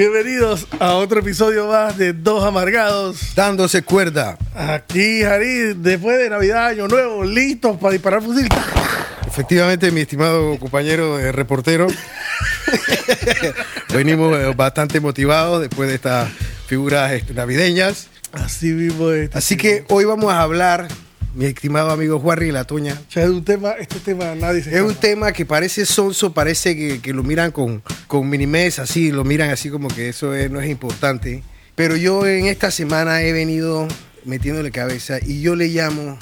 Bienvenidos 0.00 0.66
a 0.78 0.94
otro 0.94 1.20
episodio 1.20 1.66
más 1.66 1.98
de 1.98 2.14
Dos 2.14 2.42
Amargados. 2.42 3.34
Dándose 3.34 3.82
cuerda. 3.82 4.38
Aquí, 4.54 5.20
Jari, 5.20 5.74
después 5.74 6.18
de 6.18 6.30
Navidad, 6.30 6.68
Año 6.68 6.88
Nuevo, 6.88 7.22
listos 7.22 7.76
para 7.76 7.92
disparar 7.92 8.22
fusil. 8.22 8.48
Efectivamente, 9.26 9.90
mi 9.90 10.00
estimado 10.00 10.58
compañero 10.58 11.20
eh, 11.20 11.32
reportero, 11.32 11.86
venimos 13.92 14.34
eh, 14.38 14.54
bastante 14.56 15.00
motivados 15.00 15.60
después 15.60 15.90
de 15.90 15.96
estas 15.96 16.30
figuras 16.66 17.12
este, 17.12 17.34
navideñas. 17.34 18.08
Así 18.32 18.68
mismo 18.68 19.10
es. 19.10 19.36
Así 19.36 19.58
que 19.58 19.84
hoy 19.90 20.06
vamos 20.06 20.32
a 20.32 20.40
hablar, 20.40 20.88
mi 21.34 21.46
estimado 21.46 21.90
amigo 21.90 22.18
Juarri 22.18 22.50
la 22.50 22.64
Toña. 22.64 22.94
O 23.08 23.10
sea, 23.12 23.24
es 23.24 23.30
un 23.30 23.44
tema, 23.44 23.72
este 23.78 24.00
tema 24.00 24.34
nadie 24.34 24.62
se 24.62 24.74
Es 24.74 24.82
un 24.82 24.94
tema 24.94 25.32
que 25.32 25.46
parece 25.46 25.86
sonso, 25.86 26.32
parece 26.32 26.76
que, 26.76 27.00
que 27.00 27.12
lo 27.12 27.22
miran 27.22 27.52
con, 27.52 27.82
con 28.06 28.28
minimes, 28.28 28.78
así, 28.78 29.12
lo 29.12 29.24
miran 29.24 29.50
así 29.50 29.70
como 29.70 29.88
que 29.88 30.08
eso 30.08 30.34
es- 30.34 30.50
no 30.50 30.60
es 30.60 30.68
importante. 30.70 31.42
Pero 31.76 31.96
yo 31.96 32.26
en 32.26 32.46
esta 32.46 32.70
semana 32.70 33.22
he 33.22 33.32
venido 33.32 33.86
metiéndole 34.24 34.70
cabeza 34.70 35.18
y 35.24 35.40
yo 35.40 35.54
le 35.56 35.68
llamo, 35.68 36.18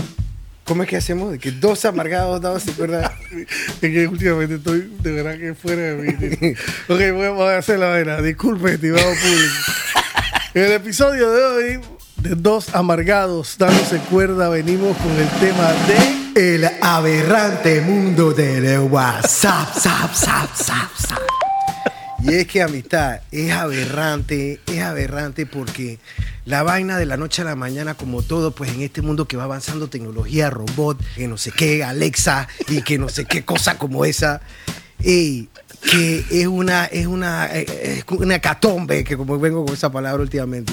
¿cómo 0.65 0.83
es 0.83 0.89
que 0.89 0.97
hacemos? 0.97 1.33
De 1.33 1.39
que 1.39 1.51
dos 1.53 1.85
amargados 1.85 2.41
dados 2.41 2.63
se 2.63 2.71
acuerda. 2.73 3.13
Es 3.81 3.91
que 3.93 4.07
últimamente 4.09 4.57
estoy 4.57 4.93
de 5.03 5.13
verdad 5.13 5.39
que 5.39 5.55
fuera 5.55 5.83
de 5.83 5.97
mí. 5.97 6.55
ok, 6.89 7.01
vamos 7.19 7.49
a 7.49 7.57
hacer 7.59 7.79
la 7.79 7.89
vaina. 7.89 8.21
Disculpe, 8.21 8.75
estimado 8.75 9.05
público. 9.11 9.55
En 10.55 10.65
el 10.65 10.73
episodio 10.73 11.31
de 11.31 11.43
hoy, 11.45 11.81
de 12.23 12.35
Dos 12.35 12.75
Amargados, 12.75 13.57
dándose 13.59 13.99
cuerda, 14.11 14.49
venimos 14.49 14.97
con 14.97 15.13
el 15.13 15.29
tema 15.41 15.73
de... 15.87 16.19
El 16.35 16.65
aberrante 16.83 17.81
mundo 17.81 18.33
del 18.33 18.81
WhatsApp, 18.81 19.75
zap, 19.77 20.15
zap, 20.15 20.55
zap, 20.55 20.91
zap. 20.97 21.19
Y 22.23 22.35
es 22.35 22.47
que 22.47 22.63
amistad, 22.63 23.21
es 23.31 23.53
aberrante, 23.53 24.61
es 24.67 24.83
aberrante 24.83 25.47
porque 25.47 25.99
la 26.45 26.63
vaina 26.63 26.97
de 26.99 27.07
la 27.07 27.17
noche 27.17 27.43
a 27.43 27.45
la 27.45 27.57
mañana, 27.57 27.95
como 27.95 28.23
todo, 28.23 28.53
pues 28.53 28.73
en 28.73 28.83
este 28.83 29.03
mundo 29.03 29.27
que 29.27 29.37
va 29.37 29.45
avanzando 29.45 29.89
tecnología, 29.89 30.51
robot, 30.51 30.99
que 31.15 31.29
no 31.29 31.37
sé 31.37 31.53
qué, 31.53 31.85
Alexa 31.85 32.49
y 32.69 32.83
que 32.83 32.99
no 32.99 33.09
sé 33.09 33.25
qué 33.25 33.45
cosa 33.45 33.79
como 33.79 34.05
esa, 34.05 34.41
ey, 35.03 35.49
que 35.91 36.25
es 36.31 36.47
una, 36.47 36.87
es 36.87 37.07
una, 37.07 37.47
eh, 37.47 37.67
es 37.99 38.05
una 38.09 38.41
catombe, 38.41 39.05
que 39.05 39.17
como 39.17 39.39
vengo 39.39 39.65
con 39.65 39.75
esa 39.75 39.91
palabra 39.91 40.23
últimamente, 40.23 40.73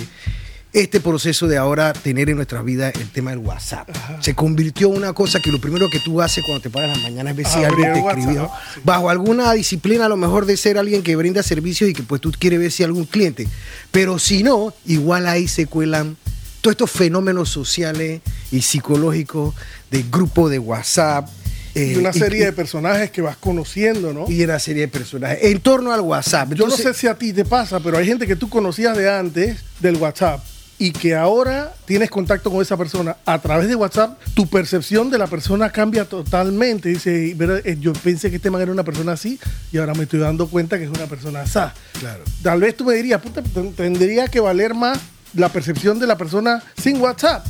este 0.75 0.99
proceso 0.99 1.47
de 1.47 1.55
ahora 1.55 1.93
tener 1.93 2.29
en 2.29 2.35
nuestra 2.35 2.61
vida 2.61 2.89
el 2.89 3.09
tema 3.09 3.29
del 3.29 3.39
WhatsApp. 3.39 3.89
Se 4.19 4.35
convirtió 4.35 4.89
en 4.89 4.97
una 4.97 5.13
cosa 5.13 5.39
que 5.39 5.49
lo 5.49 5.61
primero 5.61 5.89
que 5.89 6.01
tú 6.01 6.21
haces 6.21 6.43
cuando 6.43 6.61
te 6.61 6.69
paras 6.69 6.97
en 6.97 7.01
la 7.01 7.09
mañana 7.09 7.29
es 7.29 7.37
ver 7.37 7.47
si 7.47 7.63
alguien 7.63 7.93
te 7.93 7.99
escribió. 7.99 8.51
sí. 8.73 8.81
Bajo 8.83 9.09
alguna 9.09 9.53
disciplina, 9.53 10.07
a 10.07 10.09
lo 10.09 10.17
mejor 10.17 10.45
de 10.45 10.57
ser 10.57 10.77
alguien 10.77 11.01
que 11.01 11.15
brinda 11.15 11.43
servicios 11.43 11.89
y 11.89 11.93
que 11.93 12.03
pues 12.03 12.19
tú 12.19 12.33
quieres 12.37 12.59
ver 12.59 12.71
si 12.73 12.83
algún 12.83 13.05
cliente. 13.05 13.47
Pero 13.91 14.19
si 14.19 14.43
no, 14.43 14.73
igual 14.85 15.27
ahí 15.27 15.47
se 15.47 15.65
cuelan 15.65 16.17
todos 16.59 16.73
estos 16.73 16.91
fenómenos 16.91 17.47
sociales 17.47 18.19
y 18.51 18.61
psicológicos 18.61 19.55
de 19.89 20.03
grupo 20.11 20.49
de 20.49 20.59
WhatsApp. 20.59 21.29
Y 21.73 21.93
eh, 21.93 21.97
una 21.97 22.11
serie 22.11 22.43
de 22.43 22.51
personajes 22.51 23.11
que 23.11 23.21
vas 23.21 23.37
conociendo, 23.37 24.11
¿no? 24.11 24.29
y 24.29 24.43
una 24.43 24.59
serie 24.59 24.81
de 24.81 24.87
personajes 24.89 25.39
en 25.41 25.61
torno 25.61 25.93
al 25.93 26.01
WhatsApp. 26.01 26.51
Yo 26.53 26.67
no 26.67 26.75
sé 26.75 26.93
si 26.93 27.07
a 27.07 27.15
ti 27.15 27.31
te 27.31 27.45
pasa, 27.45 27.79
pero 27.79 27.97
hay 27.97 28.05
gente 28.05 28.27
que 28.27 28.35
tú 28.35 28.49
conocías 28.49 28.97
de 28.97 29.09
antes 29.09 29.57
del 29.79 29.95
WhatsApp 29.95 30.43
y 30.77 30.91
que 30.91 31.15
ahora 31.15 31.73
tienes 31.85 32.09
contacto 32.09 32.51
con 32.51 32.61
esa 32.61 32.75
persona 32.75 33.15
a 33.25 33.39
través 33.41 33.69
de 33.69 33.75
WhatsApp, 33.75 34.19
tu 34.33 34.47
percepción 34.47 35.09
de 35.09 35.17
la 35.17 35.27
persona 35.27 35.69
cambia 35.71 36.03
totalmente. 36.05 36.89
Dice, 36.89 37.33
"Pero, 37.37 37.55
eh, 37.57 37.77
yo 37.79 37.93
pensé 37.93 38.29
que 38.29 38.35
este 38.37 38.51
man 38.51 38.61
era 38.61 38.71
una 38.73 38.83
persona 38.83 39.13
así 39.13 39.39
y 39.71 39.77
ahora 39.77 39.93
me 39.93 40.03
estoy 40.03 40.19
dando 40.19 40.47
cuenta 40.47 40.77
que 40.77 40.83
es 40.83 40.89
una 40.89 41.05
persona 41.05 41.41
así. 41.41 41.59
Claro. 41.99 42.23
Tal 42.43 42.59
vez 42.59 42.75
tú 42.75 42.83
me 42.83 42.93
dirías, 42.95 43.21
puta, 43.21 43.41
ten- 43.41 43.73
tendría 43.73 44.27
que 44.27 44.39
valer 44.41 44.73
más 44.73 44.99
la 45.33 45.47
percepción 45.49 45.97
de 45.99 46.07
la 46.07 46.17
persona 46.17 46.61
sin 46.81 46.99
WhatsApp. 46.99 47.45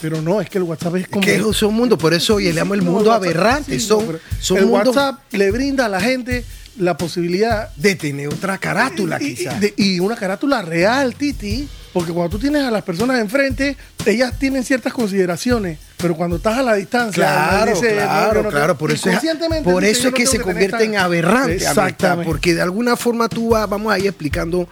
Pero 0.00 0.22
no, 0.22 0.40
es 0.40 0.48
que 0.48 0.56
el 0.56 0.64
WhatsApp 0.64 0.96
es 0.96 1.08
como... 1.08 1.20
que 1.22 1.34
es 1.36 1.62
un 1.62 1.74
mundo, 1.74 1.98
por 1.98 2.14
eso 2.14 2.36
hoy 2.36 2.44
le 2.44 2.54
llamo 2.54 2.72
el 2.72 2.80
mundo 2.80 3.10
WhatsApp- 3.10 3.16
aberrante. 3.24 3.78
sí, 3.78 3.86
son 3.86 4.06
no, 4.12 4.18
son 4.40 4.56
el 4.56 4.64
mundos 4.66 4.96
WhatsApp 4.96 5.20
le 5.32 5.50
brinda 5.50 5.84
a 5.84 5.88
la 5.90 6.00
gente 6.00 6.42
la 6.78 6.96
posibilidad 6.96 7.68
de 7.76 7.94
tener 7.96 8.28
otra 8.28 8.56
carátula, 8.56 9.18
y, 9.20 9.34
quizás. 9.34 9.62
y- 9.76 9.96
y 9.96 10.00
una 10.00 10.16
carátula 10.16 10.62
real, 10.62 11.14
Titi, 11.14 11.68
porque 11.92 12.12
cuando 12.12 12.30
tú 12.30 12.38
tienes 12.38 12.62
a 12.62 12.70
las 12.70 12.82
personas 12.82 13.20
enfrente, 13.20 13.76
ellas 14.06 14.38
tienen 14.38 14.64
ciertas 14.64 14.92
consideraciones, 14.92 15.78
pero 15.96 16.14
cuando 16.14 16.36
estás 16.36 16.58
a 16.58 16.62
la 16.62 16.74
distancia, 16.74 17.24
Claro, 17.24 17.72
dice, 17.74 17.94
claro, 17.94 18.42
no 18.44 18.48
claro. 18.48 18.78
Por 18.78 18.92
eso 18.92 19.10
es, 19.10 19.18
por 19.64 19.84
eso 19.84 20.12
que 20.12 20.26
se 20.26 20.40
convierte 20.40 20.84
en 20.84 20.96
aberrante, 20.96 21.52
amistad, 21.52 21.70
Exactamente. 21.70 22.24
porque 22.30 22.54
de 22.54 22.62
alguna 22.62 22.96
forma 22.96 23.28
tú 23.28 23.50
vas, 23.50 23.68
vamos 23.68 23.92
a 23.92 23.98
ir 23.98 24.06
explicando 24.06 24.68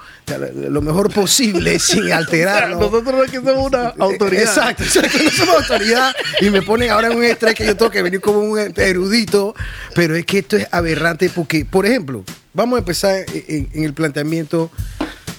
lo 0.54 0.80
mejor 0.80 1.12
posible 1.12 1.78
sin 1.80 2.12
alterarlo. 2.12 2.76
Nosotros 2.78 3.14
no 3.14 3.24
es 3.24 3.30
que 3.30 3.38
somos 3.38 3.66
una 3.66 3.88
autoridad. 3.98 4.44
Exacto, 4.44 4.84
exacto, 4.84 5.18
no 5.22 5.30
somos 5.30 5.56
autoridad 5.56 6.14
y 6.40 6.50
me 6.50 6.62
ponen 6.62 6.90
ahora 6.90 7.08
en 7.08 7.18
un 7.18 7.24
estrés 7.24 7.54
que 7.54 7.66
yo 7.66 7.76
tengo 7.76 7.90
que 7.90 8.02
venir 8.02 8.20
como 8.20 8.40
un 8.40 8.58
erudito, 8.76 9.54
pero 9.94 10.14
es 10.14 10.24
que 10.24 10.38
esto 10.38 10.56
es 10.56 10.68
aberrante 10.70 11.30
porque, 11.30 11.64
por 11.64 11.84
ejemplo, 11.84 12.24
vamos 12.54 12.76
a 12.76 12.78
empezar 12.78 13.24
en, 13.32 13.68
en 13.72 13.84
el 13.84 13.92
planteamiento 13.92 14.70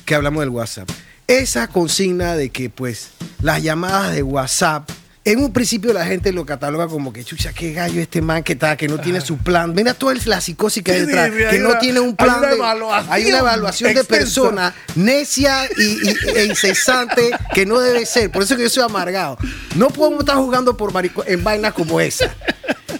que 0.05 0.15
hablamos 0.15 0.41
del 0.41 0.49
WhatsApp. 0.49 0.89
Esa 1.29 1.67
consigna 1.67 2.35
de 2.35 2.49
que 2.49 2.71
pues 2.71 3.09
las 3.43 3.61
llamadas 3.61 4.13
de 4.15 4.23
WhatsApp 4.23 4.89
en 5.25 5.43
un 5.43 5.53
principio 5.53 5.93
la 5.93 6.05
gente 6.07 6.31
lo 6.31 6.43
cataloga 6.43 6.87
como 6.87 7.13
que 7.13 7.23
chucha, 7.23 7.53
qué 7.53 7.71
gallo 7.71 8.01
este 8.01 8.19
man 8.19 8.41
que 8.41 8.53
está, 8.53 8.75
que 8.75 8.87
no 8.87 8.99
tiene 8.99 9.21
su 9.21 9.37
plan. 9.37 9.75
Mira 9.75 9.93
toda 9.93 10.15
la 10.25 10.41
psicosis 10.41 10.81
que 10.81 10.91
hay 10.93 11.01
detrás, 11.01 11.29
que 11.29 11.45
hay 11.45 11.59
no 11.59 11.69
una- 11.69 11.79
tiene 11.79 11.99
un 11.99 12.15
hay 12.17 12.25
plan. 12.25 12.39
una 12.39 12.47
de- 12.47 12.55
evaluación 12.55 13.13
hay 13.13 13.25
una 13.27 13.37
evaluación 13.39 13.93
de 13.93 14.03
persona 14.05 14.73
necia 14.95 15.65
y, 15.77 15.83
y- 16.09 16.15
e 16.35 16.45
incesante 16.45 17.29
que 17.53 17.63
no 17.67 17.79
debe 17.79 18.07
ser. 18.07 18.31
Por 18.31 18.41
eso 18.41 18.55
que 18.57 18.63
yo 18.63 18.69
soy 18.69 18.81
amargado. 18.83 19.37
No 19.75 19.89
podemos 19.89 20.21
estar 20.21 20.37
jugando 20.37 20.75
por 20.75 20.91
marico- 20.93 21.23
en 21.27 21.43
vainas 21.43 21.73
como 21.73 21.99
esa. 22.01 22.33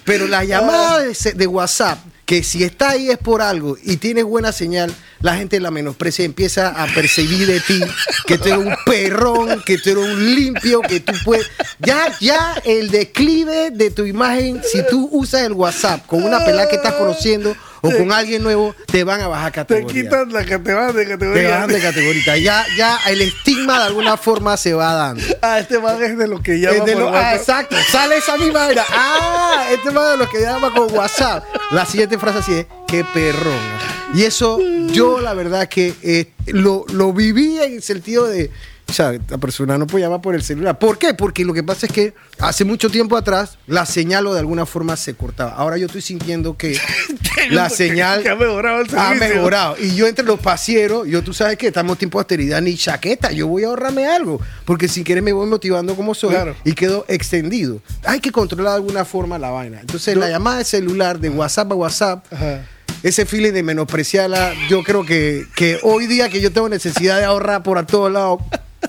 Pero 0.03 0.27
la 0.27 0.43
llamada 0.43 0.99
de, 0.99 1.47
WhatsApp, 1.47 1.97
que 2.27 2.43
si 2.43 2.63
está 2.63 2.91
ahí 2.91 3.09
es 3.09 3.17
por 3.17 3.41
algo 3.41 3.75
y 3.81 3.97
tienes 3.97 4.23
buena 4.25 4.51
señal, 4.51 4.93
la 5.21 5.35
gente 5.35 5.59
la 5.59 5.71
menosprecia 5.71 6.23
y 6.23 6.25
empieza 6.27 6.69
a 6.69 6.85
percibir 6.87 7.47
de 7.47 7.59
ti 7.59 7.79
que 8.25 8.37
tú 8.37 8.45
eres 8.49 8.57
un 8.59 8.75
perrón, 8.85 9.61
que 9.65 9.77
tú 9.77 9.89
eres 9.91 10.03
un 10.05 10.35
limpio, 10.35 10.81
que 10.81 10.99
tú 10.99 11.13
puedes. 11.25 11.45
Ya, 11.79 12.13
ya 12.19 12.55
el 12.65 12.89
declive 12.89 13.71
de 13.71 13.91
tu 13.91 14.05
imagen, 14.05 14.61
si 14.63 14.85
tú 14.87 15.09
usas 15.11 15.41
el 15.41 15.53
WhatsApp 15.53 16.05
con 16.05 16.23
una 16.23 16.43
pelada 16.45 16.69
que 16.69 16.75
estás 16.77 16.93
conociendo 16.93 17.55
o 17.81 17.91
con 17.91 18.11
alguien 18.11 18.43
nuevo, 18.43 18.75
te 18.87 19.05
van 19.05 19.21
a 19.21 19.27
bajar 19.29 19.51
Te 19.53 19.55
categoría. 19.59 20.03
quitan 20.03 20.33
la 20.33 20.43
que 20.45 20.57
te 20.59 20.73
van 20.73 20.93
de 20.93 21.03
Te 21.05 21.11
categoría. 21.11 21.49
bajan 21.49 21.69
de 21.69 21.79
categoría. 21.81 22.37
Ya, 22.37 22.65
ya 22.77 22.99
el 23.07 23.21
estigma 23.21 23.79
de 23.79 23.85
alguna 23.85 24.17
forma 24.17 24.57
se 24.57 24.73
va 24.73 24.93
dando. 24.93 25.23
Ah, 25.41 25.59
este 25.59 25.79
man 25.79 26.01
es 26.03 26.17
de 26.17 26.27
lo 26.27 26.41
que 26.41 26.59
llama 26.59 26.75
Es 26.77 26.85
de 26.85 26.91
por 26.93 27.01
lo- 27.03 27.15
ah, 27.15 27.35
exacto. 27.35 27.75
Sale 27.89 28.17
esa 28.17 28.37
misma 28.37 28.69
era. 28.69 28.85
Ah, 28.89 29.65
este 29.71 29.91
man 29.91 30.11
de 30.11 30.17
los 30.17 30.29
que 30.29 30.41
llama 30.41 30.73
con 30.73 30.91
WhatsApp. 30.93 31.45
La 31.71 31.85
siguiente 31.85 32.17
frase 32.17 32.39
así 32.39 32.53
es, 32.53 32.65
qué 32.85 33.05
perrón. 33.13 33.98
Y 34.15 34.23
eso, 34.23 34.59
yo 34.91 35.19
la 35.21 35.33
verdad 35.33 35.67
que 35.69 35.93
eh, 36.01 36.31
lo, 36.47 36.85
lo 36.91 37.13
viví 37.13 37.59
en 37.59 37.73
el 37.75 37.83
sentido 37.83 38.25
de, 38.27 38.49
o 38.87 38.91
sea, 38.91 39.13
la 39.29 39.37
persona 39.37 39.77
no 39.77 39.85
puede 39.85 40.03
llamar 40.03 40.19
por 40.21 40.33
el 40.33 40.41
celular. 40.41 40.79
¿Por 40.79 40.97
qué? 40.97 41.13
Porque 41.13 41.45
lo 41.45 41.53
que 41.53 41.61
pasa 41.61 41.85
es 41.85 41.91
que 41.91 42.13
hace 42.39 42.65
mucho 42.65 42.89
tiempo 42.89 43.15
atrás 43.15 43.59
la 43.67 43.85
señal 43.85 44.25
o 44.25 44.33
de 44.33 44.39
alguna 44.39 44.65
forma 44.65 44.95
se 44.97 45.13
cortaba. 45.13 45.51
Ahora 45.51 45.77
yo 45.77 45.85
estoy 45.85 46.01
sintiendo 46.01 46.57
que 46.57 46.75
la 47.51 47.69
señal 47.69 48.23
Que 48.23 48.29
ha 48.29 48.35
mejorado 48.35 48.81
el 48.81 48.87
ha 48.97 49.13
mejorado. 49.13 49.75
Y 49.79 49.93
yo 49.95 50.07
entre 50.07 50.25
los 50.25 50.39
pasieros, 50.39 51.07
yo 51.07 51.23
tú 51.23 51.31
sabes 51.31 51.57
que 51.59 51.67
estamos 51.67 51.99
tiempo 51.99 52.17
de 52.17 52.21
austeridad, 52.23 52.61
ni 52.63 52.75
chaqueta, 52.75 53.31
yo 53.31 53.45
voy 53.47 53.63
a 53.63 53.67
ahorrarme 53.67 54.07
algo, 54.07 54.41
porque 54.65 54.87
sin 54.87 55.03
querer 55.03 55.21
me 55.21 55.33
voy 55.33 55.47
motivando 55.47 55.95
como 55.95 56.15
soy 56.15 56.31
Claro. 56.31 56.55
y 56.65 56.73
quedo 56.73 57.05
extendido. 57.07 57.79
Hay 58.05 58.19
que 58.21 58.31
controlar 58.31 58.71
de 58.71 58.77
alguna 58.77 59.05
forma 59.05 59.37
la 59.37 59.51
vaina. 59.51 59.79
Entonces, 59.81 60.15
Yo- 60.15 60.19
la 60.19 60.29
llamada 60.29 60.57
de 60.57 60.65
celular, 60.65 61.19
de 61.19 61.29
WhatsApp 61.29 61.71
a 61.71 61.75
WhatsApp, 61.75 62.25
Ajá. 62.33 62.65
Ese 63.03 63.25
feeling 63.25 63.51
de 63.53 63.63
menospreciarla, 63.63 64.53
yo 64.69 64.83
creo 64.83 65.05
que, 65.05 65.45
que 65.55 65.79
hoy 65.83 66.07
día 66.07 66.29
que 66.29 66.41
yo 66.41 66.51
tengo 66.51 66.69
necesidad 66.69 67.17
de 67.19 67.25
ahorrar 67.25 67.63
por 67.63 67.77
a 67.77 67.85
todos 67.85 68.11
lados, 68.11 68.41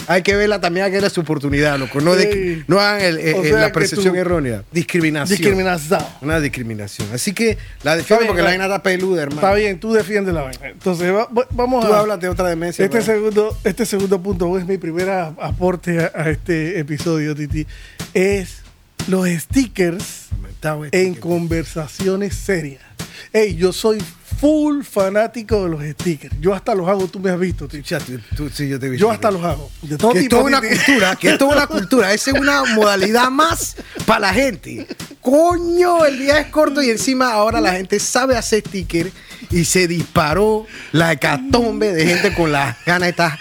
hay 0.07 0.23
que 0.23 0.37
verla 0.37 0.61
también, 0.61 0.87
hay 0.87 0.91
que 0.93 0.97
darle 0.99 1.11
su 1.11 1.21
oportunidad, 1.21 1.77
loco. 1.79 2.01
No, 2.01 2.15
de 2.15 2.63
no 2.69 2.79
hagan 2.79 3.01
el- 3.01 3.19
el- 3.19 3.35
O 3.35 3.43
sea 3.43 3.59
la 3.61 3.73
percepción 3.73 4.15
tú- 4.15 4.21
errónea. 4.21 4.63
Discriminación. 4.71 5.37
Discriminación. 5.37 6.01
Una 6.23 6.39
discriminación. 6.41 7.09
Así 7.13 7.33
que 7.33 7.59
la 7.83 7.97
defiendo 7.97 8.21
bien, 8.23 8.29
porque 8.29 8.43
la 8.43 8.49
vaina 8.51 8.65
está 8.67 8.83
peluda, 8.85 9.23
hermano. 9.23 9.41
Está 9.43 9.55
bien, 9.55 9.81
tú 9.81 9.93
defiendes 9.93 10.33
la 10.33 10.43
vaina. 10.43 10.69
Entonces, 10.69 11.13
va- 11.13 11.27
va- 11.27 11.47
vamos 11.51 11.85
Tú 11.85 11.93
a... 11.93 11.99
hablas 12.01 12.21
de 12.21 12.29
otra 12.29 12.49
demencia. 12.49 12.85
Este 12.85 12.99
hermano. 12.99 13.15
segundo, 13.15 13.59
este 13.65 13.85
segundo 13.85 14.23
punto 14.23 14.57
es 14.59 14.65
mi 14.67 14.79
primer 14.79 15.11
aporte 15.11 15.99
a, 16.01 16.13
a 16.15 16.31
este 16.31 16.79
episodio, 16.79 17.35
Titi. 17.35 17.67
Es 18.15 18.59
los 19.09 19.27
stickers 19.29 20.29
en 20.93 21.15
conversaciones 21.15 22.35
serias. 22.37 22.83
Ey, 23.33 23.55
yo 23.57 23.73
soy 23.73 24.03
full 24.41 24.83
fanático 24.83 25.65
de 25.65 25.69
los 25.71 25.83
stickers. 25.85 26.35
Yo 26.41 26.55
hasta 26.55 26.75
los 26.75 26.89
hago, 26.89 27.07
tú 27.09 27.19
me 27.21 27.31
has 27.31 27.39
visto, 27.39 27.69
Titi. 27.69 27.89
Ya, 27.89 27.99
tú- 27.99 28.19
tú- 28.37 28.49
sí, 28.51 28.69
yo 28.69 28.81
te 28.81 28.87
he 28.87 28.89
visto. 28.91 29.07
Yo 29.07 29.11
hasta 29.11 29.31
los 29.31 29.45
hago. 29.45 29.71
De 29.83 29.99
todo 29.99 30.13
que 30.13 30.19
es 30.21 30.25
tipo, 30.25 30.37
toda 30.37 30.49
una 30.49 30.61
cultura, 30.61 31.17
que 31.17 31.31
es 31.33 31.39
toda 31.39 31.53
una 31.57 31.67
cultura. 31.67 32.13
Esa 32.15 32.31
es 32.31 32.39
una 32.41 32.65
modalidad 32.75 33.31
más 33.31 33.77
para 34.07 34.21
la 34.21 34.33
gente. 34.35 34.87
Coño, 35.21 36.07
el 36.07 36.19
día 36.19 36.39
es 36.41 36.47
corto 36.47 36.81
y 36.83 36.89
encima 36.91 37.33
ahora 37.33 37.61
la 37.61 37.73
gente 37.73 37.99
sabe 38.01 38.37
hacer 38.37 38.63
sticker 38.67 39.13
y 39.51 39.65
se 39.65 39.87
disparó 39.87 40.67
la 40.93 41.13
hecatombe 41.13 41.93
de 41.93 42.07
gente 42.07 42.33
con 42.35 42.51
las 42.53 42.77
ganas 42.87 43.03
de 43.07 43.11
estar. 43.11 43.39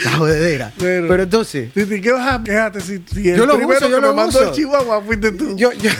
La 0.04 0.12
jodedera. 0.12 0.72
Pero- 0.78 1.08
Pero, 1.08 1.22
entonces. 1.22 1.72
Titi, 1.72 2.00
¿qué 2.00 2.12
vas 2.12 2.34
a 2.40 2.42
quejarte 2.42 2.80
si, 2.80 3.02
si 3.12 3.28
el 3.30 3.36
Yo 3.38 3.46
lo 3.46 3.56
primero 3.56 3.78
uso, 3.78 3.88
yo 3.88 3.96
que 3.96 4.00
lo 4.02 4.08
me 4.10 4.14
mandó 4.16 4.38
uso. 4.38 4.48
el 4.48 4.54
Chihuahua 4.54 5.02
fuiste 5.02 5.32
tú? 5.32 5.56
Yo, 5.56 5.72
yo- 5.72 5.90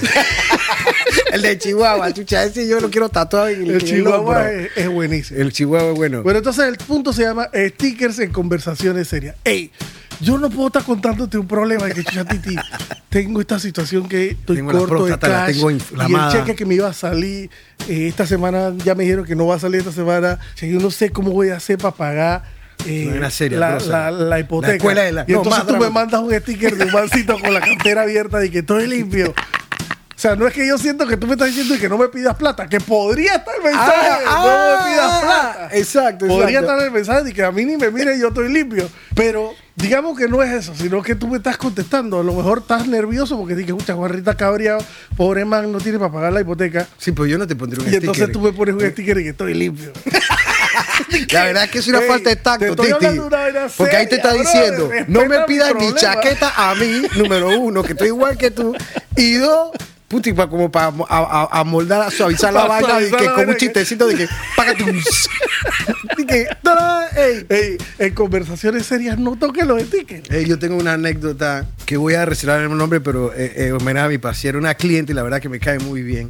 el 1.33 1.43
de 1.43 1.59
Chihuahua, 1.59 2.13
chucha, 2.13 2.45
ese 2.45 2.67
yo 2.67 2.81
lo 2.81 2.91
quiero 2.91 3.09
tatuado 3.09 3.49
en 3.49 3.63
el, 3.63 3.71
el 3.71 3.77
el 3.77 3.85
Chihuahua 3.85 4.19
hombro. 4.19 4.47
es, 4.49 4.71
es 4.77 4.89
buenísimo. 4.89 5.41
El 5.41 5.53
Chihuahua 5.53 5.91
es 5.93 5.97
bueno. 5.97 6.23
Bueno, 6.23 6.39
entonces 6.39 6.67
el 6.67 6.77
punto 6.77 7.13
se 7.13 7.23
llama 7.23 7.49
stickers 7.55 8.19
en 8.19 8.33
conversaciones 8.33 9.09
serias. 9.09 9.37
Ey, 9.45 9.71
yo 10.21 10.37
no 10.39 10.51
puedo 10.51 10.67
estar 10.69 10.83
contándote 10.85 11.39
un 11.39 11.47
problema 11.47 11.87
de 11.87 11.95
que 11.95 12.05
chucha, 12.05 12.25
Titi, 12.25 12.55
tengo 13.09 13.41
esta 13.41 13.59
situación 13.59 14.09
que 14.09 14.31
estoy 14.31 14.57
Tengo 14.57 14.73
la 14.73 14.79
corto 14.81 15.07
de 15.07 15.19
cash 15.19 15.55
tengo 15.55 15.71
y 15.71 15.75
el 15.75 16.33
cheque 16.33 16.55
que 16.55 16.67
me 16.67 16.75
iba 16.75 16.89
a 16.89 16.93
salir 16.93 17.51
eh, 17.89 18.09
esta 18.09 18.27
semana 18.27 18.73
ya 18.85 18.95
me 18.95 19.05
dijeron 19.05 19.25
que 19.25 19.35
no 19.35 19.47
va 19.47 19.57
a 19.57 19.59
salir 19.59 19.81
esta 19.81 19.93
semana. 19.93 20.39
O 20.55 20.59
sea, 20.59 20.69
yo 20.69 20.79
no 20.81 20.91
sé 20.91 21.11
cómo 21.11 21.31
voy 21.31 21.49
a 21.51 21.57
hacer 21.57 21.79
para 21.79 21.95
pagar 21.95 22.60
eh, 22.87 23.07
No, 23.11 23.17
una 23.17 23.31
seria, 23.31 23.59
la, 23.59 23.79
la- 23.81 24.11
la 24.11 24.39
hipoteca. 24.41 24.69
La 24.73 24.77
escuela 24.77 25.03
de 25.03 25.13
la- 25.13 25.25
y 25.27 25.33
no, 25.33 25.39
entonces 25.39 25.67
tú 25.67 25.73
me 25.75 25.79
drama. 25.81 26.01
mandas 26.01 26.21
un 26.21 26.33
sticker 26.35 26.77
de 26.77 26.85
un 26.87 26.93
mancito 26.93 27.39
con 27.39 27.53
la 27.55 27.61
cartera 27.61 28.03
abierta 28.03 28.45
y 28.45 28.51
que 28.51 28.59
estoy 28.61 28.87
limpio. 28.87 29.31
O 29.31 30.23
sea, 30.23 30.37
no 30.37 30.47
es 30.47 30.53
que 30.53 30.69
yo 30.69 30.77
siento 30.77 31.07
que 31.07 31.17
tú 31.17 31.27
me 31.27 31.33
estás 31.33 31.49
diciendo 31.49 31.75
que 31.81 31.89
no 31.89 31.97
me 31.97 32.09
pidas 32.09 32.37
plata, 32.37 32.69
que 32.69 32.79
podría 32.79 33.37
estar 33.37 33.55
el 33.57 33.63
mensaje, 33.63 34.07
Ah, 34.27 34.43
no 34.43 34.49
ah, 34.51 34.77
me 34.85 34.93
pidas 34.93 35.21
plata. 35.23 35.69
exacto, 35.79 36.27
Podría 36.27 36.59
exacto. 36.59 36.73
estar 36.73 36.87
el 36.87 36.93
mensaje 36.93 37.25
de 37.25 37.33
que 37.33 37.43
a 37.43 37.51
mí 37.51 37.65
ni 37.65 37.79
me 37.79 37.91
mire 37.91 38.15
y 38.17 38.21
yo 38.21 38.29
estoy 38.29 38.53
limpio. 38.53 38.87
Pero 39.15 39.53
digamos 39.77 40.19
que 40.19 40.29
no 40.29 40.43
es 40.43 40.51
eso, 40.53 40.75
sino 40.77 41.01
que 41.03 41.15
tú 41.15 41.27
me 41.27 41.39
estás 41.39 41.57
contestando. 41.57 42.21
A 42.21 42.23
lo 42.23 42.35
mejor 42.35 42.59
estás 42.59 42.87
nervioso 42.87 43.39
porque 43.39 43.55
dices, 43.55 43.71
escucha, 43.71 43.95
Juanrita 43.95 44.35
cabreado, 44.37 44.85
pobre 45.17 45.47
man, 45.47 45.73
no 45.73 45.79
tiene 45.79 45.99
para 45.99 46.13
pagar 46.13 46.35
la 46.35 46.43
hipoteca. 46.43 46.87
Sí, 46.99 47.13
pues 47.13 47.31
yo 47.31 47.39
no 47.39 47.47
te 47.47 47.57
pondré 47.57 47.81
un 47.83 47.87
Y 47.91 47.95
entonces 47.97 48.25
sticker. 48.25 48.33
tú 48.33 48.41
me 48.43 48.53
pones 48.53 48.75
un 48.75 48.83
sticker 48.91 49.19
y 49.21 49.23
que 49.23 49.29
estoy 49.31 49.55
limpio. 49.55 49.91
La 51.33 51.45
verdad 51.45 51.65
es 51.65 51.71
que 51.71 51.79
es 51.79 51.89
una 51.89 52.01
Ey, 52.01 52.09
falta 52.09 52.31
de 52.31 52.37
tacto, 52.37 52.77
Titi. 52.77 53.21
Porque 53.77 53.97
ahí 53.97 54.09
te 54.09 54.17
está 54.17 54.33
diciendo, 54.33 54.89
brother, 54.89 55.09
no 55.09 55.27
me 55.27 55.39
mi 55.41 55.45
pidas 55.47 55.75
ni 55.75 55.91
problema. 55.91 56.01
chaqueta 56.01 56.53
a 56.57 56.75
mí, 56.75 57.03
número 57.17 57.59
uno, 57.59 57.83
que 57.83 57.93
estoy 57.93 58.09
igual 58.09 58.37
que 58.37 58.51
tú. 58.51 58.75
Y 59.17 59.35
dos, 59.35 59.71
puti, 60.09 60.35
como 60.35 60.71
para 60.73 60.93
a, 61.09 61.65
moldar, 61.65 62.03
a 62.03 62.11
suavizar 62.11 62.53
la 62.53 62.65
vaina, 62.65 63.01
y 63.01 63.11
que 63.11 63.27
con 63.27 63.49
un 63.49 63.57
chistecito 63.57 64.07
de 64.09 64.17
que, 64.17 64.29
paga 64.57 64.75
tu. 64.75 64.85
Y 66.19 66.27
que, 66.27 66.41
ey. 67.17 67.47
Ey, 67.49 67.79
en 67.99 68.15
conversaciones 68.15 68.87
serias 68.87 69.19
no 69.19 69.37
toques 69.37 69.65
los 69.65 69.81
stickers. 69.83 70.29
Eh, 70.31 70.45
yo 70.47 70.59
tengo 70.59 70.77
una 70.77 70.95
anécdota 70.95 71.67
que 71.87 71.97
voy 71.97 72.15
a 72.15 72.25
reservar 72.25 72.61
el 72.61 72.77
nombre, 72.77 73.01
pero 73.01 73.33
eh, 73.35 73.53
eh, 73.57 73.73
homenaje 73.73 74.07
a 74.07 74.09
mi 74.09 74.19
paciente, 74.19 74.59
una 74.59 74.75
cliente 74.75 75.13
y 75.13 75.15
la 75.15 75.23
verdad 75.23 75.41
que 75.41 75.49
me 75.49 75.61
cae 75.61 75.79
muy 75.79 76.03
bien. 76.03 76.29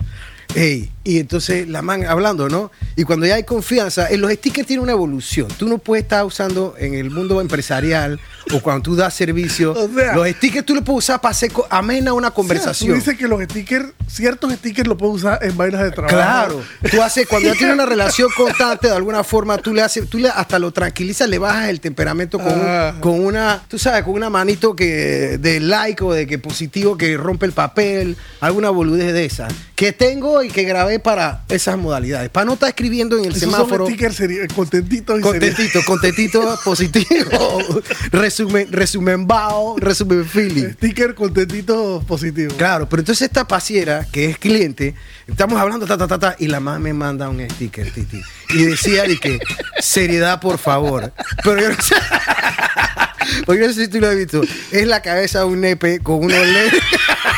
Ey, 0.54 0.90
y 1.04 1.18
entonces 1.20 1.68
la 1.68 1.80
man 1.80 2.04
hablando, 2.04 2.48
¿no? 2.48 2.70
Y 2.96 3.04
cuando 3.04 3.24
ya 3.24 3.36
hay 3.36 3.44
confianza, 3.44 4.08
eh, 4.10 4.16
los 4.16 4.32
stickers 4.32 4.66
tienen 4.66 4.82
una 4.82 4.92
evolución. 4.92 5.46
Tú 5.56 5.68
no 5.68 5.78
puedes 5.78 6.02
estar 6.04 6.24
usando 6.24 6.74
en 6.78 6.94
el 6.94 7.10
mundo 7.10 7.40
empresarial 7.40 8.18
o 8.52 8.60
cuando 8.60 8.82
tú 8.82 8.96
das 8.96 9.14
servicio. 9.14 9.72
O 9.80 9.88
sea- 9.94 10.14
los 10.14 10.28
stickers 10.28 10.66
tú 10.66 10.74
los 10.74 10.82
puedes 10.84 10.98
usar 11.04 11.20
para 11.20 11.30
hacer 11.30 11.52
amena 11.70 12.12
una 12.12 12.28
O 12.28 12.30
sea, 12.30 12.34
conversación. 12.34 12.90
tú 12.90 12.94
dices 12.96 13.16
que 13.16 13.28
los 13.28 13.40
stickers, 13.44 13.86
ciertos 14.08 14.52
stickers 14.54 14.88
los 14.88 14.98
puedes 14.98 15.16
usar 15.16 15.38
en 15.42 15.56
vainas 15.56 15.82
de 15.82 15.92
trabajo. 15.92 16.14
Claro, 16.16 16.62
tú 16.90 17.00
haces, 17.00 17.26
cuando 17.28 17.48
ya 17.48 17.54
tienes 17.54 17.74
una 17.74 17.86
relación 17.86 18.28
constante, 18.36 18.88
de 18.88 18.94
alguna 18.94 19.22
forma, 19.24 19.56
tú 19.58 19.72
le 19.72 19.82
haces, 19.82 20.08
tú 20.08 20.18
le 20.18 20.28
hasta 20.28 20.58
lo 20.58 20.72
tranquilizas, 20.72 21.28
le 21.28 21.38
bajas 21.38 21.68
el 21.70 21.80
temperamento 21.80 22.38
con, 22.38 22.52
un- 22.52 22.60
Ah. 22.66 22.94
con 23.00 23.24
una, 23.24 23.62
tú 23.68 23.78
sabes, 23.78 24.02
con 24.04 24.14
una 24.14 24.28
manito 24.30 24.74
que 24.74 25.38
de 25.38 25.60
like 25.60 26.02
o 26.04 26.12
de 26.12 26.26
que 26.26 26.38
positivo 26.38 26.96
que 26.96 27.16
rompe 27.16 27.46
el 27.46 27.52
papel, 27.52 28.16
alguna 28.40 28.70
boludez 28.70 29.12
de 29.12 29.24
esa, 29.24 29.48
que 29.76 29.92
tengo 29.92 30.39
y 30.42 30.48
que 30.48 30.64
grabé 30.64 30.98
para 30.98 31.44
esas 31.48 31.76
modalidades. 31.78 32.30
Para 32.30 32.46
no 32.46 32.54
estar 32.54 32.68
escribiendo 32.68 33.16
en 33.18 33.24
el 33.24 33.30
Esos 33.30 33.42
semáforo. 33.42 33.86
son 33.86 33.94
stickers 33.94 34.52
contentitos 34.54 35.18
y. 35.18 35.22
Contentito, 35.22 35.84
contentito, 35.84 36.58
positivo, 36.64 37.82
resumen, 38.12 38.70
resumen 38.70 39.26
bao, 39.26 39.76
resumen 39.78 40.24
feeling. 40.24 40.70
Sticker 40.72 41.14
contentito 41.14 42.02
positivo. 42.06 42.54
Claro, 42.56 42.88
pero 42.88 43.00
entonces 43.00 43.26
esta 43.26 43.46
pasiera, 43.46 44.06
que 44.10 44.26
es 44.26 44.38
cliente, 44.38 44.94
estamos 45.26 45.60
hablando, 45.60 45.86
ta, 45.86 45.96
ta, 45.96 46.06
ta, 46.06 46.18
ta, 46.18 46.36
y 46.38 46.48
la 46.48 46.60
más 46.60 46.80
me 46.80 46.92
manda 46.92 47.28
un 47.28 47.40
sticker, 47.50 47.90
Titi. 47.92 48.20
Y 48.50 48.64
decía 48.64 49.04
de 49.04 49.18
que, 49.18 49.38
seriedad, 49.80 50.40
por 50.40 50.58
favor. 50.58 51.12
Pero 51.44 51.60
yo 51.60 51.68
no 51.70 51.82
sé. 51.82 51.94
Porque 53.46 53.60
yo 53.60 53.68
no 53.68 53.72
sé 53.72 53.84
si 53.84 53.90
tú 53.90 54.00
lo 54.00 54.08
has 54.08 54.16
visto. 54.16 54.42
Es 54.72 54.86
la 54.86 55.02
cabeza 55.02 55.40
de 55.40 55.44
un 55.44 55.60
nepe 55.60 56.00
con 56.00 56.24
unos 56.24 56.46
lentes. 56.46 56.80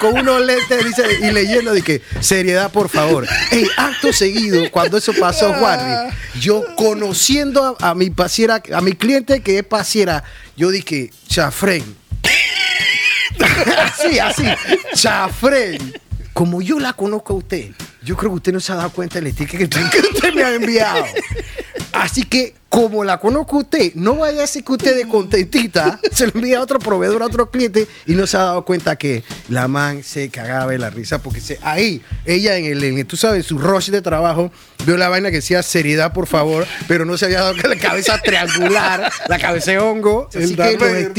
con 0.00 0.18
unos 0.18 0.40
lentes 0.40 0.84
y 1.20 1.30
leyendo 1.30 1.72
de 1.72 1.82
que, 1.82 2.02
seriedad, 2.20 2.72
por 2.72 2.88
favor. 2.88 3.28
Ey, 3.52 3.66
acto 3.76 4.12
seguido, 4.12 4.70
cuando 4.70 4.96
eso 4.96 5.12
pasó, 5.12 5.52
Juanri, 5.52 6.12
yo 6.40 6.64
conociendo 6.74 7.76
a, 7.78 7.94
mi 7.94 8.10
pasiera, 8.10 8.62
a 8.72 8.80
mi 8.80 8.92
cliente 8.92 9.42
que 9.42 9.58
es 9.58 9.64
pasiera, 9.64 10.24
yo 10.56 10.70
dije, 10.70 11.10
chafren, 11.28 11.84
así, 13.78 14.18
así. 14.18 14.44
Chafren. 14.94 15.94
Como 16.32 16.62
yo 16.62 16.80
la 16.80 16.94
conozco 16.94 17.34
a 17.34 17.36
usted, 17.36 17.72
yo 18.02 18.16
creo 18.16 18.30
que 18.30 18.36
usted 18.36 18.52
no 18.52 18.60
se 18.60 18.72
ha 18.72 18.76
dado 18.76 18.90
cuenta 18.90 19.20
del 19.20 19.32
sticker 19.32 19.68
que 19.68 19.98
usted 19.98 20.32
me 20.32 20.42
ha 20.42 20.54
enviado. 20.54 21.04
Así 21.92 22.22
que, 22.24 22.54
como 22.70 23.02
la 23.02 23.18
conozco 23.18 23.58
usted, 23.58 23.92
no 23.96 24.14
vaya 24.14 24.44
a 24.44 24.46
ser 24.46 24.62
que 24.62 24.72
usted 24.72 24.96
de 24.96 25.08
contentita 25.08 26.00
se 26.12 26.28
lo 26.28 26.32
envía 26.36 26.58
a 26.58 26.62
otro 26.62 26.78
proveedor, 26.78 27.20
a 27.20 27.26
otro 27.26 27.50
cliente, 27.50 27.88
y 28.06 28.14
no 28.14 28.28
se 28.28 28.36
ha 28.36 28.44
dado 28.44 28.64
cuenta 28.64 28.94
que 28.96 29.24
la 29.48 29.66
man 29.66 30.04
se 30.04 30.30
cagaba 30.30 30.70
de 30.70 30.78
la 30.78 30.88
risa, 30.88 31.20
porque 31.20 31.40
se, 31.40 31.58
ahí, 31.62 32.00
ella 32.24 32.56
en 32.56 32.66
el, 32.66 32.82
en 32.84 33.04
tú 33.06 33.16
sabes, 33.16 33.44
su 33.44 33.58
rush 33.58 33.90
de 33.90 34.00
trabajo, 34.02 34.52
vio 34.86 34.96
la 34.96 35.08
vaina 35.08 35.30
que 35.30 35.36
decía 35.36 35.64
seriedad, 35.64 36.12
por 36.12 36.28
favor, 36.28 36.64
pero 36.86 37.04
no 37.04 37.18
se 37.18 37.24
había 37.24 37.40
dado 37.40 37.54
que 37.54 37.66
la 37.66 37.76
cabeza 37.76 38.18
triangular, 38.22 39.12
la 39.28 39.38
cabeza 39.40 39.72
de 39.72 39.78
hongo. 39.80 40.28
El 40.32 40.54
Darth 40.54 40.78
Vader, 40.78 41.12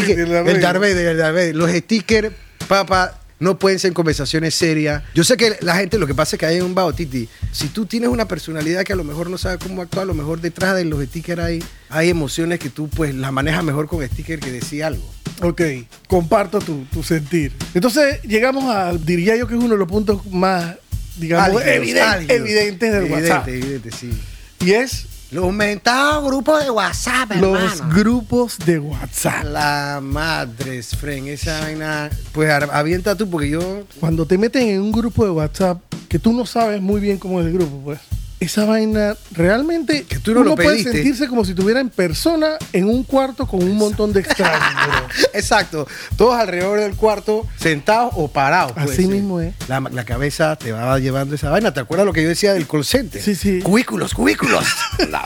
el 0.48 1.18
Darth 1.18 1.36
Vader. 1.36 1.56
Los 1.56 1.70
stickers, 1.70 2.32
papá, 2.70 3.21
no 3.42 3.60
pueden 3.60 3.78
ser 3.80 3.92
conversaciones 3.92 4.56
serias. 4.56 5.04
Yo 5.14 5.24
sé 5.26 5.36
que 5.36 5.58
la 5.62 5.76
gente, 5.76 5.98
lo 6.00 6.08
que 6.08 6.16
pasa 6.16 6.36
es 6.36 6.40
que 6.40 6.46
hay 6.46 6.62
un 6.62 6.74
bajo, 6.74 6.94
Titi. 6.94 7.28
Si 7.52 7.68
tú 7.68 7.86
tienes 7.86 8.08
una 8.10 8.28
personalidad 8.28 8.84
que 8.86 8.94
a 8.94 8.96
lo 8.96 9.04
mejor 9.04 9.30
no 9.30 9.38
sabe 9.38 9.58
cómo 9.58 9.82
actuar, 9.82 10.04
a 10.04 10.06
lo 10.06 10.14
mejor 10.14 10.40
detrás 10.40 10.76
de 10.76 10.86
los 10.86 11.04
stickers 11.04 11.42
hay, 11.42 11.64
hay 11.90 12.10
emociones 12.10 12.60
que 12.60 12.70
tú 12.70 12.88
pues 12.88 13.14
las 13.14 13.34
manejas 13.34 13.64
mejor 13.64 13.88
con 13.88 14.08
sticker 14.08 14.40
que 14.40 14.52
decir 14.52 14.84
algo. 14.86 15.04
Ok, 15.42 15.62
comparto 16.08 16.60
tu, 16.60 16.86
tu 16.86 17.02
sentir. 17.04 17.52
Entonces, 17.74 18.22
llegamos 18.22 18.66
a, 18.74 18.94
diría 18.94 19.36
yo 19.36 19.48
que 19.48 19.56
es 19.56 19.60
uno 19.60 19.74
de 19.74 19.80
los 19.80 19.88
puntos 19.88 20.26
más, 20.28 20.76
digamos, 21.18 21.62
Álgidos, 21.62 21.88
eviden- 21.88 22.04
álgidos. 22.04 22.38
evidentes 22.38 22.92
del 22.94 23.04
Evidente, 23.06 23.30
WhatsApp. 23.32 23.48
Evidente, 23.48 23.92
sí. 23.92 24.12
Y 24.60 24.72
es 24.74 25.06
Los 25.32 25.54
mentados 25.54 26.26
grupos 26.26 26.62
de 26.62 26.70
WhatsApp, 26.70 27.32
los 27.40 27.58
hermano. 27.58 27.96
grupos 27.96 28.58
de 28.66 28.80
WhatsApp. 28.80 29.46
La 29.46 30.00
madre, 30.04 30.84
Fren, 30.84 31.28
esa 31.30 31.62
vaina. 31.62 32.10
Pues 32.34 32.52
avienta 32.52 33.16
tú, 33.16 33.30
porque 33.30 33.50
yo. 33.50 33.84
Cuando 34.02 34.26
te 34.26 34.38
meten 34.38 34.68
en 34.68 34.82
un 34.82 34.92
grupo 34.92 35.24
de 35.24 35.32
WhatsApp 35.32 35.80
que 36.10 36.20
tú 36.20 36.34
no 36.34 36.46
sabes 36.46 36.82
muy 36.82 37.00
bien 37.00 37.18
cómo 37.18 37.40
es 37.40 37.48
el 37.48 37.54
grupo, 37.54 37.80
pues. 37.82 38.00
Esa 38.42 38.66
vaina 38.66 39.16
realmente 39.34 40.04
Que 40.04 40.18
tú 40.18 40.34
no 40.34 40.42
uno 40.42 40.50
lo 40.50 40.56
puede 40.56 40.82
sentirse 40.82 41.28
como 41.28 41.46
si 41.46 41.52
estuviera 41.52 41.80
en 41.80 41.90
persona 41.90 42.58
en 42.74 42.90
un 42.90 43.04
cuarto 43.04 43.46
con 43.46 43.62
un 43.64 43.78
montón 43.78 44.14
de 44.14 44.22
extraños. 44.22 44.60
bro. 44.88 45.30
Exacto. 45.34 45.88
Todos 46.18 46.36
alrededor 46.36 46.80
del 46.80 46.96
cuarto, 46.96 47.46
sentados 47.56 48.14
o 48.16 48.28
parados. 48.30 48.74
Así 48.76 49.06
mismo 49.06 49.40
es. 49.40 49.54
La, 49.68 49.80
la 49.80 50.04
cabeza 50.06 50.56
te 50.56 50.72
va 50.72 50.98
llevando 50.98 51.36
esa 51.36 51.52
vaina. 51.52 51.72
¿Te 51.72 51.82
acuerdas 51.82 52.08
lo 52.08 52.14
que 52.14 52.24
yo 52.24 52.30
decía 52.30 52.54
del 52.54 52.68
call 52.68 52.84
center? 52.84 53.22
Sí, 53.22 53.36
sí. 53.36 53.60
Cubículos, 53.62 54.16
cubículos. 54.16 54.66
La 55.12 55.24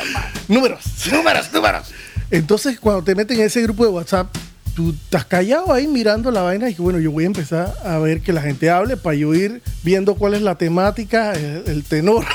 Números. 0.50 0.82
números, 1.10 1.54
números. 1.54 1.88
Entonces, 2.32 2.80
cuando 2.82 3.02
te 3.04 3.16
meten 3.16 3.40
en 3.40 3.46
ese 3.46 3.62
grupo 3.62 3.86
de 3.86 3.92
WhatsApp, 3.92 4.28
tú 4.76 4.90
estás 5.06 5.24
callado 5.24 5.72
ahí 5.72 5.88
mirando 5.88 6.32
la 6.32 6.42
vaina 6.42 6.70
y 6.70 6.76
que 6.76 6.82
bueno, 6.82 7.00
yo 7.00 7.12
voy 7.12 7.24
a 7.24 7.28
empezar 7.28 7.74
a 7.86 7.98
ver 8.00 8.20
que 8.20 8.34
la 8.34 8.42
gente 8.42 8.70
hable 8.70 8.98
para 8.98 9.16
yo 9.16 9.34
ir 9.34 9.62
viendo 9.84 10.16
cuál 10.16 10.34
es 10.34 10.42
la 10.42 10.56
temática, 10.56 11.32
el, 11.32 11.64
el 11.66 11.84
tenor. 11.86 12.26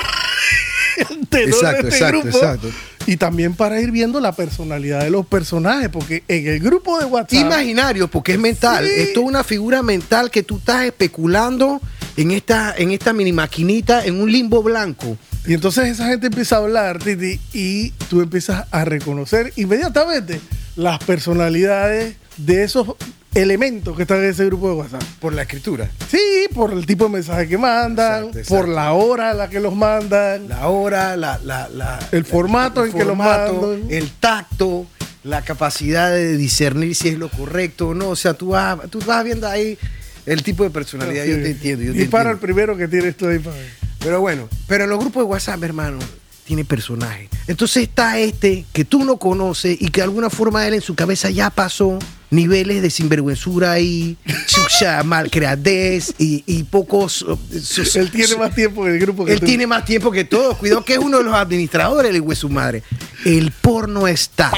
Tenor 1.31 1.47
Exacto, 1.49 1.83
de 1.83 1.89
este 1.89 2.03
exacto, 2.03 2.21
grupo. 2.21 2.37
exacto. 2.37 2.69
Y 3.07 3.17
también 3.17 3.55
para 3.55 3.81
ir 3.81 3.89
viendo 3.89 4.19
la 4.19 4.33
personalidad 4.33 5.01
de 5.01 5.09
los 5.09 5.25
personajes, 5.25 5.89
porque 5.89 6.23
en 6.27 6.47
el 6.47 6.59
grupo 6.59 6.99
de 6.99 7.05
WhatsApp. 7.05 7.33
Imaginario, 7.33 8.07
porque 8.07 8.33
es 8.33 8.39
mental. 8.39 8.85
Sí. 8.85 8.93
Es 8.95 9.17
una 9.17 9.43
figura 9.43 9.81
mental 9.81 10.29
que 10.29 10.43
tú 10.43 10.57
estás 10.57 10.85
especulando 10.85 11.81
en 12.17 12.29
esta, 12.29 12.75
en 12.77 12.91
esta 12.91 13.13
mini 13.13 13.33
maquinita, 13.33 14.05
en 14.05 14.21
un 14.21 14.31
limbo 14.31 14.61
blanco. 14.61 15.17
Y 15.47 15.55
entonces 15.55 15.87
esa 15.87 16.05
gente 16.07 16.27
empieza 16.27 16.57
a 16.57 16.59
hablar, 16.59 16.99
Titi, 16.99 17.39
y 17.53 17.89
tú 18.09 18.21
empiezas 18.21 18.67
a 18.69 18.85
reconocer 18.85 19.51
inmediatamente 19.55 20.39
las 20.75 21.03
personalidades 21.03 22.15
de 22.37 22.63
esos 22.63 22.89
elementos 23.33 23.95
que 23.95 24.03
están 24.03 24.19
en 24.19 24.29
ese 24.31 24.45
grupo 24.45 24.69
de 24.69 24.75
WhatsApp. 24.75 25.03
Por 25.19 25.33
la 25.33 25.43
escritura. 25.43 25.89
Sí, 26.09 26.19
por 26.53 26.71
el 26.73 26.85
tipo 26.85 27.05
de 27.05 27.11
mensaje 27.11 27.47
que 27.47 27.57
mandan, 27.57 28.25
Exacto, 28.25 28.39
exacto. 28.39 28.55
por 28.65 28.67
la 28.73 28.91
hora 28.93 29.31
a 29.31 29.33
la 29.33 29.49
que 29.49 29.59
los 29.59 29.75
mandan. 29.75 30.49
La 30.49 30.67
hora, 30.67 31.15
la, 31.17 31.39
la, 31.43 31.69
la- 31.69 31.99
El 32.11 32.25
formato 32.25 32.85
en 32.85 32.91
que 32.91 33.05
lo 33.05 33.15
mandan. 33.15 33.83
el 33.89 34.09
tacto, 34.11 34.85
la 35.23 35.43
capacidad 35.43 36.11
de 36.11 36.35
discernir 36.37 36.95
si 36.95 37.09
es 37.09 37.17
lo 37.17 37.29
correcto 37.29 37.89
o 37.89 37.93
no. 37.93 38.09
O 38.09 38.15
sea, 38.15 38.33
tú 38.33 38.49
vas, 38.49 38.77
tú 38.89 38.99
vas 39.05 39.23
viendo 39.23 39.47
ahí 39.47 39.77
el 40.25 40.43
tipo 40.43 40.63
de 40.63 40.69
personalidad. 40.69 41.25
Yo 41.25 41.35
te 41.35 41.51
entiendo. 41.51 41.83
Yo 41.85 41.93
te 41.93 41.99
Dispara 41.99 42.31
el 42.31 42.37
primero 42.37 42.75
que 42.75 42.87
tienes 42.87 43.15
tú 43.15 43.27
ahí 43.27 43.39
para. 43.39 43.55
Pero 43.99 44.19
bueno, 44.19 44.49
pero 44.67 44.83
en 44.85 44.89
los 44.89 44.99
grupos 44.99 45.23
de 45.23 45.29
WhatsApp, 45.29 45.63
hermano, 45.63 45.99
tiene 46.43 46.65
personaje. 46.65 47.29
Entonces 47.47 47.83
está 47.83 48.17
este 48.19 48.65
que 48.73 48.83
tú 48.83 49.05
no 49.05 49.17
conoces 49.17 49.79
y 49.79 49.89
que 49.89 50.01
de 50.01 50.05
alguna 50.05 50.29
forma 50.31 50.67
él 50.67 50.73
en 50.73 50.81
su 50.81 50.95
cabeza 50.95 51.29
ya 51.29 51.49
pasó 51.51 51.99
niveles 52.31 52.81
de 52.81 52.89
sinvergüenzura 52.89 53.79
y 53.79 54.17
chucha, 54.47 55.03
malcreadez 55.03 56.13
y, 56.17 56.43
y 56.47 56.63
pocos... 56.63 57.25
eh, 57.27 57.99
Él 57.99 58.09
tiene 58.11 58.35
más 58.37 58.55
tiempo 58.55 58.87
en 58.87 58.93
el 58.93 58.99
grupo 58.99 59.25
que 59.25 59.33
Él 59.33 59.39
tú. 59.39 59.45
tiene 59.45 59.67
más 59.67 59.85
tiempo 59.85 60.11
que 60.11 60.23
todos. 60.23 60.57
Cuidado 60.57 60.83
que 60.83 60.93
es 60.93 60.99
uno 60.99 61.17
de 61.19 61.23
los 61.25 61.33
administradores 61.35 62.11
del 62.13 62.35
su 62.35 62.49
madre. 62.49 62.83
El 63.25 63.51
porno 63.51 64.07
está. 64.07 64.51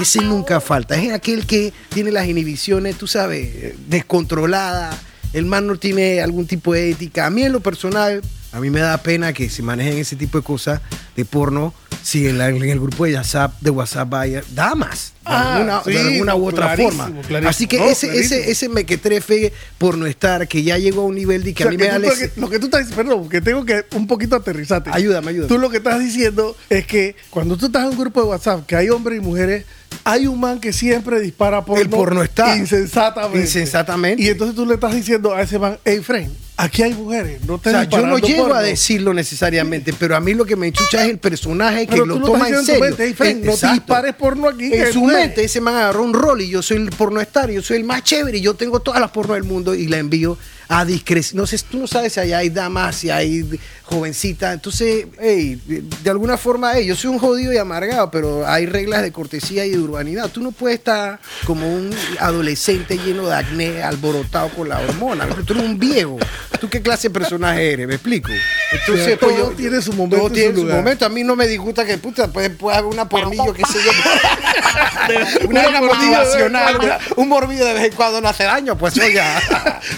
Ese 0.00 0.20
nunca 0.20 0.60
falta. 0.60 0.96
Es 0.96 1.12
aquel 1.12 1.46
que 1.46 1.72
tiene 1.90 2.10
las 2.10 2.26
inhibiciones, 2.26 2.96
tú 2.98 3.06
sabes, 3.06 3.74
descontroladas. 3.88 4.96
El 5.32 5.46
man 5.46 5.66
no 5.66 5.76
tiene 5.76 6.20
algún 6.20 6.46
tipo 6.46 6.74
de 6.74 6.90
ética. 6.90 7.26
A 7.26 7.30
mí 7.30 7.42
en 7.42 7.52
lo 7.52 7.60
personal, 7.60 8.20
a 8.52 8.60
mí 8.60 8.68
me 8.68 8.80
da 8.80 8.98
pena 8.98 9.32
que 9.32 9.48
se 9.48 9.62
manejen 9.62 9.96
ese 9.96 10.16
tipo 10.16 10.38
de 10.38 10.44
cosas 10.44 10.80
de 11.16 11.24
porno 11.24 11.72
si 12.02 12.26
en, 12.26 12.36
la- 12.36 12.48
en 12.48 12.62
el 12.62 12.80
grupo 12.80 13.06
de 13.06 13.14
WhatsApp, 13.14 13.54
de 13.60 13.70
WhatsApp 13.70 14.08
vaya 14.10 14.42
damas. 14.54 15.12
De 15.24 15.28
Ah, 15.32 15.54
alguna, 15.56 15.82
de 15.86 15.98
alguna 16.00 16.34
u 16.34 16.48
otra 16.48 16.76
forma. 16.76 17.06
clarísimo. 17.28 17.48
Así 17.48 17.66
que 17.68 17.78
No, 17.78 17.84
ese, 17.88 18.08
clarísimo. 18.08 18.36
ese, 18.40 18.50
ese 18.50 18.68
mequetrefe 18.68 19.52
porno 19.78 20.06
estar 20.06 20.48
que 20.48 20.62
ya 20.64 20.78
llegó 20.78 21.02
a 21.02 21.04
un 21.04 21.14
nivel 21.14 21.44
de 21.44 21.54
que 21.54 21.62
O 21.64 21.66
sea, 21.66 21.68
a 21.68 21.70
mí 21.70 21.76
que 21.76 21.84
me 21.84 21.88
da 21.90 21.98
lo, 22.00 22.08
que, 22.12 22.30
lo 22.36 22.50
que 22.50 22.58
tú 22.58 22.66
estás 22.66 22.80
diciendo, 22.88 23.10
perdón, 23.12 23.28
que 23.28 23.40
tengo 23.40 23.64
que 23.64 23.84
un 23.94 24.06
poquito 24.08 24.34
aterrizarte. 24.34 24.90
Ayúdame, 24.92 25.30
ayúdame. 25.30 25.48
Tú 25.48 25.58
lo 25.58 25.70
que 25.70 25.76
estás 25.76 26.00
diciendo 26.00 26.56
es 26.68 26.86
que 26.86 27.14
cuando 27.30 27.56
tú 27.56 27.66
estás 27.66 27.84
en 27.84 27.90
un 27.90 27.98
grupo 27.98 28.20
de 28.22 28.28
WhatsApp, 28.28 28.66
que 28.66 28.74
hay 28.74 28.90
hombres 28.90 29.18
y 29.18 29.20
mujeres, 29.20 29.64
hay 30.04 30.26
un 30.26 30.40
man 30.40 30.58
que 30.58 30.72
siempre 30.72 31.20
dispara 31.20 31.64
porno. 31.64 31.80
El 31.82 31.88
porno 31.88 32.22
está. 32.22 32.56
Insensatamente. 32.56 33.40
Insensatamente. 33.40 34.22
Y 34.22 34.28
entonces 34.28 34.56
tú 34.56 34.66
le 34.66 34.74
estás 34.74 34.94
diciendo 34.94 35.34
a 35.34 35.42
ese 35.42 35.58
man, 35.58 35.78
hey, 35.84 36.00
friend, 36.02 36.32
aquí 36.56 36.82
hay 36.82 36.94
mujeres, 36.94 37.40
no 37.46 37.58
te 37.58 37.68
O 37.68 37.72
sea, 37.72 37.84
yo 37.84 38.06
no 38.06 38.18
llego 38.18 38.42
porno. 38.44 38.54
a 38.56 38.62
decirlo 38.62 39.12
necesariamente, 39.12 39.92
pero 39.98 40.16
a 40.16 40.20
mí 40.20 40.32
lo 40.34 40.44
que 40.46 40.56
me 40.56 40.68
enchucha 40.68 41.04
es 41.04 41.10
el 41.10 41.18
personaje 41.18 41.86
que 41.86 41.92
Pero 41.92 42.06
lo 42.06 42.20
toma 42.20 42.48
en 42.48 42.64
serio. 42.64 42.80
mente, 42.84 43.04
hey, 43.06 43.14
friend, 43.14 43.44
no 43.44 43.54
te 43.54 43.70
dispares 43.72 44.14
porno 44.14 44.48
aquí. 44.48 44.70
que 44.70 44.92
su 44.92 45.00
duele. 45.00 45.11
Ese 45.16 45.60
man 45.60 45.74
agarró 45.74 46.02
un 46.02 46.14
rol 46.14 46.40
y 46.40 46.48
yo 46.48 46.62
soy 46.62 46.78
el 46.78 46.90
pornoestar, 46.90 47.50
yo 47.50 47.62
soy 47.62 47.78
el 47.78 47.84
más 47.84 48.02
chévere 48.04 48.38
y 48.38 48.40
yo 48.40 48.54
tengo 48.54 48.80
todas 48.80 49.00
las 49.00 49.10
porno 49.10 49.34
del 49.34 49.44
mundo 49.44 49.74
y 49.74 49.86
la 49.86 49.98
envío 49.98 50.36
a 50.68 50.84
discreción. 50.84 51.40
No 51.40 51.46
sé, 51.46 51.58
tú 51.70 51.78
no 51.78 51.86
sabes 51.86 52.14
si 52.14 52.20
allá 52.20 52.38
hay 52.38 52.50
damas, 52.50 52.96
si 52.96 53.10
hay 53.10 53.44
jovencitas. 53.84 54.54
Entonces, 54.54 55.06
hey, 55.20 55.60
de, 55.66 56.10
alguna 56.10 56.36
forma, 56.36 56.72
hey, 56.74 56.86
yo 56.86 56.96
soy 56.96 57.10
un 57.10 57.18
jodido 57.18 57.52
y 57.52 57.58
amargado, 57.58 58.10
pero 58.10 58.46
hay 58.46 58.66
reglas 58.66 59.02
de 59.02 59.12
cortesía 59.12 59.64
y 59.66 59.70
de 59.70 59.78
urbanidad. 59.78 60.30
Tú 60.30 60.40
no 60.40 60.52
puedes 60.52 60.78
estar 60.78 61.20
como 61.46 61.72
un 61.72 61.94
adolescente 62.18 62.98
lleno 62.98 63.28
de 63.28 63.34
acné, 63.34 63.82
alborotado 63.82 64.48
por 64.48 64.68
la 64.68 64.80
hormona. 64.80 65.26
Tú 65.44 65.52
eres 65.52 65.64
un 65.64 65.78
viejo. 65.78 66.18
¿Tú 66.60 66.68
qué 66.68 66.80
clase 66.80 67.08
de 67.08 67.14
personaje 67.14 67.72
eres? 67.72 67.88
¿Me 67.88 67.94
explico? 67.94 68.30
Entonces, 68.70 69.04
sea, 69.04 69.18
pues, 69.18 69.36
todo 69.36 69.50
tiene 69.50 69.82
su 69.82 69.92
momento 69.92 70.16
todo 70.16 70.28
su 70.28 70.34
tiene 70.34 70.54
su 70.54 70.64
momento. 70.64 71.04
A 71.04 71.08
mí 71.08 71.24
no 71.24 71.36
me 71.36 71.46
disgusta 71.46 71.84
que 71.84 71.98
puta, 71.98 72.28
puede, 72.28 72.50
puede 72.50 72.76
haber 72.76 72.90
una 72.90 73.08
pornillo, 73.08 73.52
qué 73.52 73.62
sé 73.70 73.78
yo. 73.84 73.90
una, 75.48 75.68
Una 75.68 75.68
una 75.68 75.80
motivacional, 75.80 77.00
un 77.16 77.28
morbillo 77.28 77.64
de 77.64 77.74
vez 77.74 77.84
en 77.84 77.92
cuando 77.92 78.20
no 78.20 78.28
hace 78.28 78.44
daño, 78.44 78.76
pues 78.78 78.96
oiga. 78.98 79.40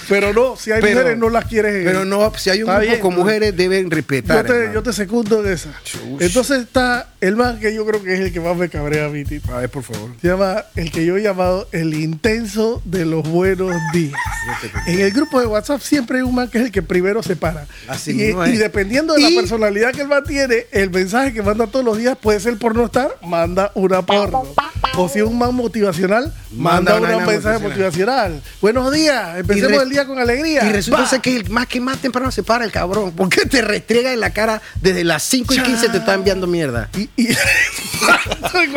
Pero 0.09 0.33
no, 0.33 0.57
si 0.65 0.73
hay 0.73 0.81
Pero- 0.81 1.01
mujeres, 1.01 1.19
no 1.19 1.29
las 1.29 1.45
quieres. 1.45 1.85
Pero 1.85 2.05
no, 2.07 2.33
si 2.37 2.51
hay 2.51 2.63
un 2.63 2.69
grupo 2.69 2.81
bien, 2.81 3.01
con 3.01 3.15
mujeres, 3.15 3.57
deben 3.57 3.91
Yo 3.91 3.97
respetar. 3.97 4.47
te, 4.47 4.53
hermano. 4.53 4.73
yo 4.75 4.83
te 4.83 4.93
secundo 4.95 5.45
en 5.45 5.53
esa. 5.53 5.71
Entonces 6.19 6.63
está 6.63 7.09
el 7.21 7.37
man 7.37 7.61
que 7.61 7.75
yo 7.75 7.85
creo 7.85 8.03
que 8.03 8.15
es 8.15 8.21
el 8.21 8.33
que 8.33 8.41
más 8.41 8.57
me 8.57 8.69
cabrea 8.69 9.07
a 9.07 9.09
mí, 9.11 9.25
Tito. 9.25 9.55
A 9.55 9.59
ver, 9.61 9.69
por 9.71 9.83
favor. 9.83 10.11
Se 10.21 10.29
llama 10.29 10.65
el 10.75 10.91
que 10.91 11.05
yo 11.05 11.17
he 11.19 11.23
llamado 11.23 11.69
el 11.73 11.93
intenso 11.95 12.81
de 12.85 13.05
los 13.05 13.23
buenos 13.29 13.73
días. 13.93 14.15
En 14.87 15.01
el 15.01 15.11
grupo 15.13 15.39
de 15.41 15.47
WhatsApp 15.47 15.81
siempre 15.81 16.19
hay 16.19 16.23
un 16.23 16.35
man 16.35 16.49
que 16.49 16.59
es 16.59 16.65
el 16.65 16.73
que 16.73 16.83
primero 16.83 17.23
se 17.23 17.37
para. 17.37 17.67
Así 17.89 18.13
y, 18.13 18.15
mismo 18.15 18.47
y 18.47 18.57
dependiendo 18.57 19.15
de 19.15 19.21
Y- 19.23 19.35
la 19.35 19.41
personalidad 19.41 19.93
que 19.93 20.03
el 20.03 20.09
man 20.09 20.25
tiene, 20.27 20.67
el 20.73 20.91
mensaje 20.91 21.33
que 21.33 21.43
manda 21.43 21.67
todos 21.67 21.85
los 21.85 21.99
días 21.99 22.17
puede 22.21 22.41
ser 22.41 22.57
por 22.59 22.75
no 22.75 22.87
estar, 22.87 23.11
manda 23.23 23.71
una 23.75 24.01
porno. 24.03 24.45
O 24.97 25.09
si 25.09 25.19
es 25.19 25.25
un 25.25 25.37
man 25.37 25.53
motivacional, 25.53 26.33
Manda 26.53 26.95
un 27.01 27.27
mensaje 27.27 27.59
motivacional. 27.59 28.41
Buenos 28.61 28.93
días, 28.93 29.39
empecemos 29.39 29.83
el 29.83 29.91
día 29.91 30.07
con 30.07 30.21
alegría. 30.21 30.65
Y 30.69 30.73
resulta 30.73 31.05
ser 31.05 31.21
que 31.21 31.35
el 31.35 31.51
más 31.51 31.67
que 31.67 31.81
más 31.81 31.99
temprano 31.99 32.31
se 32.31 32.45
para 32.45 32.65
el 32.65 32.71
cabrón. 32.71 33.13
Porque 33.17 33.45
te 33.45 33.61
restriega 33.61 34.13
en 34.13 34.21
la 34.21 34.31
cara 34.31 34.63
desde 34.81 35.03
las 35.03 35.25
5 35.25 35.53
y 35.55 35.59
15 35.59 35.89
te 35.89 35.97
está 35.99 36.15
enviando 36.15 36.47
mierda. 36.47 36.91
Y, 36.97 37.11
y- 37.17 37.29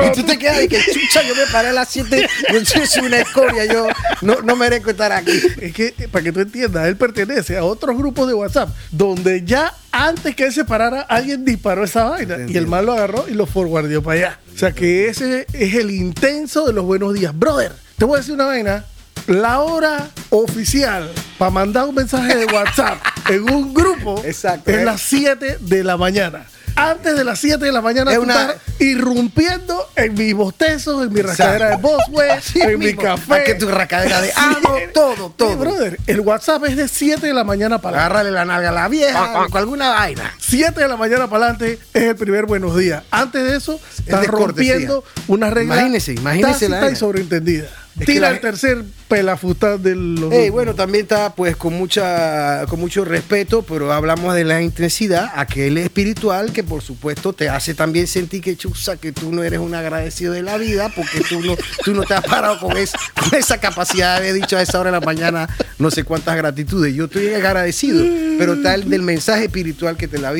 Y 0.08 0.12
tú 0.16 0.24
te 0.24 0.40
quedas 0.40 0.58
de 0.58 0.68
que 0.68 0.80
chucha, 0.80 1.22
yo 1.22 1.36
me 1.36 1.46
paré 1.52 1.70
a 1.70 1.74
las 1.74 1.90
7, 1.90 2.28
yo 2.52 2.66
soy 2.88 3.06
una 3.06 3.20
escoria, 3.20 3.66
yo 3.66 3.88
no, 4.22 4.42
no 4.42 4.56
merezco 4.56 4.90
estar 4.90 5.12
aquí. 5.12 5.40
Es 5.62 5.74
que, 5.74 5.94
para 6.12 6.24
que 6.24 6.32
tú 6.32 6.40
entiendas, 6.40 6.88
él 6.88 6.96
pertenece 6.98 7.58
a 7.58 7.64
otros 7.64 7.96
grupos 7.98 8.28
de 8.28 8.34
WhatsApp 8.34 8.70
donde 8.92 9.44
ya 9.46 9.72
antes 10.06 10.36
que 10.36 10.46
él 10.46 10.54
se 10.54 10.66
parara, 10.66 11.02
alguien 11.02 11.44
disparó 11.44 11.84
esa 11.84 12.06
vaina 12.06 12.38
y 12.48 12.56
el 12.56 12.68
mal 12.68 12.86
lo 12.86 12.94
agarró 12.94 13.26
y 13.28 13.34
lo 13.34 13.46
forwardeó 13.46 14.04
para 14.04 14.20
allá. 14.20 14.40
O 14.54 14.58
sea 14.58 14.72
que 14.72 15.08
ese 15.08 15.48
es 15.54 15.76
el 15.76 15.92
intenso 15.92 16.66
de 16.66 16.74
los 16.74 16.86
buenos 16.86 17.14
días. 17.14 17.38
Brother, 17.38 17.72
te 17.98 18.06
voy 18.06 18.16
a 18.16 18.20
decir 18.20 18.34
una 18.34 18.46
vaina. 18.46 18.86
La 19.26 19.60
hora 19.60 20.08
oficial 20.30 21.10
para 21.38 21.52
mandar 21.52 21.86
un 21.86 21.96
mensaje 21.96 22.36
de 22.38 22.46
WhatsApp 22.54 22.98
en 23.30 23.50
un 23.52 23.74
grupo 23.74 24.22
Exacto, 24.24 24.72
es 24.72 24.78
eh. 24.78 24.86
las 24.86 25.02
7 25.02 25.58
de 25.60 25.84
la 25.84 25.98
mañana. 25.98 26.46
Antes 26.78 27.16
de 27.18 27.24
las 27.24 27.40
7 27.40 27.66
de 27.66 27.72
la 27.72 27.82
mañana, 27.82 28.12
Es 28.12 28.18
tú 28.18 28.24
una- 28.24 28.40
estás 28.52 28.58
irrumpiendo 28.80 29.90
en 29.96 30.14
mis 30.14 30.34
bostezos, 30.36 31.04
en 31.08 31.12
mi 31.12 31.22
rascadera 31.22 31.70
de 31.72 31.76
Boswell, 31.78 32.40
en 32.56 32.80
mi 32.80 32.94
café. 32.96 33.34
Ah, 33.34 33.44
que 33.44 33.56
tu 33.56 33.68
rascadera 33.68 34.22
de 34.22 34.32
ano, 34.36 34.76
todo, 34.94 35.34
todo. 35.36 35.50
Sí, 35.50 35.56
brother, 35.56 35.98
el 36.06 36.20
WhatsApp 36.20 36.66
es 36.66 36.78
de 36.78 36.88
7 36.88 37.26
de 37.26 37.34
la 37.34 37.44
mañana 37.44 37.80
para. 37.82 37.98
Agárrale 37.98 38.30
la 38.32 38.46
nalga 38.46 38.70
a 38.70 38.74
la 38.74 38.88
vieja, 38.90 39.34
con 39.50 39.58
alguna 39.58 39.90
vaina. 39.90 40.34
7 40.48 40.80
de 40.80 40.88
la 40.88 40.96
mañana 40.98 41.30
para 41.30 41.46
adelante 41.50 41.80
es 41.94 42.04
el 42.04 42.16
primer 42.16 42.46
buenos 42.46 42.78
días. 42.78 43.04
Antes 43.12 43.44
de 43.44 43.58
eso, 43.58 43.80
cortesía. 44.28 44.74
rompiendo 44.74 45.04
una 45.28 45.50
regla 45.50 45.76
Imagínese, 45.76 46.14
imagínese 46.14 46.70
la 46.70 46.90
y 46.92 46.96
sobreentendida. 46.96 47.68
Es 48.00 48.06
Tira 48.06 48.30
la- 48.30 48.36
el 48.36 48.42
tercer 48.42 48.84
pelafustán 49.08 49.82
de 49.82 49.96
los 49.96 50.32
Ey, 50.32 50.52
bueno, 50.52 50.76
también 50.76 51.04
está 51.04 51.34
pues 51.34 51.56
con 51.56 51.74
mucha 51.74 52.64
con 52.70 52.80
mucho 52.80 53.04
respeto, 53.04 53.64
pero 53.64 53.92
hablamos 53.92 54.36
de 54.36 54.44
la 54.44 54.62
intensidad, 54.62 55.32
aquel 55.34 55.80
espiritual 55.80 56.52
que 56.54 56.64
por 56.64 56.84
supuesto 56.84 57.34
te 57.34 57.50
hace 57.50 57.74
también 57.74 58.06
sentir 58.06 58.42
que 58.44 58.56
chusa, 58.56 58.98
que 58.98 59.12
tú 59.14 59.32
no 59.32 59.42
eres 59.42 59.60
un 59.60 59.74
agradecido 59.74 60.34
de 60.34 60.44
la 60.44 60.58
vida, 60.58 60.92
porque 60.96 61.22
tú 61.28 61.42
no, 61.42 61.56
tú 61.84 61.96
no 61.96 62.04
te 62.04 62.14
has 62.14 62.24
parado 62.24 62.60
con, 62.60 62.78
es- 62.78 62.92
con 63.20 63.34
esa 63.40 63.60
capacidad 63.60 64.12
de 64.14 64.30
haber 64.30 64.34
dicho 64.42 64.58
a 64.58 64.62
esa 64.62 64.80
hora 64.80 64.92
de 64.92 65.00
la 65.00 65.06
mañana 65.06 65.50
no 65.80 65.90
sé 65.90 66.04
cuántas 66.04 66.36
gratitudes. 66.38 66.94
Yo 66.94 67.06
estoy 67.06 67.34
agradecido, 67.34 68.04
pero 68.38 68.54
está 68.54 68.76
el 68.76 68.88
del 68.92 69.02
mensaje 69.02 69.46
espiritual 69.46 69.98
que 69.98 70.08
te 70.08 70.20
la 70.20 70.32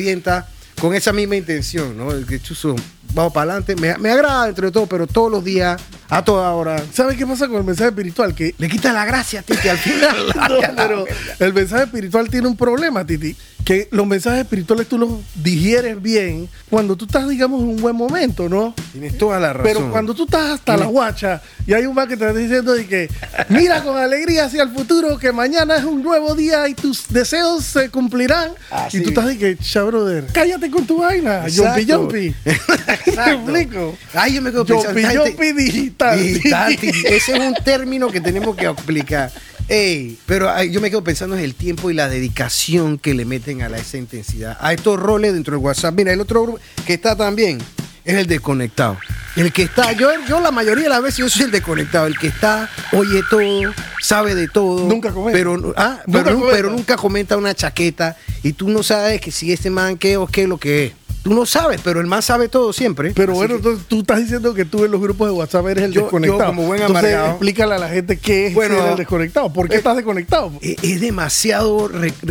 con 0.80 0.94
esa 0.94 1.12
misma 1.12 1.36
intención, 1.36 1.96
¿no? 1.96 2.12
El 2.12 2.26
que 2.26 2.40
chuzo, 2.40 2.76
vamos 3.14 3.32
para 3.32 3.52
adelante. 3.52 3.76
Me, 3.76 3.96
me 3.98 4.10
agrada 4.10 4.48
entre 4.48 4.70
todo, 4.70 4.86
pero 4.86 5.06
todos 5.06 5.30
los 5.30 5.44
días, 5.44 5.80
a 6.10 6.24
toda 6.24 6.50
hora. 6.52 6.82
¿Sabes 6.92 7.16
qué 7.16 7.26
pasa 7.26 7.48
con 7.48 7.56
el 7.58 7.64
mensaje 7.64 7.90
espiritual? 7.90 8.34
Que 8.34 8.54
Le 8.58 8.68
quita 8.68 8.92
la 8.92 9.04
gracia, 9.04 9.42
Titi, 9.42 9.68
al 9.68 9.78
final. 9.78 10.16
No, 10.48 10.74
pero 10.76 11.04
el 11.38 11.52
mensaje 11.52 11.84
espiritual 11.84 12.28
tiene 12.30 12.48
un 12.48 12.56
problema, 12.56 13.04
Titi. 13.04 13.36
Que 13.64 13.88
los 13.90 14.06
mensajes 14.06 14.40
espirituales 14.40 14.88
tú 14.88 14.96
los 14.96 15.10
digieres 15.34 16.00
bien 16.00 16.48
cuando 16.70 16.96
tú 16.96 17.04
estás, 17.04 17.28
digamos, 17.28 17.60
en 17.60 17.68
un 17.68 17.76
buen 17.76 17.94
momento, 17.94 18.48
¿no? 18.48 18.74
Tienes 18.92 19.18
toda 19.18 19.38
la 19.38 19.52
razón. 19.52 19.72
Pero 19.74 19.90
cuando 19.90 20.14
tú 20.14 20.24
estás 20.24 20.50
hasta 20.52 20.76
la 20.76 20.86
guacha 20.86 21.42
y 21.66 21.74
hay 21.74 21.84
un 21.84 21.94
man 21.94 22.08
que 22.08 22.16
te 22.16 22.26
está 22.26 22.38
diciendo 22.38 22.72
de 22.72 22.86
que 22.86 23.10
mira 23.50 23.82
con 23.82 23.98
alegría 23.98 24.46
hacia 24.46 24.62
el 24.62 24.70
futuro 24.70 25.18
que 25.18 25.32
mañana 25.32 25.76
es 25.76 25.84
un 25.84 26.02
nuevo 26.02 26.34
día 26.34 26.66
y 26.68 26.74
tus 26.74 27.08
deseos 27.08 27.62
se 27.64 27.90
cumplirán. 27.90 28.52
Así. 28.70 28.98
Y 28.98 29.02
tú 29.02 29.10
estás 29.10 29.26
de 29.26 29.36
que, 29.36 29.58
cha, 29.58 29.82
brother, 29.82 30.26
cállate 30.32 30.70
con 30.70 30.86
tu 30.86 31.00
vaina, 31.00 31.46
Exacto. 31.46 31.98
Jumpy. 31.98 32.34
¿Te 33.04 33.10
explico? 33.32 33.96
Ay, 34.14 34.34
yo 34.34 34.42
me 34.42 34.50
quedo 34.50 34.64
pensando. 34.64 35.00
Gente- 35.00 35.18
Jumpy 35.18 35.52
digital. 35.52 36.18
Digital. 36.22 36.72
Ese 36.82 37.16
es 37.32 37.38
un 37.40 37.54
término 37.64 38.08
que 38.08 38.20
tenemos 38.20 38.56
que 38.56 38.66
explicar. 38.66 39.30
Ey, 39.68 40.18
pero 40.24 40.48
ay, 40.50 40.70
yo 40.70 40.80
me 40.80 40.88
quedo 40.90 41.04
pensando 41.04 41.36
en 41.36 41.44
el 41.44 41.54
tiempo 41.54 41.90
y 41.90 41.94
la 41.94 42.08
dedicación 42.08 42.98
que 42.98 43.12
le 43.14 43.24
meten 43.26 43.60
a 43.62 43.68
la, 43.68 43.76
esa 43.78 43.98
intensidad. 43.98 44.56
A 44.60 44.72
estos 44.72 44.98
roles 44.98 45.34
dentro 45.34 45.54
del 45.56 45.62
WhatsApp. 45.64 45.94
Mira, 45.94 46.12
el 46.12 46.20
otro 46.20 46.42
grupo 46.42 46.58
que 46.86 46.94
está 46.94 47.14
también 47.16 47.58
es 48.04 48.14
el 48.14 48.26
desconectado. 48.26 48.96
El 49.36 49.52
que 49.52 49.62
está, 49.64 49.92
yo, 49.92 50.08
yo 50.26 50.40
la 50.40 50.50
mayoría 50.50 50.84
de 50.84 50.88
las 50.90 51.02
veces 51.02 51.18
yo 51.18 51.28
soy 51.28 51.42
el 51.42 51.50
desconectado. 51.50 52.06
El 52.06 52.18
que 52.18 52.28
está, 52.28 52.68
oye 52.92 53.22
todo, 53.28 53.74
sabe 54.00 54.34
de 54.34 54.48
todo. 54.48 54.88
Nunca 54.88 55.12
comenta. 55.12 55.38
Pero, 55.38 55.74
ah, 55.76 56.00
Nunca 56.06 56.24
pero, 56.24 56.36
comenta. 56.38 56.56
pero 56.56 56.70
nunca 56.70 56.96
comenta 56.96 57.36
una 57.36 57.54
chaqueta. 57.54 58.16
Y 58.42 58.54
tú 58.54 58.70
no 58.70 58.82
sabes 58.82 59.20
que 59.20 59.30
si 59.30 59.52
este 59.52 59.68
man 59.68 59.98
qué 59.98 60.16
o 60.16 60.26
qué 60.26 60.42
es 60.44 60.48
lo 60.48 60.56
que 60.58 60.86
es. 60.86 60.92
Tú 61.28 61.34
no 61.34 61.44
sabes, 61.44 61.80
pero 61.84 62.00
el 62.00 62.06
man 62.06 62.22
sabe 62.22 62.48
todo 62.48 62.72
siempre. 62.72 63.12
Pero 63.14 63.32
Así 63.32 63.38
bueno, 63.38 63.54
que- 63.54 63.58
entonces 63.58 63.86
tú 63.86 64.00
estás 64.00 64.20
diciendo 64.20 64.54
que 64.54 64.64
tú 64.64 64.84
en 64.86 64.90
los 64.90 65.00
grupos 65.00 65.28
de 65.28 65.34
WhatsApp 65.34 65.66
eres 65.66 65.84
el 65.84 65.92
Yo- 65.92 66.02
desconectado. 66.02 66.40
yo 66.40 66.46
como 66.46 66.62
buen 66.66 66.80
Entonces, 66.80 67.14
explícale 67.28 67.74
a 67.74 67.78
la 67.78 67.88
gente 67.90 68.16
qué 68.18 68.46
es 68.46 68.54
Bueno, 68.54 68.76
ser 68.78 68.90
el 68.92 68.96
desconectado. 68.96 69.52
¿Por 69.52 69.68
qué 69.68 69.74
eh, 69.74 69.78
estás 69.78 69.96
desconectado? 69.96 70.52
Eh, 70.62 70.76
es 70.82 71.00
demasiado 71.00 71.90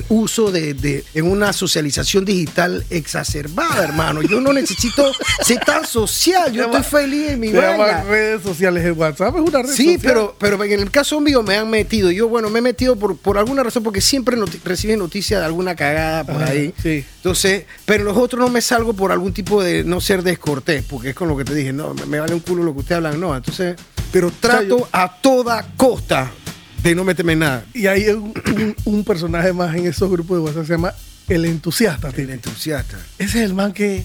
uso 0.10 0.52
de, 0.52 0.74
de- 0.74 1.04
en 1.14 1.30
una 1.30 1.54
socialización 1.54 2.26
digital 2.26 2.84
exacerbada, 2.90 3.84
hermano. 3.84 4.22
Yo 4.24 4.42
no 4.42 4.52
necesito 4.54 5.12
ser 5.46 5.60
tan 5.60 5.86
social. 5.86 6.52
Yo 6.52 6.66
estoy 6.66 6.84
feliz 6.84 7.30
en 7.32 7.40
mi 7.40 7.52
vaina. 7.52 8.04
redes 8.04 8.42
sociales. 8.42 8.84
El 8.84 8.94
WhatsApp 8.94 9.36
es 9.36 9.42
una 9.42 9.62
red 9.62 9.70
Sí, 9.70 9.94
social. 9.96 10.00
pero, 10.02 10.36
pero 10.40 10.64
en 10.64 10.80
el 10.80 10.90
caso 10.92 11.20
mío 11.22 11.44
me 11.44 11.56
han 11.56 11.70
metido. 11.70 12.10
Yo, 12.12 12.28
bueno, 12.28 12.50
me 12.50 12.60
he 12.60 12.62
metido 12.64 12.96
por, 12.96 13.16
por 13.18 13.38
alguna 13.38 13.62
razón, 13.64 13.84
porque 13.84 14.02
siempre 14.02 14.36
reciben 14.64 15.00
noticias 15.00 15.40
de 15.42 15.46
alguna 15.46 15.76
cagada 15.76 16.24
por 16.24 16.42
Ajá, 16.42 16.52
ahí. 16.52 16.74
sí. 16.82 17.06
Entonces, 17.18 17.66
pero 17.86 18.04
los 18.06 18.16
otros 18.18 18.40
no 18.40 18.50
me 18.50 18.62
salgo 18.62 18.87
por 18.94 19.12
algún 19.12 19.34
tipo 19.34 19.62
de 19.64 19.84
no 19.84 20.00
ser 20.02 20.24
descortés, 20.24 20.84
porque 20.84 21.10
es 21.10 21.16
con 21.16 21.28
lo 21.28 21.38
que 21.38 21.44
te 21.46 21.54
dije, 21.56 21.74
no, 21.74 21.94
me, 21.94 22.06
me 22.06 22.20
vale 22.20 22.34
un 22.34 22.40
culo 22.42 22.64
lo 22.64 22.74
que 22.74 22.80
ustedes 22.80 22.98
hablan, 22.98 23.20
no. 23.20 23.36
Entonces, 23.36 23.76
pero 24.12 24.32
trato 24.32 24.80
yo- 24.80 24.90
a 24.92 25.20
toda 25.22 25.66
costa 25.78 26.32
de 26.84 26.96
no 26.96 27.04
meterme 27.04 27.34
en 27.34 27.40
nada. 27.40 27.66
Y 27.74 27.88
hay 27.88 28.08
un, 28.10 28.34
un- 28.56 28.76
un 28.86 29.04
personaje 29.04 29.52
más 29.54 29.76
en 29.76 29.88
esos 29.88 30.10
grupos 30.10 30.38
de 30.38 30.44
WhatsApp 30.44 30.66
se 30.66 30.74
llama 30.74 30.94
el 31.28 31.46
entusiasta. 31.46 32.10
El 32.16 32.30
entusiasta. 32.30 32.98
Ese 33.18 33.40
es 33.40 33.46
el 33.46 33.54
man 33.54 33.74
que, 33.74 34.04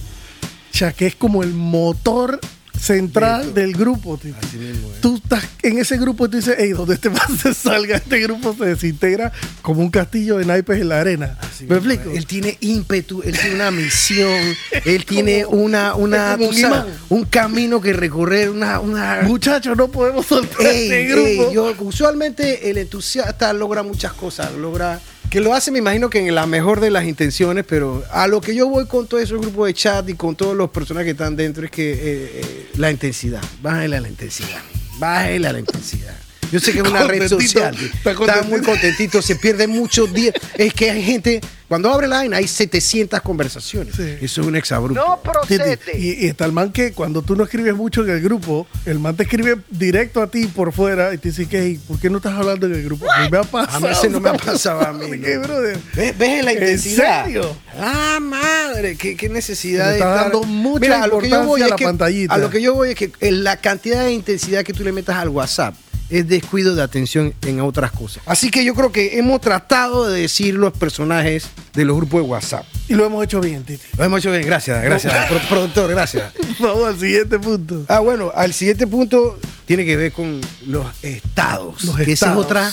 ya 0.73 0.91
que 0.91 1.07
es 1.07 1.15
como 1.15 1.43
el 1.43 1.53
motor 1.53 2.39
central 2.83 3.53
del 3.53 3.73
grupo. 3.73 4.17
Titi. 4.17 4.35
Así 4.45 4.57
mismo 4.57 4.91
es. 4.93 5.01
Tú 5.01 5.15
estás 5.15 5.43
en 5.61 5.79
ese 5.79 5.97
grupo 5.97 6.25
y 6.25 6.29
tú 6.29 6.37
dices, 6.37 6.55
hey, 6.59 6.71
donde 6.71 6.95
este 6.95 7.09
man 7.09 7.37
se 7.41 7.53
salga, 7.53 7.95
este 7.97 8.19
grupo 8.19 8.53
se 8.57 8.65
desintegra 8.65 9.31
como 9.61 9.81
un 9.81 9.89
castillo 9.89 10.37
de 10.37 10.45
naipes 10.45 10.81
en 10.81 10.89
la 10.89 10.99
arena. 10.99 11.37
Así 11.41 11.65
¿Me 11.65 11.75
mismo 11.75 11.91
explico? 11.93 12.11
es. 12.11 12.17
Él 12.17 12.25
tiene 12.25 12.57
ímpetu, 12.59 13.21
él 13.23 13.37
tiene 13.39 13.55
una 13.55 13.71
misión, 13.71 14.41
él 14.85 15.05
tiene 15.05 15.45
una, 15.45 15.95
una, 15.95 16.35
un 16.35 16.53
sabes, 16.53 16.59
imán. 16.59 16.85
un 17.09 17.25
camino 17.25 17.79
que 17.79 17.93
recorrer, 17.93 18.49
una, 18.49 18.79
una 18.79 19.21
Muchachos, 19.23 19.77
no 19.77 19.87
podemos 19.89 20.25
soltar 20.25 20.65
Ey, 20.67 20.83
este 20.83 21.01
ey, 21.01 21.07
grupo. 21.37 21.51
yo, 21.53 21.73
usualmente 21.79 22.69
el 22.69 22.77
entusiasta 22.77 23.53
logra 23.53 23.83
muchas 23.83 24.13
cosas, 24.13 24.51
logra 24.53 24.99
que 25.33 25.41
lo 25.41 25.55
hace, 25.55 25.71
me 25.71 25.79
imagino 25.79 26.11
que 26.11 26.19
en 26.19 26.35
la 26.35 26.45
mejor 26.45 26.79
de 26.79 26.91
las 26.91 27.05
intenciones, 27.05 27.65
pero 27.67 28.03
a 28.11 28.27
lo 28.27 28.39
que 28.39 28.53
yo 28.53 28.69
voy 28.69 28.85
con 28.85 29.07
todo 29.07 29.19
esos 29.19 29.41
grupos 29.41 29.65
de 29.65 29.73
chat 29.73 30.07
y 30.07 30.13
con 30.13 30.35
todos 30.35 30.55
los 30.55 30.69
personajes 30.69 31.05
que 31.05 31.11
están 31.13 31.35
dentro 31.35 31.65
es 31.65 31.71
que 31.71 31.91
eh, 31.91 31.97
eh, 32.03 32.69
la 32.77 32.91
intensidad, 32.91 33.41
bájale 33.59 33.97
a 33.97 34.01
la 34.01 34.09
intensidad, 34.09 34.61
bájale 34.99 35.47
a 35.47 35.53
la 35.53 35.57
intensidad. 35.57 36.22
Yo 36.53 36.59
sé 36.59 36.71
que 36.71 36.79
es 36.81 36.87
una 36.87 37.03
red 37.03 37.27
social, 37.27 37.75
está 38.05 38.43
muy 38.43 38.61
contentito, 38.61 39.21
se 39.23 39.35
pierde 39.37 39.65
muchos 39.67 40.13
días. 40.13 40.35
Es 40.57 40.71
que 40.73 40.91
hay 40.91 41.01
gente, 41.03 41.41
cuando 41.67 41.91
abre 41.91 42.07
la 42.07 42.17
vaina 42.17 42.37
hay 42.37 42.47
700 42.47 43.21
conversaciones. 43.21 43.95
Sí. 43.95 44.03
Eso 44.21 44.41
es 44.41 44.47
un 44.47 44.55
exabrupto. 44.55 45.03
No 45.03 45.19
procede. 45.21 45.79
Y, 45.97 46.25
y 46.25 46.27
está 46.27 46.45
el 46.45 46.51
man 46.51 46.71
que 46.71 46.91
cuando 46.93 47.23
tú 47.23 47.35
no 47.35 47.43
escribes 47.43 47.73
mucho 47.73 48.03
en 48.03 48.11
el 48.11 48.21
grupo, 48.21 48.67
el 48.85 48.99
man 48.99 49.15
te 49.15 49.23
escribe 49.23 49.57
directo 49.71 50.21
a 50.21 50.27
ti 50.27 50.45
por 50.45 50.71
fuera 50.73 51.11
y 51.13 51.17
te 51.17 51.29
dice 51.29 51.47
que, 51.47 51.59
"Hey, 51.59 51.79
¿por 51.87 51.99
qué 51.99 52.09
no 52.11 52.17
estás 52.17 52.33
hablando 52.33 52.67
en 52.67 52.73
el 52.75 52.83
grupo? 52.83 53.11
A 53.11 53.21
mí 53.23 53.29
me 53.31 53.37
ha 53.39 53.43
pasado. 53.43 53.77
A 53.77 53.79
mí 53.79 53.87
ese 53.97 54.09
no 54.09 54.19
me 54.19 54.29
ha 54.29 54.33
pasado 54.33 54.81
a 54.85 54.93
mí, 54.93 55.05
¿Qué, 55.21 55.37
brother? 55.39 55.79
¿Ves, 55.95 56.15
ves 56.17 56.45
la 56.45 56.51
¿En 56.51 56.57
intensidad? 56.59 57.25
serio? 57.25 57.57
Ah, 57.79 58.19
madre, 58.21 58.95
qué, 58.95 59.17
qué 59.17 59.27
necesidad 59.29 59.87
de 59.87 59.93
está 59.93 60.09
estar- 60.13 60.23
dando 60.31 60.43
mucha 60.43 60.79
Mira, 60.79 61.03
a 61.03 61.07
lo 61.07 61.17
que 61.17 61.29
yo 61.29 61.43
voy 61.43 61.61
importancia 61.61 61.63
a 61.63 61.65
es 61.65 61.69
la 61.71 61.75
que, 61.77 61.85
pantallita. 61.85 62.33
A 62.33 62.37
lo 62.37 62.49
que 62.51 62.61
yo 62.61 62.73
voy 62.75 62.89
es 62.91 62.95
que 62.95 63.11
en 63.21 63.43
la 63.43 63.57
cantidad 63.57 64.03
de 64.03 64.11
intensidad 64.13 64.63
que 64.63 64.73
tú 64.73 64.83
le 64.83 64.91
metas 64.91 65.15
al 65.17 65.29
WhatsApp 65.29 65.73
es 66.17 66.27
descuido 66.27 66.75
de 66.75 66.81
atención 66.83 67.33
en 67.43 67.59
otras 67.61 67.91
cosas. 67.91 68.21
Así 68.25 68.51
que 68.51 68.63
yo 68.63 68.73
creo 68.75 68.91
que 68.91 69.17
hemos 69.17 69.41
tratado 69.41 70.07
de 70.09 70.21
decir 70.21 70.53
los 70.55 70.71
personajes 70.73 71.47
de 71.73 71.85
los 71.85 71.97
grupos 71.97 72.21
de 72.23 72.27
WhatsApp. 72.29 72.65
Y 72.87 72.93
lo 72.93 73.05
hemos 73.05 73.23
hecho 73.23 73.39
bien, 73.41 73.63
Titi. 73.63 73.81
Lo 73.97 74.03
hemos 74.03 74.19
hecho 74.19 74.31
bien, 74.31 74.45
gracias, 74.45 74.83
gracias, 74.83 75.13
pro- 75.27 75.39
productor, 75.49 75.89
gracias. 75.89 76.31
Vamos 76.59 76.85
al 76.87 76.99
siguiente 76.99 77.39
punto. 77.39 77.83
Ah, 77.87 77.99
bueno, 77.99 78.31
al 78.35 78.53
siguiente 78.53 78.85
punto 78.85 79.39
tiene 79.65 79.85
que 79.85 79.95
ver 79.95 80.11
con 80.11 80.39
los 80.67 80.85
estados. 81.01 81.83
Los 81.85 81.95
que 81.95 82.03
esa 82.03 82.11
es 82.11 82.13
estados. 82.21 82.45
otra 82.45 82.71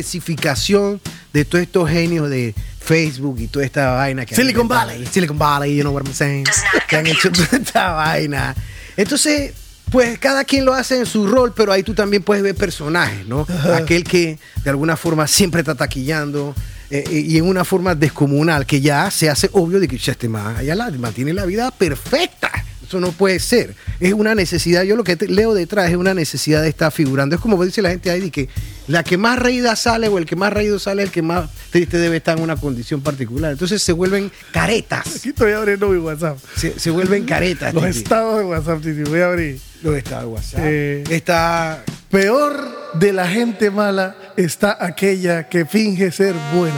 diversificación 0.00 1.00
de 1.32 1.44
todos 1.44 1.62
estos 1.62 1.88
genios 1.90 2.28
de 2.30 2.54
Facebook 2.80 3.38
y 3.40 3.46
toda 3.48 3.64
esta 3.64 3.92
vaina 3.92 4.24
que 4.26 4.34
han 4.34 4.40
Silicon. 4.40 4.68
Valley. 4.68 5.06
Silicon 5.10 5.38
Valley, 5.38 5.74
you 5.76 5.82
know 5.82 5.92
what 5.94 6.02
I'm 6.04 6.12
saying. 6.14 6.44
Que 6.88 6.96
han 6.96 7.06
hecho 7.06 7.30
toda 7.32 7.48
esta 7.52 7.92
vaina. 7.92 8.54
Entonces, 8.96 9.52
pues 9.90 10.18
cada 10.18 10.44
quien 10.44 10.64
lo 10.64 10.74
hace 10.74 10.98
en 10.98 11.06
su 11.06 11.26
rol, 11.26 11.52
pero 11.56 11.72
ahí 11.72 11.82
tú 11.82 11.94
también 11.94 12.22
puedes 12.22 12.42
ver 12.42 12.54
personajes, 12.54 13.26
¿no? 13.26 13.46
Aquel 13.74 14.04
que 14.04 14.38
de 14.64 14.70
alguna 14.70 14.96
forma 14.96 15.26
siempre 15.26 15.60
está 15.60 15.74
taquillando. 15.74 16.54
eh, 16.88 17.02
eh, 17.10 17.18
y 17.18 17.36
en 17.36 17.44
una 17.46 17.64
forma 17.64 17.96
descomunal 17.96 18.64
que 18.64 18.80
ya 18.80 19.10
se 19.10 19.28
hace 19.28 19.50
obvio 19.52 19.80
de 19.80 19.88
que 19.88 19.98
"Che, 19.98 20.12
este 20.12 20.28
man 20.28 20.54
allá 20.56 20.72
la, 20.76 20.88
mantiene 20.92 21.32
la 21.32 21.44
vida 21.44 21.72
perfecta. 21.72 22.52
Eso 22.86 23.00
no 23.00 23.10
puede 23.10 23.40
ser. 23.40 23.74
Es 23.98 24.12
una 24.12 24.36
necesidad. 24.36 24.84
Yo 24.84 24.94
lo 24.94 25.02
que 25.02 25.16
te- 25.16 25.26
leo 25.26 25.52
detrás 25.54 25.90
es 25.90 25.96
una 25.96 26.14
necesidad 26.14 26.62
de 26.62 26.68
estar 26.68 26.92
figurando. 26.92 27.34
Es 27.34 27.40
como 27.40 27.64
dice 27.64 27.82
la 27.82 27.90
gente 27.90 28.08
ahí, 28.10 28.20
de 28.20 28.30
que 28.30 28.48
la 28.86 29.02
que 29.02 29.18
más 29.18 29.40
reída 29.40 29.74
sale 29.74 30.06
o 30.06 30.18
el 30.18 30.26
que 30.26 30.36
más 30.36 30.52
reído 30.52 30.78
sale, 30.78 31.02
el 31.02 31.10
que 31.10 31.22
más 31.22 31.50
triste 31.70 31.98
debe 31.98 32.18
estar 32.18 32.36
en 32.38 32.44
una 32.44 32.54
condición 32.54 33.00
particular. 33.00 33.50
Entonces 33.50 33.82
se 33.82 33.90
vuelven 33.92 34.30
caretas. 34.52 35.16
Aquí 35.16 35.30
estoy 35.30 35.50
abriendo 35.54 35.88
mi 35.88 35.98
WhatsApp. 35.98 36.38
Se, 36.56 36.78
se 36.78 36.90
vuelven 36.90 37.24
caretas. 37.24 37.74
Los 37.74 37.82
Titi. 37.86 37.98
estados 37.98 38.38
de 38.38 38.44
WhatsApp, 38.44 38.80
Titi. 38.80 39.02
Voy 39.02 39.18
a 39.20 39.26
abrir. 39.26 39.58
Estados 39.94 40.24
de 40.24 40.30
WhatsApp. 40.30 40.60
Eh. 40.64 41.04
Está. 41.10 41.84
Peor 42.10 42.92
de 42.94 43.12
la 43.12 43.28
gente 43.28 43.70
mala 43.70 44.16
está 44.36 44.78
aquella 44.80 45.48
que 45.48 45.66
finge 45.66 46.10
ser 46.12 46.34
buena. 46.54 46.76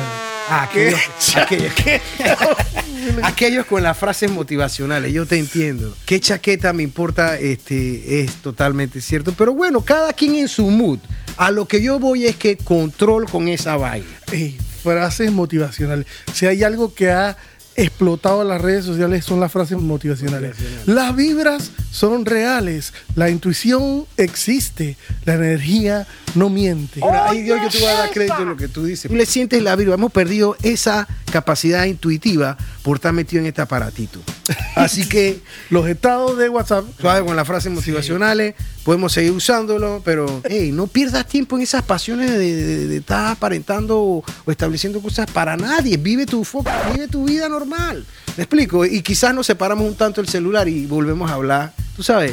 ah, 0.48 0.62
aquellos, 0.62 1.00
aquellos, 1.36 1.72
aquellos 3.22 3.66
con 3.66 3.82
las 3.82 3.96
frases 3.96 4.30
motivacionales, 4.30 5.12
yo 5.12 5.26
te 5.26 5.38
entiendo. 5.38 5.94
Qué 6.06 6.18
chaqueta 6.18 6.72
me 6.72 6.82
importa, 6.82 7.38
este, 7.38 8.22
es 8.22 8.36
totalmente 8.36 9.00
cierto. 9.00 9.32
Pero 9.32 9.52
bueno, 9.52 9.82
cada 9.82 10.12
quien 10.12 10.34
en 10.34 10.48
su 10.48 10.66
mood. 10.70 10.98
A 11.36 11.52
lo 11.52 11.68
que 11.68 11.80
yo 11.80 12.00
voy 12.00 12.26
es 12.26 12.34
que 12.34 12.56
control 12.56 13.30
con 13.30 13.46
esa 13.46 13.76
vaina. 13.76 14.06
Ey, 14.32 14.58
frases 14.82 15.30
motivacionales. 15.30 16.06
Si 16.32 16.46
hay 16.46 16.64
algo 16.64 16.92
que 16.94 17.12
ha 17.12 17.36
explotado 17.78 18.42
las 18.42 18.60
redes 18.60 18.84
sociales 18.84 19.24
son 19.24 19.38
las 19.38 19.52
frases 19.52 19.78
motivacionales. 19.78 20.56
Las 20.86 21.14
vibras 21.14 21.70
son 21.92 22.26
reales, 22.26 22.92
la 23.14 23.30
intuición 23.30 24.04
existe, 24.16 24.96
la 25.24 25.34
energía 25.34 26.06
no 26.34 26.48
miente. 26.50 27.00
Ahora, 27.02 27.30
ahí 27.30 27.42
Dios, 27.42 27.58
yo 27.62 27.68
te 27.68 27.78
voy 27.78 27.88
a 27.88 27.94
dar 27.94 28.10
crédito 28.10 28.42
en 28.42 28.48
lo 28.50 28.56
que 28.56 28.68
tú 28.68 28.84
dices. 28.84 29.10
Tú 29.10 29.16
le 29.16 29.26
sientes 29.26 29.62
la 29.62 29.74
vibra. 29.76 29.94
Hemos 29.94 30.12
perdido 30.12 30.56
esa 30.62 31.06
capacidad 31.32 31.84
intuitiva 31.84 32.56
por 32.82 32.96
estar 32.98 33.12
metido 33.12 33.40
en 33.40 33.46
este 33.48 33.60
aparatito. 33.62 34.20
Así 34.76 35.08
que 35.08 35.40
Los 35.70 35.88
estados 35.88 36.38
de 36.38 36.48
WhatsApp 36.48 36.84
suave 37.00 37.24
con 37.26 37.36
las 37.36 37.46
frases 37.46 37.70
motivacionales, 37.72 38.54
podemos 38.84 39.12
seguir 39.12 39.32
usándolo, 39.32 40.00
pero 40.04 40.40
hey, 40.48 40.70
no 40.72 40.86
pierdas 40.86 41.26
tiempo 41.26 41.56
en 41.56 41.62
esas 41.62 41.82
pasiones 41.82 42.30
de, 42.30 42.38
de- 42.54 42.86
de 42.88 42.96
estar 42.98 43.32
aparentando 43.32 43.98
o, 44.00 44.24
o 44.44 44.50
estableciendo 44.50 45.00
cosas 45.00 45.30
para 45.30 45.56
nadie. 45.56 45.96
Vive 45.96 46.24
tu 46.26 46.44
foco, 46.44 46.70
vive 46.92 47.08
tu 47.08 47.24
vida 47.24 47.48
normal. 47.48 48.04
¿Me 48.36 48.44
explico? 48.44 48.84
Y 48.86 49.02
quizás 49.02 49.34
nos 49.34 49.46
separamos 49.46 49.86
un 49.86 49.96
tanto 49.96 50.20
el 50.20 50.28
celular 50.28 50.68
y 50.68 50.86
volvemos 50.86 51.30
a 51.30 51.34
hablar, 51.34 51.74
tú 51.96 52.02
sabes, 52.02 52.32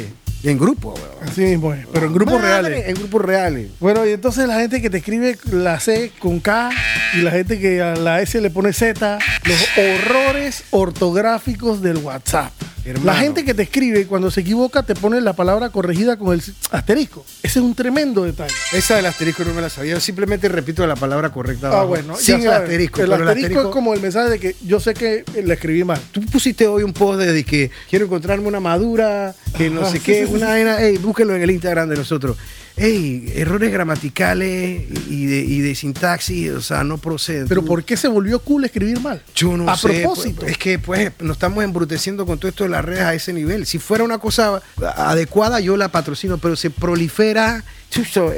en 0.50 0.58
grupo. 0.58 0.94
weón. 0.94 1.28
Así 1.28 1.42
mismo 1.42 1.72
es, 1.72 1.86
pero 1.92 2.06
en 2.06 2.12
grupos 2.12 2.40
Madre, 2.40 2.68
reales. 2.68 2.88
En 2.88 2.94
grupos 2.94 3.22
reales. 3.22 3.70
Bueno, 3.80 4.06
y 4.06 4.10
entonces 4.10 4.46
la 4.46 4.58
gente 4.60 4.80
que 4.80 4.90
te 4.90 4.98
escribe 4.98 5.38
la 5.50 5.80
C 5.80 6.12
con 6.18 6.40
K 6.40 6.70
y 7.14 7.22
la 7.22 7.30
gente 7.30 7.58
que 7.58 7.82
a 7.82 7.96
la 7.96 8.20
S 8.20 8.40
le 8.40 8.50
pone 8.50 8.72
Z, 8.72 9.18
los 9.44 9.68
horrores 9.76 10.64
ortográficos 10.70 11.82
del 11.82 11.98
WhatsApp. 11.98 12.52
Hermano. 12.86 13.06
La 13.06 13.14
gente 13.18 13.44
que 13.44 13.52
te 13.54 13.62
escribe 13.62 14.06
cuando 14.06 14.30
se 14.30 14.40
equivoca 14.42 14.82
te 14.84 14.94
pone 14.94 15.20
la 15.20 15.32
palabra 15.34 15.70
corregida 15.70 16.16
con 16.16 16.32
el 16.32 16.42
asterisco. 16.70 17.24
Ese 17.42 17.58
es 17.58 17.64
un 17.64 17.74
tremendo 17.74 18.22
detalle. 18.24 18.54
Esa 18.72 18.96
del 18.96 19.06
asterisco 19.06 19.44
no 19.44 19.52
me 19.54 19.60
la 19.62 19.68
sabía. 19.70 19.94
Yo 19.94 20.00
simplemente 20.00 20.48
repito 20.48 20.86
la 20.86 20.96
palabra 20.96 21.30
correcta. 21.30 21.70
Ah, 21.80 21.84
bueno, 21.84 22.16
sin 22.16 22.42
el 22.42 22.48
asterisco. 22.52 23.02
El 23.02 23.10
pero 23.10 23.28
asterisco, 23.28 23.60
es 23.62 23.66
como 23.68 23.92
el 23.94 24.00
mensaje 24.00 24.30
de 24.30 24.38
que 24.38 24.56
yo 24.64 24.78
sé 24.80 24.94
que 24.94 25.24
le 25.42 25.54
escribí 25.54 25.84
mal. 25.84 26.00
Tú 26.12 26.20
pusiste 26.22 26.66
hoy 26.66 26.82
un 26.82 26.92
post 26.92 27.20
de 27.20 27.44
que 27.44 27.70
quiero 27.90 28.04
encontrarme 28.06 28.46
una 28.46 28.60
madura, 28.60 29.34
que 29.56 29.68
no 29.70 29.82
Ah, 29.82 29.86
sé 29.90 29.98
sí, 29.98 30.02
qué, 30.04 30.22
sí, 30.26 30.28
sí, 30.28 30.34
una. 30.34 30.80
Ey, 30.80 30.98
búsquenlo 30.98 31.34
en 31.34 31.42
el 31.42 31.50
Instagram 31.50 31.88
de 31.88 31.96
nosotros. 31.96 32.36
Ey, 32.76 33.32
errores 33.34 33.72
gramaticales 33.72 34.82
y 35.08 35.24
de, 35.26 35.38
y 35.40 35.60
de 35.60 35.74
sintaxis, 35.74 36.50
o 36.50 36.60
sea, 36.60 36.84
no 36.84 36.98
proceden. 36.98 37.48
Pero 37.48 37.64
¿por 37.64 37.84
qué 37.84 37.96
se 37.96 38.06
volvió 38.08 38.38
cool 38.40 38.64
escribir 38.66 39.00
mal? 39.00 39.22
Yo 39.34 39.56
no 39.56 39.68
a 39.70 39.76
sé. 39.78 39.88
propósito. 40.02 40.40
pues, 40.40 40.52
es 40.52 40.58
que 40.58 40.78
pues 40.78 41.10
nos 41.20 41.36
estamos 41.36 41.64
embruteciendo 41.64 42.26
con 42.26 42.38
todo 42.38 42.48
esto 42.50 42.64
de 42.64 42.70
las 42.70 42.84
redes 42.84 43.02
a 43.02 43.14
ese 43.14 43.32
nivel. 43.32 43.64
Si 43.66 43.78
fuera 43.78 44.04
una 44.04 44.18
cosa 44.18 44.60
adecuada, 44.96 45.60
yo 45.60 45.76
la 45.76 45.88
patrocino, 45.88 46.36
pero 46.38 46.54
se 46.56 46.68
prolifera 46.70 47.64
chucho, 47.88 48.32
eh, 48.32 48.36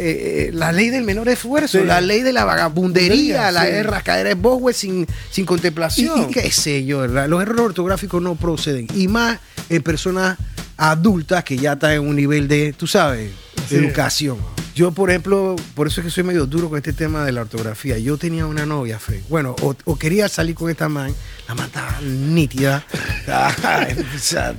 eh, 0.49 0.51
la 0.53 0.71
ley 0.73 0.91
del 0.91 1.03
menor 1.05 1.29
esfuerzo, 1.29 1.79
Sí. 1.81 1.85
la 1.85 2.01
ley 2.01 2.23
de 2.23 2.33
la 2.33 2.45
vagabundería, 2.45 3.09
Bundería, 3.09 3.51
la 3.51 3.63
sí. 3.63 4.29
en 4.31 4.43
bosque 4.43 4.73
sin, 4.75 5.07
sin 5.31 5.47
contemplación. 5.47 6.21
Y- 6.21 6.23
y- 6.31 6.35
qué 6.35 6.51
sé 6.53 6.85
yo, 6.85 7.01
¿verdad? 7.01 7.29
Los 7.29 7.43
errores 7.43 7.63
ortográficos 7.65 8.23
no 8.23 8.37
proceden. 8.37 8.87
Y 8.95 9.09
más 9.09 9.41
en 9.69 9.83
personas 9.83 10.37
adultas 10.77 11.45
que 11.45 11.57
ya 11.57 11.73
están 11.75 11.93
en 11.93 12.01
un 12.09 12.17
nivel 12.17 12.49
de, 12.49 12.73
tú 12.73 12.87
sabes, 12.87 13.33
Sí. 13.69 13.75
de 13.77 13.87
educación. 13.87 14.39
Yo, 14.75 14.93
por 14.93 15.11
ejemplo, 15.11 15.57
por 15.75 15.89
eso 15.89 16.01
es 16.01 16.05
que 16.05 16.11
soy 16.13 16.23
medio 16.23 16.47
duro 16.47 16.69
con 16.69 16.77
este 16.79 16.93
tema 16.93 17.25
de 17.25 17.33
la 17.33 17.41
ortografía. 17.41 17.99
Yo 17.99 18.17
tenía 18.17 18.47
una 18.47 18.65
novia, 18.65 19.01
Fred. 19.01 19.23
Bueno, 19.29 19.57
o, 19.61 19.75
o 19.85 19.99
quería 19.99 20.29
salir 20.29 20.55
con 20.55 20.71
esta 20.71 20.89
man, 20.89 21.13
la 21.49 21.55
man 21.57 21.67
estaba 21.67 22.01
nítida. 22.01 22.85
O 23.27 24.19
sea, 24.21 24.55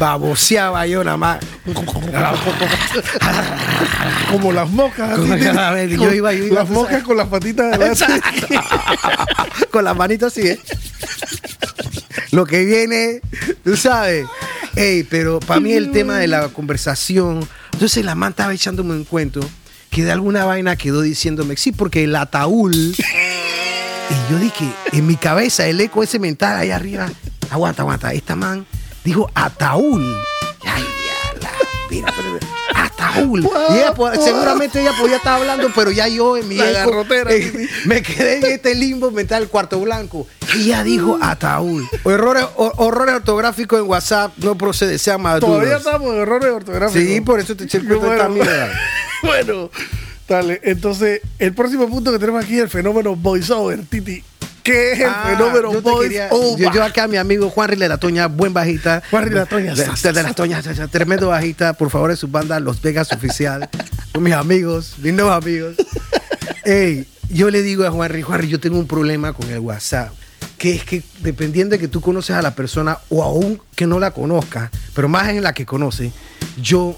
baboseaba 0.00 0.84
yo 0.88 1.04
nada 1.04 1.16
más. 1.16 1.38
Como 4.30 4.50
las 4.52 4.68
moscas. 4.70 5.16
Como 5.18 5.32
así, 5.34 5.44
yo 5.96 6.12
iba- 6.12 6.32
yo 6.34 6.44
iba, 6.44 6.54
las 6.56 6.66
tú 6.66 6.72
moscas 6.74 6.90
sabes. 6.92 7.04
con 7.06 7.16
las 7.16 7.28
patitas 7.28 7.78
delante. 7.78 8.04
con 9.70 9.84
las 9.84 9.96
manitos 9.96 10.32
así, 10.32 10.48
¿eh? 10.48 10.58
Lo 12.32 12.44
que 12.46 12.64
viene, 12.64 13.20
tú 13.62 13.76
sabes. 13.76 14.26
Ey, 14.76 15.02
pero 15.04 15.38
para 15.40 15.60
mí 15.60 15.72
el 15.72 15.90
tema 15.92 16.18
de 16.18 16.26
la 16.28 16.48
conversación. 16.48 17.46
Entonces 17.72 18.04
la 18.04 18.14
man 18.14 18.30
estaba 18.30 18.52
echándome 18.54 18.92
un 18.94 19.04
cuento 19.04 19.40
que 19.90 20.04
de 20.04 20.12
alguna 20.12 20.44
vaina 20.46 20.76
quedó 20.76 21.02
diciéndome, 21.02 21.56
sí, 21.56 21.72
porque 21.72 22.04
el 22.04 22.16
ataúd. 22.16 22.74
Y 22.74 24.32
yo 24.32 24.38
dije, 24.38 24.64
en 24.92 25.06
mi 25.06 25.16
cabeza, 25.16 25.66
el 25.66 25.80
eco 25.80 26.02
ese 26.02 26.18
mental 26.18 26.56
ahí 26.56 26.70
arriba. 26.70 27.10
Aguanta, 27.50 27.82
aguanta. 27.82 28.12
Esta 28.14 28.34
man 28.34 28.66
dijo 29.04 29.30
ataúd. 29.34 30.02
Ay, 30.64 30.82
ya, 30.82 31.40
la, 31.42 31.50
mira, 31.90 32.14
pero- 32.16 32.38
ataúd. 32.74 33.44
Y 33.70 33.74
ella, 33.78 33.92
po- 33.94 34.14
seguramente 34.14 34.80
ella 34.80 34.92
podía 34.98 35.16
estar 35.16 35.38
hablando, 35.40 35.70
pero 35.74 35.90
ya 35.90 36.08
yo 36.08 36.36
en 36.38 36.48
mi 36.48 36.56
La 36.56 36.70
eco, 36.82 36.90
garrotera. 36.90 37.30
eh, 37.32 37.68
me 37.84 38.00
quedé 38.02 38.38
en 38.38 38.44
este 38.52 38.74
limbo 38.74 39.10
mental, 39.10 39.48
cuarto 39.48 39.78
blanco. 39.80 40.26
Ella 40.56 40.84
dijo 40.84 41.18
ataúd. 41.20 41.84
Errores, 42.04 42.44
horrores 42.56 43.14
ortográficos 43.16 43.80
en 43.80 43.86
WhatsApp 43.88 44.32
no 44.38 44.56
procede, 44.56 44.98
sean 44.98 45.20
maduros. 45.22 45.50
Todavía 45.58 45.76
estamos 45.76 46.12
en 46.14 46.20
errores 46.20 46.50
ortográficos. 46.50 47.02
Sí, 47.02 47.20
por 47.20 47.40
eso 47.40 47.56
te 47.56 47.64
eché 47.64 47.78
el 47.78 47.86
cuento 47.86 48.06
de 48.06 48.12
esta 48.16 48.28
mierda. 48.28 48.68
bueno, 49.22 49.70
dale. 50.28 50.60
Entonces, 50.62 51.20
el 51.38 51.54
próximo 51.54 51.88
punto 51.88 52.12
que 52.12 52.18
tenemos 52.18 52.44
aquí 52.44 52.56
es 52.56 52.62
el 52.62 52.68
fenómeno 52.68 53.16
voiceover, 53.16 53.80
Titi. 53.88 54.22
¿Qué 54.62 54.92
es 54.92 55.00
el 55.00 55.06
Ah, 55.08 55.24
fenómeno 55.36 55.72
yo 55.72 55.82
te 55.82 55.90
quería- 56.02 56.30
yo, 56.30 56.72
yo 56.72 56.84
acá, 56.84 57.08
mi 57.08 57.16
amigo 57.16 57.50
Juan 57.50 57.70
de 57.76 57.88
la 57.88 57.98
Toña, 57.98 58.28
buen 58.28 58.52
bajista. 58.54 59.02
Juanri 59.10 59.30
de 59.30 59.36
la 59.36 59.46
Toña. 59.46 59.74
De, 59.74 59.84
ya, 60.62 60.72
ya, 60.72 60.86
tremendo 60.86 61.28
bajista. 61.28 61.72
Por 61.72 61.90
favor, 61.90 62.12
en 62.12 62.16
su 62.16 62.28
banda 62.28 62.60
Los 62.60 62.80
Vegas 62.80 63.10
Oficial. 63.12 63.68
Con 64.12 64.22
mis 64.22 64.34
amigos, 64.34 64.94
mis 64.98 65.12
nuevos 65.14 65.34
amigos. 65.34 65.74
Ey, 66.64 67.08
yo 67.28 67.50
le 67.50 67.62
digo 67.62 67.84
a 67.84 67.90
Juanri, 67.90 68.22
Juanri, 68.22 68.46
yo 68.48 68.60
tengo 68.60 68.78
un 68.78 68.86
problema 68.86 69.32
con 69.32 69.50
el 69.50 69.58
WhatsApp. 69.58 70.12
Que 70.62 70.76
es 70.76 70.84
que 70.84 71.02
dependiendo 71.22 71.72
de 71.72 71.80
que 71.80 71.88
tú 71.88 72.00
conoces 72.00 72.36
a 72.36 72.40
la 72.40 72.54
persona 72.54 72.98
o 73.08 73.24
aún 73.24 73.60
que 73.74 73.88
no 73.88 73.98
la 73.98 74.12
conozcas, 74.12 74.70
pero 74.94 75.08
más 75.08 75.28
en 75.30 75.42
la 75.42 75.54
que 75.54 75.66
conoce, 75.66 76.12
yo 76.56 76.96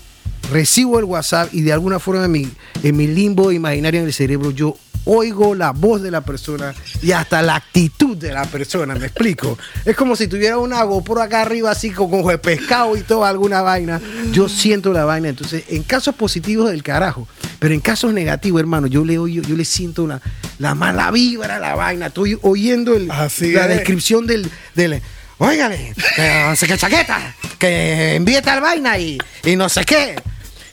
recibo 0.53 0.99
el 0.99 1.07
WhatsApp 1.07 1.49
y 1.55 1.63
de 1.63 1.73
alguna 1.73 1.99
forma 1.99 2.27
en 2.27 2.31
mi, 2.31 2.51
en 2.83 2.95
mi 2.95 3.07
limbo 3.07 3.53
imaginario 3.53 4.01
en 4.01 4.07
el 4.07 4.13
cerebro 4.13 4.51
yo 4.51 4.77
oigo 5.07 5.55
la 5.55 5.73
voz 5.73 6.03
de 6.03 6.11
la 6.11 6.23
persona 6.23 6.75
y 7.03 7.13
hasta 7.13 7.43
la 7.43 7.57
actitud 7.57 8.17
de 8.17 8.33
la 8.33 8.45
persona, 8.45 8.95
me 8.97 9.07
explico. 9.07 9.59
Es 9.85 9.97
como 9.97 10.15
si 10.15 10.29
tuviera 10.29 10.59
una 10.59 10.83
GoPro 10.83 11.23
acá 11.23 11.43
arriba 11.43 11.71
así 11.71 11.91
con 11.91 12.13
ojo 12.13 12.31
de 12.31 12.39
pescado 12.39 12.97
y 12.97 13.03
toda 13.03 13.29
alguna 13.29 13.63
vaina. 13.63 14.01
Yo 14.33 14.49
siento 14.49 14.93
la 14.93 15.05
vaina. 15.05 15.29
Entonces, 15.29 15.65
en 15.69 15.83
casos 15.85 16.15
positivos 16.15 16.71
del 16.71 16.83
carajo, 16.83 17.29
pero 17.65 17.73
en 17.73 17.81
casos 17.81 18.13
negativos, 18.13 18.61
hermano, 18.61 18.89
yo 18.89 19.07
le 19.07 19.17
oyo, 19.17 19.41
yo 19.41 19.57
le 19.57 19.65
siento 19.65 20.05
una, 20.05 20.21
la 20.59 20.75
mala 20.75 21.11
vibra, 21.11 21.59
la 21.59 21.75
vaina. 21.75 22.09
Estoy 22.09 22.39
oyendo 22.43 22.95
el- 22.95 23.11
Así 23.11 23.53
la 23.53 23.63
es. 23.63 23.69
descripción 23.79 24.27
del, 24.27 24.51
del 24.75 25.01
Óigale, 25.39 25.95
que 26.15 26.45
no 26.47 26.55
sé 26.57 26.67
qué 26.67 26.77
chaqueta, 26.77 27.35
que 27.59 28.17
envíe 28.17 28.43
tal 28.43 28.61
vaina 28.61 28.99
y, 28.99 29.17
y 29.45 29.57
no 29.57 29.71
sé 29.71 29.83
qué. 29.87 30.15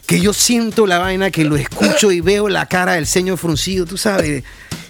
Que 0.04 0.20
yo 0.20 0.34
siento 0.34 0.86
la 0.86 0.98
vaina, 0.98 1.30
que 1.30 1.44
lo 1.46 1.56
escucho 1.56 2.12
y 2.12 2.20
veo 2.20 2.50
la 2.50 2.66
cara 2.66 2.92
del 2.92 3.06
ceño 3.06 3.38
fruncido, 3.38 3.86
tú 3.86 3.96
sabes. 3.96 4.44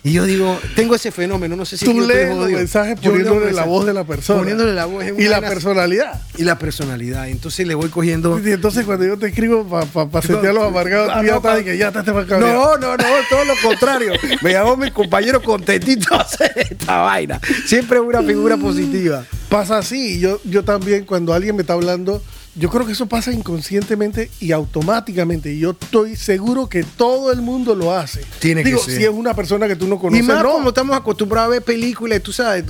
Y 0.04 0.14
yo 0.14 0.24
digo, 0.24 0.58
tengo 0.74 0.96
ese 0.96 1.12
fenómeno, 1.12 1.54
no 1.54 1.64
sé 1.64 1.76
si 1.76 1.84
Tú 1.84 2.00
es 2.00 2.08
lees 2.08 2.34
los 2.34 2.50
mensajes 2.50 2.98
poniéndole 2.98 3.52
la 3.52 3.64
voz 3.64 3.86
de 3.86 3.94
la 3.94 4.02
persona. 4.02 4.40
Poniéndole 4.40 4.72
la 4.74 4.86
voz. 4.86 5.04
es 5.04 5.16
Y 5.16 5.22
la 5.28 5.38
vaina- 5.38 5.48
personalidad. 5.48 6.20
Y 6.36 6.42
la 6.42 6.58
personalidad. 6.58 7.28
Entonces 7.28 7.66
le 7.68 7.76
voy 7.76 7.88
cogiendo. 7.88 8.40
Y 8.44 8.50
entonces 8.50 8.84
cuando 8.84 9.04
yo 9.06 9.16
te 9.16 9.28
escribo 9.28 9.64
para 9.64 9.86
pa, 9.86 10.08
pa 10.08 10.20
sentir 10.20 10.52
los 10.52 10.64
amargados, 10.64 11.12
tú 11.12 11.24
ya 11.24 11.30
no, 11.30 11.36
estás 11.36 11.62
que 11.62 11.78
ya 11.78 11.88
estás 11.88 12.04
te 12.04 12.10
va 12.10 12.22
a 12.22 12.24
No, 12.40 12.76
no, 12.78 12.96
no, 12.96 13.04
todo 13.30 13.44
lo 13.44 13.54
contrario. 13.62 14.12
Me 14.42 14.50
llamó 14.52 14.76
mi 14.76 14.90
compañero 14.90 15.40
contentito 15.40 16.14
a 16.16 16.22
hacer 16.22 16.52
esta 16.56 16.98
vaina. 17.02 17.40
Siempre 17.66 18.00
una 18.00 18.22
figura 18.22 18.56
positiva. 18.56 19.24
Pasa 19.48 19.78
así. 19.78 20.18
Yo, 20.18 20.40
yo 20.42 20.64
también, 20.64 21.04
cuando 21.04 21.32
alguien 21.32 21.54
me 21.54 21.60
está 21.62 21.74
hablando, 21.74 22.20
yo 22.54 22.68
creo 22.68 22.84
que 22.84 22.92
eso 22.92 23.06
pasa 23.06 23.32
inconscientemente 23.32 24.30
y 24.40 24.52
automáticamente. 24.52 25.52
Y 25.52 25.60
yo 25.60 25.70
estoy 25.70 26.16
seguro 26.16 26.68
que 26.68 26.82
todo 26.82 27.32
el 27.32 27.40
mundo 27.40 27.74
lo 27.74 27.94
hace. 27.96 28.22
Tiene 28.40 28.62
que 28.62 28.70
Digo, 28.70 28.82
ser. 28.82 28.96
si 28.96 29.04
es 29.04 29.10
una 29.10 29.34
persona 29.34 29.66
que 29.66 29.76
tú 29.76 29.88
no 29.88 29.98
conoces, 29.98 30.24
y 30.24 30.26
más 30.28 30.42
no. 30.42 30.52
como 30.52 30.68
estamos 30.68 30.96
acostumbrados 30.96 31.48
a 31.48 31.50
ver 31.50 31.62
películas, 31.62 32.22
tú 32.22 32.32
sabes, 32.32 32.64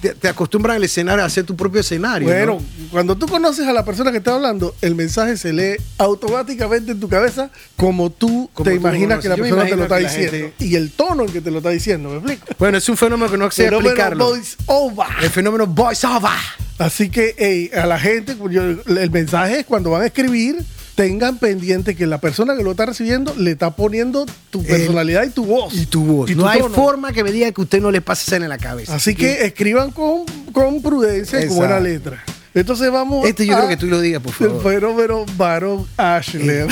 te, 0.00 0.14
te 0.14 0.28
acostumbran 0.28 0.76
al 0.76 0.84
escenario 0.84 1.22
a 1.22 1.26
hacer 1.26 1.44
tu 1.44 1.54
propio 1.54 1.80
escenario. 1.80 2.28
Bueno, 2.28 2.54
¿no? 2.54 2.88
cuando 2.90 3.16
tú 3.16 3.26
conoces 3.26 3.66
a 3.66 3.72
la 3.72 3.84
persona 3.84 4.10
que 4.10 4.18
está 4.18 4.34
hablando, 4.34 4.74
el 4.80 4.94
mensaje 4.94 5.36
se 5.36 5.52
lee 5.52 5.76
automáticamente 5.98 6.92
en 6.92 7.00
tu 7.00 7.08
cabeza 7.08 7.50
como 7.76 8.10
tú 8.10 8.50
Como 8.52 8.64
te 8.64 8.70
tú 8.70 8.80
imaginas 8.80 9.20
que 9.20 9.28
la 9.28 9.36
persona 9.36 9.64
te 9.66 9.76
lo 9.76 9.82
está 9.84 9.96
diciendo. 9.98 10.50
Y 10.58 10.74
el 10.74 10.90
tono 10.90 11.24
en 11.24 11.32
que 11.32 11.40
te 11.40 11.50
lo 11.50 11.58
está 11.58 11.70
diciendo, 11.70 12.08
¿me 12.08 12.16
explico? 12.16 12.46
Bueno, 12.58 12.78
es 12.78 12.88
un 12.88 12.96
fenómeno 12.96 13.30
que 13.30 13.38
no 13.38 13.50
sé 13.50 13.66
explicarlo. 13.66 14.30
voice 14.30 14.56
over. 14.66 15.06
El 15.22 15.30
fenómeno 15.30 15.66
voice 15.66 16.06
over. 16.06 16.67
Así 16.78 17.10
que 17.10 17.34
ey, 17.38 17.70
a 17.76 17.86
la 17.86 17.98
gente, 17.98 18.34
pues, 18.36 18.54
yo- 18.54 18.62
el 18.62 19.10
mensaje 19.10 19.60
es 19.60 19.66
cuando 19.66 19.90
van 19.90 20.02
a 20.02 20.06
escribir, 20.06 20.56
tengan 20.94 21.38
pendiente 21.38 21.94
que 21.94 22.06
la 22.06 22.18
persona 22.20 22.56
que 22.56 22.62
lo 22.62 22.72
está 22.72 22.86
recibiendo 22.86 23.34
le 23.36 23.52
está 23.52 23.70
poniendo 23.76 24.26
tu 24.50 24.62
personalidad 24.64 25.24
y 25.24 25.30
tu 25.30 25.44
voz. 25.44 25.74
Y 25.74 25.86
tu 25.86 26.04
voz. 26.04 26.30
Y 26.30 26.34
no 26.34 26.42
tu 26.42 26.48
hay 26.48 26.60
tono. 26.60 26.74
forma 26.74 27.12
que 27.12 27.22
me 27.24 27.30
diga 27.32 27.50
que 27.52 27.60
usted 27.60 27.80
no 27.80 27.90
le 27.90 28.00
pase 28.00 28.34
en 28.36 28.48
la 28.48 28.58
cabeza. 28.58 28.94
Así 28.96 29.14
que 29.14 29.44
escriban 29.44 29.90
con, 29.92 30.24
con 30.52 30.82
prudencia 30.82 31.40
y 31.44 31.48
con 31.48 31.56
buena 31.58 31.78
letra. 31.80 32.22
Entonces 32.54 32.90
vamos 32.90 33.26
Este 33.28 33.46
yo 33.46 33.54
a 33.54 33.58
creo 33.58 33.68
que 33.68 33.76
tú 33.76 33.86
lo 33.86 34.00
digas, 34.00 34.20
por 34.22 34.32
El 34.32 34.36
favor. 34.56 34.62
fenómeno 34.72 35.26
varón 35.36 35.86
Ashler. 35.96 36.66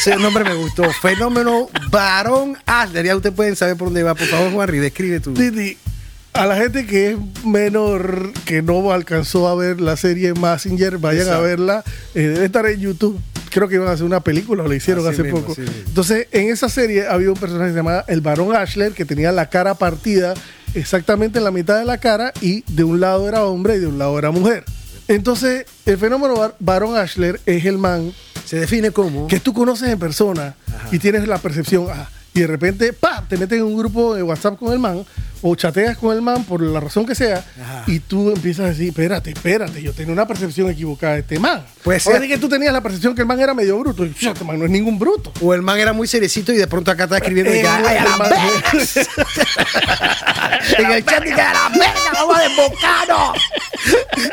Ese 0.00 0.16
nombre 0.16 0.44
me 0.44 0.54
gustó. 0.54 0.84
Fenómeno 1.02 1.68
varón 1.90 2.56
Asler. 2.66 3.04
Ya 3.06 3.16
ustedes 3.16 3.34
pueden 3.34 3.54
saber 3.56 3.76
por 3.76 3.88
dónde 3.88 4.02
va. 4.02 4.14
Por 4.14 4.26
favor, 4.26 4.52
Juanri, 4.52 4.78
describe 4.78 5.20
tú. 5.20 5.34
Titi, 5.34 5.76
a 6.38 6.46
la 6.46 6.56
gente 6.56 6.86
que 6.86 7.10
es 7.12 7.16
menor, 7.44 8.32
que 8.44 8.62
no 8.62 8.92
alcanzó 8.92 9.48
a 9.48 9.54
ver 9.54 9.80
la 9.80 9.96
serie 9.96 10.34
Massinger, 10.34 10.98
vayan 10.98 11.22
Exacto. 11.22 11.38
a 11.44 11.46
verla. 11.46 11.84
Eh, 12.14 12.20
debe 12.28 12.44
estar 12.46 12.66
en 12.66 12.80
YouTube. 12.80 13.18
Creo 13.50 13.68
que 13.68 13.76
iban 13.76 13.88
a 13.88 13.92
hacer 13.92 14.04
una 14.04 14.20
película, 14.20 14.64
o 14.64 14.68
la 14.68 14.74
hicieron 14.74 15.04
Así 15.06 15.14
hace 15.14 15.22
mismo, 15.22 15.40
poco. 15.40 15.56
Entonces, 15.86 16.28
en 16.32 16.50
esa 16.50 16.68
serie 16.68 17.06
había 17.08 17.30
un 17.30 17.36
personaje 17.38 17.68
que 17.68 17.72
se 17.72 17.76
llamaba 17.78 18.04
el 18.08 18.20
Barón 18.20 18.54
Ashler, 18.54 18.92
que 18.92 19.04
tenía 19.06 19.32
la 19.32 19.48
cara 19.48 19.74
partida 19.74 20.34
exactamente 20.74 21.38
en 21.38 21.44
la 21.44 21.50
mitad 21.50 21.78
de 21.78 21.86
la 21.86 21.98
cara 21.98 22.32
y 22.42 22.62
de 22.70 22.84
un 22.84 23.00
lado 23.00 23.26
era 23.28 23.44
hombre 23.44 23.76
y 23.76 23.78
de 23.78 23.86
un 23.86 23.98
lado 23.98 24.18
era 24.18 24.30
mujer. 24.30 24.64
Entonces, 25.08 25.64
el 25.86 25.96
fenómeno 25.96 26.36
Bar- 26.36 26.56
Barón 26.58 26.96
Ashler 26.96 27.40
es 27.46 27.64
el 27.64 27.78
man 27.78 28.12
Se 28.44 28.58
define 28.58 28.90
como. 28.90 29.26
que 29.26 29.40
tú 29.40 29.54
conoces 29.54 29.88
en 29.88 29.98
persona 29.98 30.54
y 30.92 30.98
tienes 30.98 31.26
la 31.26 31.38
percepción, 31.38 31.86
ah, 31.90 32.10
y 32.36 32.40
de 32.40 32.46
repente, 32.46 32.92
pa, 32.92 33.24
te 33.28 33.36
metes 33.36 33.58
en 33.58 33.64
un 33.64 33.76
grupo 33.76 34.14
de 34.14 34.22
WhatsApp 34.22 34.58
con 34.58 34.72
el 34.72 34.78
man 34.78 35.04
o 35.42 35.54
chateas 35.54 35.98
con 35.98 36.16
el 36.16 36.22
man 36.22 36.44
por 36.44 36.62
la 36.62 36.80
razón 36.80 37.04
que 37.06 37.14
sea 37.14 37.44
Ajá. 37.62 37.84
y 37.86 38.00
tú 38.00 38.30
empiezas 38.30 38.66
a 38.66 38.68
decir, 38.70 38.88
espérate, 38.88 39.30
espérate, 39.30 39.80
yo 39.82 39.92
tenía 39.92 40.12
una 40.12 40.26
percepción 40.26 40.68
equivocada 40.70 41.14
de 41.14 41.20
este 41.20 41.38
man. 41.38 41.64
Ser. 42.00 42.20
di 42.20 42.28
que 42.28 42.38
tú 42.38 42.48
tenías 42.48 42.72
la 42.72 42.80
percepción 42.80 43.14
que 43.14 43.20
el 43.20 43.26
man 43.28 43.38
era 43.38 43.54
medio 43.54 43.78
bruto. 43.78 44.04
Y, 44.04 44.12
"Chu, 44.14 44.30
este 44.30 44.44
man 44.44 44.58
no 44.58 44.64
es 44.64 44.70
ningún 44.70 44.98
bruto. 44.98 45.32
O 45.42 45.54
el 45.54 45.62
man 45.62 45.78
era 45.78 45.92
muy 45.92 46.08
cerecito 46.08 46.52
y 46.52 46.56
de 46.56 46.66
pronto 46.66 46.90
acá 46.90 47.04
está 47.04 47.18
escribiendo 47.18 47.54
y 47.54 47.58
Eh, 47.58 47.66
"Ay, 47.68 47.96
a 47.98 48.04
la 48.04 48.16
man- 48.16 48.30
verga". 48.30 48.72
En 50.78 50.92
el 50.92 51.04
chat 51.04 51.22
dice, 51.22 51.40
a 51.40 51.52
la 51.52 51.68
verga, 51.68 52.12
vamos 52.12 52.36
a 52.36 52.40
desbocarnos. 52.42 53.38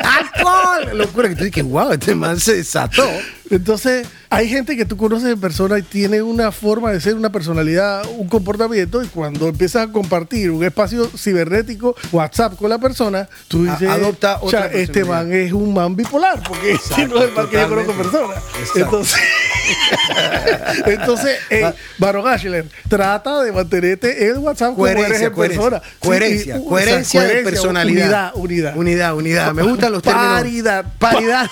¡Alcohol! 0.00 0.98
Locura 0.98 1.28
que 1.28 1.36
tú 1.36 1.44
dices, 1.44 1.64
wow, 1.64 1.92
este 1.92 2.14
man 2.14 2.40
se 2.40 2.56
desató. 2.56 3.08
Entonces, 3.50 4.06
hay 4.30 4.48
gente 4.48 4.76
que 4.76 4.84
tú 4.86 4.96
conoces 4.96 5.28
en 5.30 5.38
persona 5.40 5.78
y 5.78 5.82
tiene 5.82 6.22
una 6.22 6.50
forma 6.50 6.90
de 6.92 7.00
ser, 7.00 7.14
una 7.14 7.30
personalidad, 7.30 8.02
un 8.16 8.26
comportamiento, 8.28 9.02
y 9.02 9.06
cuando 9.08 9.48
empiezas 9.48 9.88
a 9.88 9.92
compartir 9.92 10.50
un 10.50 10.64
espacio 10.64 11.08
cibernético, 11.16 11.94
WhatsApp 12.10 12.56
con 12.56 12.70
la 12.70 12.78
persona, 12.78 13.28
tú 13.48 13.66
A- 13.68 13.72
dices, 13.72 13.88
adopta 13.90 14.38
otra 14.40 14.60
"Cha, 14.62 14.66
este 14.68 15.00
personalidad". 15.00 15.24
man 15.24 15.32
es 15.32 15.52
un 15.52 15.74
man 15.74 15.94
bipolar, 15.94 16.42
porque 16.48 16.76
si 16.94 17.04
no 17.06 17.18
es 17.18 17.28
el 17.28 17.32
man 17.32 17.48
que 17.48 17.56
yo 17.60 17.68
conozco 17.68 17.90
en 17.92 17.98
persona. 17.98 18.34
Exacto. 18.34 18.80
Entonces, 18.80 19.20
entonces 20.86 21.38
eh, 21.50 21.72
Baron 21.98 22.26
Ashler, 22.28 22.66
trata 22.88 23.42
de 23.42 23.52
mantenerte 23.52 24.28
en 24.28 24.38
WhatsApp 24.38 24.74
como 24.74 24.86
eres 24.86 25.02
Coherencia, 25.04 25.26
en 25.26 25.32
coherencia. 25.32 25.60
persona. 25.70 25.82
Sí, 25.84 25.98
Coherencia, 26.00 26.54
o 26.54 26.58
sea, 26.58 26.68
coherencia 26.68 27.22
de 27.22 27.42
personalidad. 27.42 28.32
Unidad, 28.34 28.74
unidad. 28.74 28.76
Unidad, 28.76 29.14
unidad. 29.14 29.52
Me 29.52 29.62
gustan 29.62 29.92
los 29.92 30.02
términos. 30.02 30.28
Paridad. 30.34 30.84
Paridad. 30.98 31.50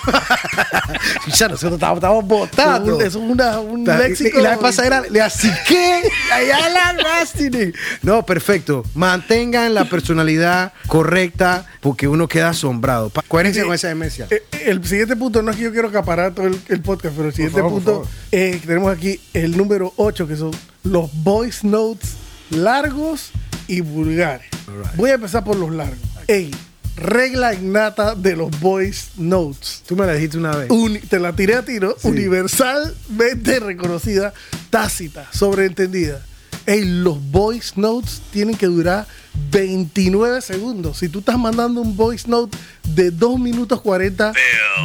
ya 1.35 1.47
nosotros 1.47 1.79
estamos, 1.93 2.25
votando. 2.25 2.99
Eso 3.01 3.05
es 3.07 3.15
una, 3.15 3.59
un 3.59 3.83
Ta- 3.83 3.97
léxico. 3.97 4.39
Y 4.39 4.43
la 4.43 4.51
vez 4.51 4.59
pasada 4.59 4.87
era, 4.87 5.01
le 5.09 5.21
asiqué, 5.21 6.01
allá 6.33 6.69
la 6.69 6.93
Rastini. 7.03 7.71
No, 8.01 8.25
perfecto. 8.25 8.83
Mantengan 8.95 9.73
la 9.73 9.85
personalidad 9.85 10.73
correcta 10.87 11.65
porque 11.81 12.07
uno 12.07 12.27
queda 12.27 12.49
asombrado. 12.49 13.11
Coherencia 13.27 13.63
con 13.65 13.73
esa 13.73 13.87
demencia. 13.89 14.27
Eh, 14.29 14.43
El 14.65 14.85
siguiente 14.85 15.15
punto, 15.15 15.41
no 15.41 15.51
es 15.51 15.57
que 15.57 15.63
yo 15.63 15.71
quiero 15.71 15.89
acaparar 15.89 16.33
todo 16.33 16.47
el, 16.47 16.59
el 16.69 16.81
podcast, 16.81 17.15
pero 17.15 17.27
el 17.29 17.33
siguiente 17.33 17.59
favor, 17.61 17.73
punto. 17.83 18.07
Eh, 18.31 18.59
tenemos 18.65 18.95
aquí 18.95 19.19
el 19.33 19.57
número 19.57 19.93
8, 19.97 20.27
que 20.27 20.35
son 20.35 20.51
los 20.83 21.09
voice 21.23 21.65
notes 21.67 22.13
largos 22.49 23.31
y 23.67 23.81
vulgares. 23.81 24.47
Voy 24.95 25.09
a 25.09 25.15
empezar 25.15 25.43
por 25.43 25.55
los 25.55 25.71
largos. 25.71 25.97
Ey, 26.27 26.51
regla 26.95 27.53
innata 27.53 28.15
de 28.15 28.35
los 28.35 28.57
voice 28.59 29.07
notes. 29.17 29.83
Tú 29.87 29.95
me 29.95 30.05
la 30.05 30.13
dijiste 30.13 30.37
una 30.37 30.55
vez. 30.55 30.69
Uni- 30.69 30.99
te 30.99 31.19
la 31.19 31.33
tiré 31.35 31.55
a 31.55 31.63
tiro, 31.65 31.95
Sí. 31.99 32.07
universalmente 32.07 33.59
reconocida, 33.59 34.33
tácita, 34.69 35.27
sobreentendida. 35.31 36.25
Ey, 36.65 36.85
los 36.85 37.17
voice 37.31 37.73
notes 37.75 38.21
tienen 38.31 38.55
que 38.55 38.67
durar 38.67 39.05
29 39.51 40.41
segundos. 40.41 40.97
Si 40.99 41.09
tú 41.09 41.19
estás 41.19 41.37
mandando 41.37 41.81
un 41.81 41.97
voice 41.97 42.27
note 42.29 42.57
de 42.83 43.11
2 43.11 43.37
minutos 43.39 43.81
40, 43.81 44.31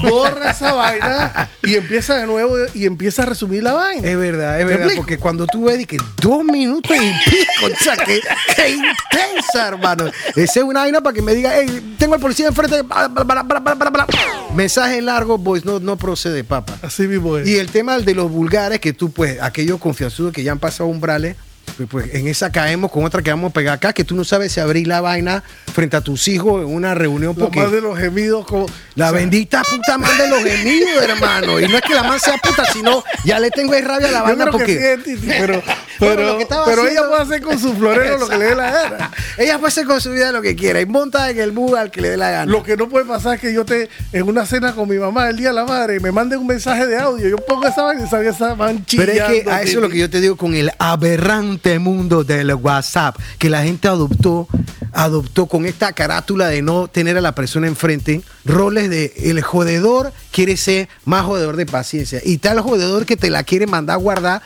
borra 0.03 0.51
esa 0.51 0.73
vaina 0.73 1.49
y 1.63 1.75
empieza 1.77 2.17
de 2.17 2.27
nuevo 2.27 2.57
y 2.75 2.85
empieza 2.87 3.23
a 3.23 3.27
resumir 3.27 3.63
la 3.63 3.75
vaina. 3.75 4.09
Es 4.09 4.19
verdad, 4.19 4.59
es 4.59 4.65
¿Me 4.67 4.71
verdad, 4.73 4.87
explico? 4.87 5.03
porque 5.03 5.19
cuando 5.19 5.47
tú 5.47 5.65
ves 5.67 5.87
que 5.87 5.99
dos 6.21 6.43
minutos 6.45 6.97
y 6.97 7.31
pico, 7.31 7.73
o 7.73 7.85
sea, 7.85 7.97
que, 7.97 8.21
que 8.57 8.71
intensa, 8.71 9.69
hermano. 9.69 10.07
Esa 10.35 10.61
es 10.61 10.65
una 10.65 10.81
vaina 10.81 11.01
para 11.01 11.15
que 11.15 11.23
me 11.23 11.35
diga, 11.35 11.53
hey, 11.55 11.95
tengo 11.99 12.15
al 12.15 12.21
policía 12.21 12.49
enfrente. 12.49 12.83
bla, 12.83 13.07
bla, 13.09 13.23
bla, 13.25 13.43
bla, 13.43 13.61
bla, 13.61 13.75
bla, 13.75 13.91
bla. 13.91 14.07
Mensaje 14.55 15.01
largo, 15.01 15.39
voice 15.39 15.65
no, 15.65 15.79
no 15.79 15.97
procede, 15.97 16.43
papa. 16.43 16.77
Así 16.83 17.07
mismo 17.07 17.37
es. 17.37 17.47
Y 17.47 17.57
el 17.57 17.71
tema 17.71 17.99
de 17.99 18.15
los 18.15 18.31
vulgares, 18.31 18.81
que 18.81 18.93
tú, 18.93 19.13
pues, 19.13 19.41
aquellos 19.41 19.79
confianzudos 19.79 20.33
que 20.33 20.43
ya 20.43 20.53
han 20.53 20.59
pasado 20.59 20.89
umbrales, 20.89 21.37
pues, 21.79 21.89
pues, 21.89 22.15
en 22.15 22.27
esa 22.27 22.51
caemos 22.51 22.91
con 22.91 23.05
otra 23.05 23.23
que 23.23 23.31
vamos 23.31 23.51
a 23.51 23.55
pegar 23.55 23.75
acá, 23.75 23.93
que 23.93 24.03
tú 24.03 24.17
no 24.17 24.25
sabes 24.25 24.51
si 24.51 24.59
abrir 24.59 24.89
la 24.89 25.01
vaina 25.01 25.45
frente 25.73 25.97
a 25.97 26.01
tus 26.01 26.27
hijos 26.27 26.65
en 26.65 26.75
una 26.75 26.93
reunión 26.93 27.37
porque 27.37 27.61
más 27.61 27.71
de 27.71 27.81
los 27.81 27.97
gemidos 27.97 28.45
como... 28.47 28.67
la 28.97 29.07
o 29.07 29.11
sea, 29.11 29.21
bendita 29.21 29.63
puta 29.63 29.97
man 29.97 30.19
de 30.19 30.29
los 30.29 30.43
gemidos, 30.43 31.05
hermano. 31.05 31.61
Y 31.61 31.69
no 31.69 31.77
es 31.77 31.83
que 31.83 31.95
la 31.95 32.03
man 32.03 32.19
sea 32.19 32.37
puta, 32.39 32.65
sino 32.73 33.05
ya 33.25 33.39
le 33.39 33.53
tengo 33.53 33.75
ahí 33.75 33.83
rabia 33.83 34.09
a 34.09 34.11
la 34.11 34.23
vaina 34.23 34.51
porque. 34.51 34.97
sí, 34.97 35.03
Titi, 35.05 35.29
pero, 35.29 35.63
Bueno, 36.01 36.17
pero, 36.17 36.23
lo 36.33 36.39
que 36.39 36.47
pero 36.47 36.83
ella 36.83 36.83
haciendo- 36.83 37.09
puede 37.11 37.23
hacer 37.23 37.43
con 37.43 37.59
su 37.61 37.75
florero 37.75 38.19
lo 38.19 38.29
que 38.29 38.39
le 38.39 38.45
dé 38.47 38.55
la 38.57 38.71
gana. 38.73 39.11
Ella 39.39 39.59
puede 39.59 39.69
hacer 39.69 39.87
con 39.87 40.01
su 40.01 40.11
vida 40.11 40.33
lo 40.33 40.43
que 40.43 40.57
quiera 40.57 40.81
y 40.81 40.87
monta 40.87 41.31
en 41.31 41.39
el 41.39 41.53
bus 41.53 41.79
al 41.79 41.93
que 41.93 42.01
le 42.01 42.11
dé 42.11 42.17
la 42.17 42.31
gana. 42.31 42.51
Lo 42.51 42.65
que 42.65 42.77
no 42.77 42.89
puede 42.89 43.05
pasar 43.05 43.37
es 43.37 43.41
que 43.41 43.53
yo 43.53 43.65
te 43.65 43.89
en 44.13 44.27
una 44.27 44.47
cena 44.47 44.75
con 44.75 44.89
mi 44.89 44.97
mamá 44.97 45.29
el 45.29 45.37
día 45.37 45.49
de 45.49 45.55
la 45.55 45.65
madre 45.65 45.97
y 45.97 46.01
me 46.01 46.11
manden 46.11 46.41
un 46.41 46.47
mensaje 46.49 46.87
de 46.87 46.97
audio. 46.99 47.29
Yo 47.29 47.37
pongo 47.37 47.69
esa 47.69 47.83
vaina 47.83 48.05
y 48.05 48.09
salga 48.09 48.31
esa 48.31 48.57
man 48.57 48.85
Pero 48.97 49.13
es 49.13 49.23
que 49.23 49.51
a 49.51 49.63
eso 49.63 49.79
es 49.79 49.83
lo 49.83 49.89
que 49.89 49.99
yo 49.99 50.11
te 50.11 50.21
digo 50.21 50.37
con 50.37 50.55
el 50.55 50.73
aberrante 50.79 51.68
mundo 51.79 52.25
del 52.25 52.55
WhatsApp, 52.55 53.17
que 53.39 53.51
la 53.51 53.63
gente 53.63 53.89
adoptó, 53.89 54.49
adoptó 54.93 55.47
con 55.47 55.67
esta 55.67 55.93
carátula 55.93 56.49
de 56.49 56.63
no 56.63 56.89
tener 56.89 57.17
a 57.19 57.21
la 57.21 57.35
persona 57.35 57.67
enfrente, 57.67 58.23
roles 58.45 58.89
de 58.91 59.13
el 59.17 59.43
jodedor 59.43 60.13
quiere 60.31 60.57
ser 60.57 60.89
más 61.05 61.25
jodedor 61.25 61.57
de 61.57 61.67
paciencia 61.67 62.21
y 62.25 62.39
tal 62.39 62.61
jodedor 62.61 63.05
que 63.05 63.17
te 63.17 63.31
la 63.31 63.43
quiere 63.43 63.67
mandar 63.67 63.95
a 63.95 63.99
guardar 63.99 64.43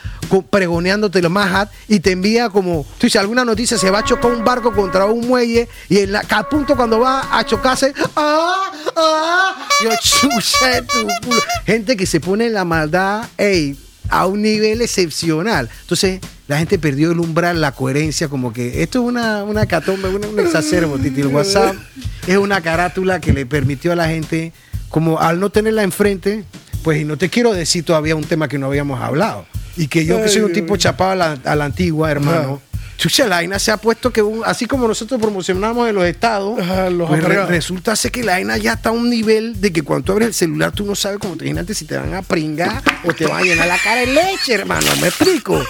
pregoneándote 0.49 1.21
lo 1.21 1.29
más 1.29 1.53
hat 1.53 1.69
y 1.87 1.99
te 1.99 2.11
envía 2.11 2.49
como, 2.49 2.85
tú 2.97 3.07
dices, 3.07 3.21
alguna 3.21 3.45
noticia, 3.45 3.77
se 3.77 3.91
va 3.91 3.99
a 3.99 4.03
chocar 4.03 4.31
un 4.31 4.43
barco 4.43 4.73
contra 4.73 5.05
un 5.05 5.27
muelle 5.27 5.67
y 5.89 5.99
en 5.99 6.11
la, 6.11 6.23
a 6.27 6.49
punto 6.49 6.75
cuando 6.75 6.99
va 6.99 7.37
a 7.37 7.45
chocarse, 7.45 7.93
¡ah! 8.15 8.71
¡ah! 8.95 9.67
Yo 9.83 9.91
chucha 10.01 10.81
tu 10.85 11.07
culo. 11.23 11.41
Gente 11.65 11.95
que 11.95 12.05
se 12.05 12.19
pone 12.19 12.47
en 12.47 12.53
la 12.53 12.65
maldad, 12.65 13.25
ey, 13.37 13.77
a 14.13 14.27
un 14.27 14.43
nivel 14.43 14.81
excepcional. 14.81 15.69
Entonces, 15.81 16.19
la 16.47 16.59
gente 16.59 16.77
perdió 16.77 17.11
el 17.11 17.19
umbral, 17.19 17.59
la 17.59 17.71
coherencia, 17.71 18.27
como 18.27 18.53
que 18.53 18.83
esto 18.83 19.01
es 19.01 19.05
una, 19.05 19.43
una 19.43 19.65
catombe, 19.65 20.09
un 20.09 20.39
exacerbo, 20.39 20.99
Titi. 20.99 21.21
El 21.21 21.27
WhatsApp 21.27 21.75
es 22.27 22.37
una 22.37 22.61
carátula 22.61 23.19
que 23.19 23.33
le 23.33 23.47
permitió 23.47 23.91
a 23.91 23.95
la 23.95 24.07
gente, 24.07 24.53
como 24.89 25.19
al 25.19 25.39
no 25.39 25.49
tenerla 25.49 25.81
enfrente, 25.81 26.43
pues, 26.83 27.01
y 27.01 27.05
no 27.05 27.17
te 27.17 27.29
quiero 27.29 27.53
decir 27.53 27.83
todavía 27.83 28.15
un 28.15 28.23
tema 28.23 28.47
que 28.47 28.59
no 28.59 28.67
habíamos 28.67 29.01
hablado. 29.01 29.47
Y 29.75 29.87
que 29.87 30.05
yo, 30.05 30.21
que 30.21 30.29
soy 30.29 30.43
un 30.43 30.53
tipo 30.53 30.77
chapado 30.77 31.11
a 31.11 31.15
la, 31.15 31.31
a 31.43 31.55
la 31.55 31.65
antigua, 31.65 32.11
hermano. 32.11 32.61
Chucha, 32.97 33.27
la 33.27 33.37
vaina 33.37 33.59
se 33.59 33.71
ha 33.71 33.77
puesto 33.77 34.13
que, 34.13 34.21
un- 34.21 34.43
así 34.45 34.65
como 34.65 34.87
nosotros 34.87 35.19
promocionamos 35.19 35.89
en 35.89 35.95
los 35.95 36.05
estados, 36.05 36.59
Ajá, 36.59 36.89
los 36.89 37.09
pues 37.09 37.23
re- 37.23 37.45
resulta 37.47 37.95
ser 37.95 38.11
que 38.11 38.23
la 38.23 38.33
vaina 38.33 38.55
ya 38.57 38.73
está 38.73 38.89
a 38.89 38.91
un 38.93 39.09
nivel 39.09 39.59
de 39.59 39.73
que 39.73 39.81
cuando 39.81 40.05
tú 40.05 40.11
abres 40.13 40.27
el 40.29 40.33
celular 40.33 40.71
tú 40.71 40.85
no 40.85 40.95
sabes 40.95 41.17
como 41.19 41.35
te 41.35 41.45
imaginaste 41.45 41.73
si 41.73 41.85
te 41.85 41.97
van 41.97 42.13
a 42.13 42.21
pringar 42.21 42.81
o 43.03 43.11
te 43.13 43.25
van 43.27 43.41
a 43.41 43.43
llenar 43.43 43.67
la 43.67 43.77
cara 43.79 44.01
de 44.01 44.07
leche, 44.07 44.53
hermano. 44.53 44.87
¿Me 45.01 45.07
explico? 45.07 45.61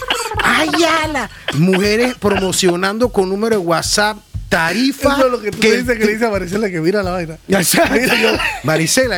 ¡Ay, 0.44 0.70
ala! 1.04 1.30
Mujeres 1.56 2.16
promocionando 2.16 3.10
con 3.10 3.30
número 3.30 3.56
de 3.56 3.62
WhatsApp, 3.66 4.18
tarifa. 4.54 5.14
Eso 5.14 5.26
es 5.26 5.32
lo 5.32 5.42
que 5.42 5.52
tú 5.52 5.60
que- 5.60 5.70
me 5.70 5.78
dices 5.78 5.98
que 5.98 6.06
le 6.06 6.14
dice 6.14 6.26
a 6.26 6.30
Maricela 6.30 6.70
que 6.70 6.80
mira 6.82 7.02
la 7.04 7.12
vaina. 7.12 7.38
Sabes, 7.64 8.12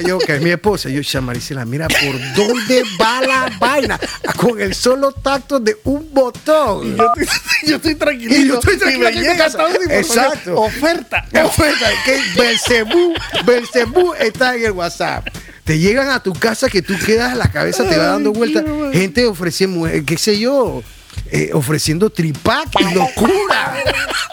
yo- 0.06 0.18
que 0.20 0.36
es 0.36 0.42
mi 0.42 0.50
esposa, 0.52 0.90
yo, 0.90 1.02
ya 1.02 1.22
Maricela, 1.22 1.66
mira 1.66 1.88
por 1.88 2.34
dónde 2.36 2.84
va 3.02 3.22
la 3.22 3.52
vaina 3.60 4.00
con 4.38 4.60
el 4.62 4.74
solo 4.74 5.12
tacto 5.12 5.60
de 5.60 5.78
un 5.84 6.08
botón. 6.14 6.96
Yo 6.96 7.08
estoy, 7.16 7.28
yo 7.68 7.76
estoy 7.76 7.96
tranquilito. 7.96 8.42
Y 8.42 8.48
yo 8.48 8.54
estoy 8.60 8.78
tranquilo 8.78 9.10
y 9.10 9.14
me 9.16 9.22
llega. 9.22 9.48
Exacto. 9.92 10.56
Oferta. 10.56 11.26
¿Qué 11.32 11.42
oferta? 11.42 11.90
Que 12.06 12.20
Belcebú, 12.40 13.14
Belcebú 13.46 14.14
está 14.14 14.56
en 14.56 14.66
el 14.66 14.72
WhatsApp. 14.72 15.28
Te 15.64 15.80
llegan 15.80 16.10
a 16.10 16.22
tu 16.22 16.32
casa 16.34 16.70
que 16.70 16.82
tú 16.84 16.94
quedas, 17.06 17.36
la 17.36 17.52
cabeza 17.52 17.84
te 17.90 17.98
va 17.98 18.06
dando 18.06 18.32
bueno. 18.32 18.92
Gente 18.94 19.26
ofreciendo, 19.26 19.88
qué 20.06 20.18
sé 20.18 20.38
yo, 20.40 20.84
eh, 21.32 21.50
ofreciendo 21.54 22.10
tripac 22.10 22.70
y 22.80 22.94
locura. 22.94 23.76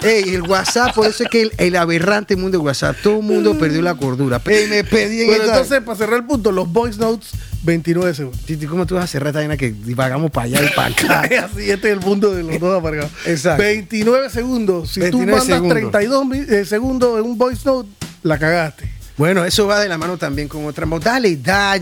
Ey, 0.02 0.34
el 0.34 0.42
WhatsApp, 0.42 0.94
por 0.94 1.06
eso 1.06 1.22
es 1.24 1.28
que 1.30 1.42
el, 1.42 1.52
el 1.58 1.76
aberrante 1.76 2.34
mundo 2.36 2.58
de 2.58 2.64
WhatsApp, 2.64 2.96
todo 3.02 3.18
el 3.18 3.22
mundo 3.22 3.56
perdió 3.58 3.80
la 3.82 3.94
cordura. 3.94 4.40
Ey, 4.46 4.66
me 4.68 4.84
pedí 4.84 5.20
en 5.22 5.26
Bueno, 5.28 5.44
esta- 5.44 5.56
entonces, 5.58 5.80
para 5.82 5.96
cerrar 5.96 6.16
el 6.20 6.24
punto, 6.26 6.50
los 6.52 6.70
voice 6.70 6.98
notes, 6.98 7.30
29 7.62 8.12
segundos. 8.14 8.40
Titi, 8.44 8.66
¿cómo 8.66 8.84
tú 8.86 8.96
vas 8.96 9.04
a 9.04 9.06
cerrar 9.06 9.28
esta 9.28 9.38
vaina 9.38 9.56
que 9.56 9.70
divagamos 9.72 10.30
para 10.30 10.46
allá 10.46 10.62
y 10.64 10.68
para 10.74 10.88
acá? 10.88 11.22
Es 11.30 11.42
así, 11.42 11.70
este 11.70 11.88
es 11.88 11.94
el 11.94 12.00
mundo 12.00 12.34
de 12.34 12.42
los 12.42 12.58
dos 12.58 12.78
aparegados. 12.80 13.12
Exacto. 13.26 13.62
29 13.62 14.30
segundos. 14.30 14.90
Si 14.90 15.00
29 15.00 15.30
tú 15.32 15.38
mandas 15.38 15.56
segundos. 15.56 15.92
32 15.92 16.26
mi- 16.26 16.38
eh, 16.56 16.64
segundos 16.64 17.18
en 17.20 17.24
un 17.24 17.38
voice 17.38 17.62
note, 17.64 17.88
la 18.24 18.38
cagaste. 18.38 18.90
Bueno, 19.16 19.44
eso 19.44 19.66
va 19.66 19.78
de 19.80 19.88
la 19.88 19.98
mano 19.98 20.16
también 20.16 20.48
con 20.48 20.64
otra 20.66 20.86
modalidad 20.86 21.80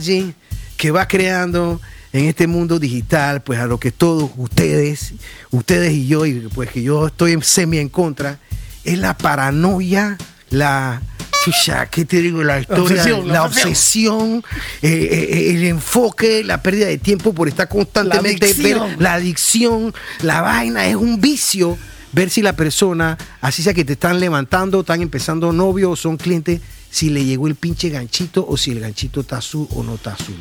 que 0.76 0.90
va 0.90 1.06
creando 1.08 1.80
en 2.12 2.24
este 2.26 2.46
mundo 2.46 2.78
digital, 2.78 3.42
pues 3.42 3.58
a 3.60 3.66
lo 3.66 3.78
que 3.78 3.92
todos 3.92 4.30
ustedes, 4.36 5.12
ustedes 5.50 5.92
y 5.92 6.06
yo, 6.06 6.26
y 6.26 6.48
pues 6.54 6.70
que 6.70 6.82
yo 6.82 7.06
estoy 7.06 7.32
en 7.32 7.42
semi 7.42 7.78
en 7.78 7.88
contra, 7.88 8.38
es 8.84 8.98
la 8.98 9.16
paranoia, 9.16 10.16
la, 10.50 11.00
chucha, 11.44 11.86
¿qué 11.86 12.04
te 12.04 12.20
digo? 12.20 12.42
La 12.42 12.60
historia, 12.60 12.82
obsesión, 12.82 13.28
la, 13.28 13.34
la 13.34 13.42
obsesión, 13.44 14.42
eh, 14.82 15.08
eh, 15.10 15.50
el 15.54 15.64
enfoque, 15.64 16.42
la 16.44 16.62
pérdida 16.62 16.86
de 16.86 16.98
tiempo 16.98 17.32
por 17.32 17.48
estar 17.48 17.68
constantemente, 17.68 18.46
La 18.46 18.52
adicción. 18.52 18.88
ver- 18.90 19.00
la 19.00 19.14
adicción, 19.14 19.94
la 20.22 20.40
vaina, 20.42 20.86
es 20.86 20.96
un 20.96 21.20
vicio 21.20 21.78
ver 22.12 22.28
si 22.28 22.42
la 22.42 22.54
persona, 22.56 23.16
así 23.40 23.62
sea 23.62 23.72
que 23.72 23.84
te 23.84 23.92
están 23.92 24.18
levantando, 24.18 24.80
están 24.80 25.00
empezando 25.00 25.52
novio 25.52 25.92
o 25.92 25.96
son 25.96 26.16
clientes, 26.16 26.60
si 26.90 27.08
le 27.08 27.24
llegó 27.24 27.46
el 27.46 27.54
pinche 27.54 27.88
ganchito 27.88 28.44
o 28.48 28.56
si 28.56 28.72
el 28.72 28.80
ganchito 28.80 29.20
está 29.20 29.36
azul 29.38 29.68
o 29.76 29.84
no 29.84 29.94
está 29.94 30.14
azul. 30.14 30.34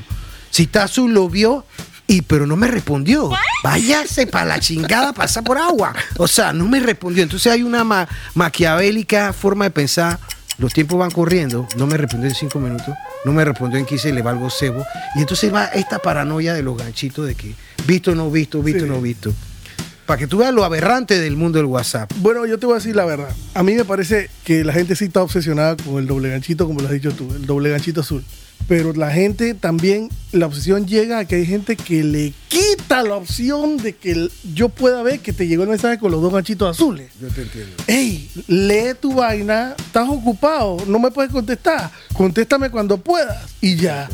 Azul 0.84 1.14
lo 1.14 1.30
vio 1.30 1.66
y 2.08 2.22
pero 2.24 2.46
no 2.48 2.56
me 2.56 2.68
respondió. 2.68 3.30
Váyase 3.64 4.26
para 4.28 4.46
la 4.46 4.60
chingada, 4.60 5.14
pasa 5.14 5.42
por 5.42 5.58
agua. 5.58 5.94
O 6.18 6.28
sea, 6.28 6.54
no 6.54 6.66
me 6.68 6.80
respondió. 6.80 7.22
Entonces 7.24 7.52
hay 7.52 7.64
una 7.64 7.84
ma- 7.84 8.08
maquiavélica 8.54 9.32
forma 9.34 9.66
de 9.66 9.72
pensar. 9.72 10.20
Los 10.58 10.74
tiempos 10.74 11.00
van 11.00 11.12
corriendo, 11.12 11.66
no 11.78 11.88
me 11.88 11.96
respondió 11.96 12.28
en 12.30 12.36
cinco 12.36 12.60
minutos, 12.60 12.94
no 13.24 13.32
me 13.32 13.46
respondió 13.46 13.80
en 13.80 13.86
15, 13.86 14.12
le 14.12 14.22
valgo 14.22 14.50
cebo. 14.50 14.84
Y 15.16 15.20
entonces 15.20 15.54
va 15.54 15.66
esta 15.68 16.00
paranoia 16.00 16.54
de 16.54 16.62
los 16.64 16.78
ganchitos 16.78 17.26
de 17.26 17.36
que 17.36 17.56
visto, 17.88 18.14
no 18.14 18.30
visto, 18.30 18.62
visto, 18.62 18.84
Sí. 18.84 18.90
no 18.90 19.00
visto. 19.00 19.32
Para 20.10 20.18
que 20.18 20.26
tú 20.26 20.40
veas 20.40 20.52
lo 20.52 20.64
aberrante 20.64 21.20
del 21.20 21.36
mundo 21.36 21.60
del 21.60 21.68
WhatsApp. 21.68 22.12
Bueno, 22.16 22.48
yo 22.48 22.58
te 22.58 22.66
voy 22.66 22.74
a 22.74 22.78
decir 22.78 22.96
la 22.96 23.06
verdad. 23.06 23.30
A 23.54 23.62
mí 23.62 23.76
me 23.76 23.86
parece 23.86 24.32
que 24.44 24.64
la 24.64 24.74
gente 24.74 24.96
sí 24.96 25.06
está 25.06 25.22
obsesionada 25.22 25.78
con 25.78 26.00
el 26.00 26.08
doble 26.08 26.32
ganchito, 26.32 26.66
como 26.66 26.80
lo 26.80 26.88
has 26.88 26.94
dicho 26.94 27.12
tú, 27.12 27.32
el 27.32 27.46
doble 27.46 27.70
ganchito 27.70 28.02
azul. 28.02 28.26
Pero 28.68 28.92
la 28.94 29.12
gente 29.12 29.54
también, 29.54 30.10
la 30.32 30.48
obsesión 30.48 30.88
llega 30.88 31.20
a 31.20 31.26
que 31.26 31.36
hay 31.36 31.46
gente 31.46 31.76
que 31.76 32.04
le 32.04 32.34
quita 32.48 33.04
la 33.04 33.18
opción 33.18 33.78
de 33.78 33.94
que 33.94 34.32
yo 34.56 34.70
pueda 34.70 35.04
ver 35.04 35.20
que 35.20 35.32
te 35.32 35.48
llegó 35.48 35.62
el 35.62 35.70
mensaje 35.70 36.00
con 36.00 36.10
los 36.10 36.24
dos 36.24 36.34
ganchitos 36.34 36.76
azules. 36.76 37.12
Yo 37.22 37.28
te 37.28 37.44
entiendo. 37.44 37.76
Ey, 37.86 38.32
lee 38.48 38.96
tu 39.00 39.14
vaina, 39.14 39.76
estás 39.78 40.10
ocupado, 40.10 40.84
no 40.88 40.98
me 40.98 41.12
puedes 41.12 41.32
contestar. 41.32 41.92
Contéstame 42.14 42.72
cuando 42.72 42.98
puedas. 42.98 43.46
Y 43.62 43.76
ya. 43.76 44.10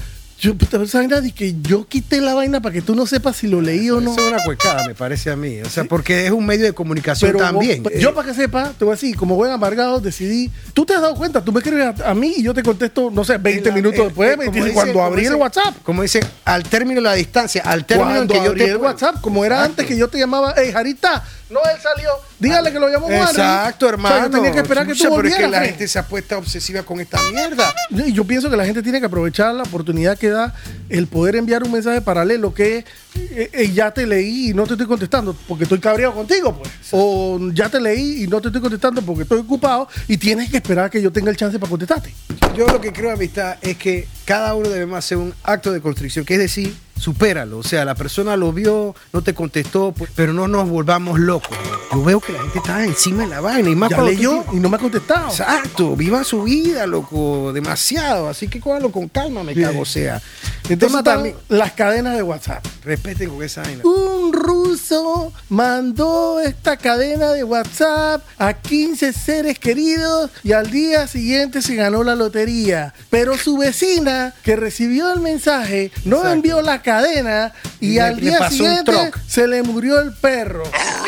Yo, 0.45 0.53
vaina 0.93 1.21
de 1.21 1.31
que 1.31 1.55
yo 1.63 1.87
quité 1.87 2.21
la 2.21 2.35
vaina 2.35 2.61
para 2.61 2.71
que 2.73 2.81
tú 2.83 2.93
no 2.93 3.07
sepas 3.07 3.35
si 3.37 3.47
lo 3.47 3.61
leí 3.61 3.89
o 3.89 3.99
no. 3.99 4.11
Eso 4.11 4.21
es 4.21 4.31
una 4.33 4.43
cuecada, 4.43 4.87
me 4.87 4.93
parece 4.93 5.31
a 5.31 5.35
mí. 5.35 5.59
O 5.61 5.69
sea, 5.69 5.85
porque 5.85 6.25
es 6.27 6.31
un 6.31 6.45
medio 6.45 6.65
de 6.65 6.73
comunicación 6.73 7.31
Pero 7.31 7.43
también. 7.43 7.81
vos- 7.81 7.91
Eh, 7.91 7.99
yo 7.99 8.13
para 8.13 8.27
que 8.27 8.35
sepa, 8.35 8.71
te 8.77 8.85
voy 8.85 8.91
a 8.91 8.95
decir, 8.95 9.15
como 9.15 9.35
buen 9.35 9.51
amargado, 9.51 9.99
decidí. 9.99 10.51
Tú 10.75 10.85
te 10.85 10.93
has 10.93 11.01
dado 11.01 11.15
cuenta, 11.15 11.43
tú 11.43 11.51
me 11.51 11.59
escribes 11.61 11.99
a, 12.01 12.11
a 12.11 12.13
mí 12.13 12.35
y 12.37 12.43
yo 12.43 12.53
te 12.53 12.61
contesto, 12.61 13.09
no 13.11 13.23
sé, 13.23 13.37
20 13.39 13.69
en 13.69 13.75
la- 13.75 13.81
minutos 13.81 13.99
eh, 13.99 14.03
después, 14.03 14.29
eh, 14.33 14.35
25, 14.37 14.65
dice- 14.65 14.73
cuando 14.75 15.03
abrí 15.03 15.25
el 15.25 15.33
WhatsApp. 15.35 15.75
Como 15.81 16.03
dicen, 16.03 16.23
al 16.45 16.61
término 16.63 17.01
de 17.01 17.05
la 17.05 17.13
distancia, 17.13 17.63
al 17.65 17.85
término 17.85 18.09
en 18.11 18.15
Cuando 18.27 18.33
que 18.35 18.39
yo 18.41 18.49
abrí 18.51 18.61
te 18.65 18.69
el 18.71 18.77
WhatsApp, 18.77 19.21
como 19.21 19.43
era 19.45 19.55
Exacto. 19.55 19.71
antes 19.81 19.85
que 19.87 19.97
yo 19.97 20.07
te 20.09 20.19
llamaba, 20.19 20.53
hey, 20.57 20.69
Jarita, 20.71 21.23
no, 21.49 21.59
él 21.63 21.77
salió. 21.81 22.09
Dígale 22.39 22.71
que 22.71 22.79
lo 22.79 22.89
llamó 22.89 23.05
Juan. 23.05 23.19
Exacto, 23.21 23.87
hermano. 23.87 24.15
O 24.15 24.17
sea, 24.17 24.27
yo 24.27 24.31
tenía 24.31 24.51
que 24.51 24.59
esperar 24.59 24.87
que 24.87 24.93
tú 24.93 24.97
Chucha, 24.97 25.09
pero 25.15 25.27
es 25.27 25.35
que 25.35 25.41
volvieras, 25.43 25.51
la 25.51 25.57
Fred. 25.59 25.69
gente 25.69 25.87
se 25.87 25.99
ha 25.99 26.07
puesto 26.07 26.37
obsesiva 26.37 26.83
con 26.83 26.99
esta 26.99 27.19
mierda. 27.31 27.73
Y 27.91 28.13
Yo 28.13 28.25
pienso 28.25 28.49
que 28.49 28.57
la 28.57 28.65
gente 28.65 28.81
tiene 28.81 28.99
que 28.99 29.05
aprovechar 29.05 29.53
la 29.53 29.63
oportunidad 29.63 30.17
que 30.17 30.29
da 30.29 30.55
el 30.89 31.07
poder 31.07 31.35
enviar 31.35 31.63
un 31.63 31.71
mensaje 31.71 32.01
paralelo 32.01 32.53
que 32.53 32.77
eh, 33.15 33.49
eh, 33.53 33.71
ya 33.73 33.91
te 33.91 34.07
leí 34.07 34.49
y 34.49 34.53
no 34.53 34.65
te 34.65 34.73
estoy 34.73 34.87
contestando 34.87 35.35
porque 35.47 35.63
estoy 35.63 35.79
cabreado 35.79 36.13
contigo, 36.15 36.57
pues. 36.57 36.69
O 36.91 37.39
ya 37.53 37.69
te 37.69 37.79
leí 37.79 38.23
y 38.23 38.27
no 38.27 38.41
te 38.41 38.47
estoy 38.47 38.61
contestando 38.61 39.01
porque 39.03 39.23
estoy 39.23 39.39
ocupado 39.39 39.87
y 40.07 40.17
tienes 40.17 40.49
que 40.49 40.57
esperar 40.57 40.89
que 40.89 41.01
yo 41.01 41.11
tenga 41.11 41.29
el 41.29 41.37
chance 41.37 41.59
para 41.59 41.69
contestarte. 41.69 42.11
Yo 42.57 42.65
lo 42.67 42.81
que 42.81 42.91
creo, 42.91 43.11
amistad, 43.11 43.57
es 43.61 43.77
que 43.77 44.07
cada 44.25 44.55
uno 44.55 44.69
debemos 44.69 44.97
hacer 44.97 45.17
un 45.17 45.33
acto 45.43 45.71
de 45.71 45.79
constricción, 45.81 46.25
que 46.25 46.33
es 46.33 46.39
decir, 46.39 46.75
supéralo. 46.97 47.57
O 47.59 47.63
sea, 47.63 47.85
la 47.85 47.95
persona 47.95 48.35
lo 48.37 48.51
vio, 48.51 48.95
no 49.13 49.21
te 49.21 49.33
contestó, 49.33 49.91
pues, 49.91 50.11
pero 50.15 50.33
no 50.33 50.47
nos 50.47 50.69
volvamos 50.69 51.19
locos. 51.19 51.57
Yo 51.91 52.03
veo 52.03 52.19
que 52.19 52.33
la 52.33 52.39
gente 52.41 52.57
está 52.59 52.83
encima 52.83 53.23
de 53.23 53.29
la 53.29 53.41
vaina 53.41 53.69
y 53.69 53.75
más 53.75 53.89
Ya 53.89 54.01
leyó 54.01 54.43
y 54.51 54.57
no 54.57 54.69
me 54.69 54.77
ha 54.77 54.79
contestado. 54.79 55.27
Exacto, 55.29 55.95
viva 55.95 56.23
su 56.23 56.43
vida, 56.43 56.85
loco, 56.87 57.51
demasiado. 57.53 58.27
Así 58.27 58.47
que 58.47 58.59
cógalo 58.59 58.91
con 58.91 59.07
calma, 59.07 59.43
me 59.43 59.53
cago, 59.53 59.81
o 59.81 59.85
sea. 59.85 60.21
Entonces 60.67 61.03
también, 61.03 61.35
las 61.47 61.73
cadenas 61.73 62.15
de 62.15 62.23
WhatsApp. 62.23 62.65
respeten 62.83 63.29
con 63.29 63.43
esa 63.43 63.61
vaina. 63.61 63.83
Un 63.83 64.33
ruso 64.33 65.31
mandó 65.49 66.39
esta 66.39 66.77
cadena 66.77 67.31
de 67.33 67.43
WhatsApp 67.43 68.23
a 68.37 68.53
15 68.53 69.13
seres 69.13 69.59
queridos 69.59 70.31
y 70.43 70.53
al 70.53 70.71
día 70.71 71.07
siguiente 71.07 71.61
se 71.61 71.75
ganó 71.75 72.03
la 72.03 72.15
lotería. 72.15 72.93
Pero 73.09 73.37
su 73.37 73.57
vecina 73.57 74.33
que 74.43 74.55
recibió 74.55 75.13
el 75.13 75.19
mensaje 75.19 75.91
no 76.03 76.17
Exacto. 76.17 76.33
envió 76.33 76.61
la 76.61 76.81
cadena 76.85 77.51
y 77.81 77.95
Le- 77.95 78.01
al 78.01 78.19
día 78.19 78.49
siguiente 78.49 78.93
se 79.27 79.47
le 79.47 79.61
murió 79.63 79.99
el 79.99 80.13
perro. 80.13 80.63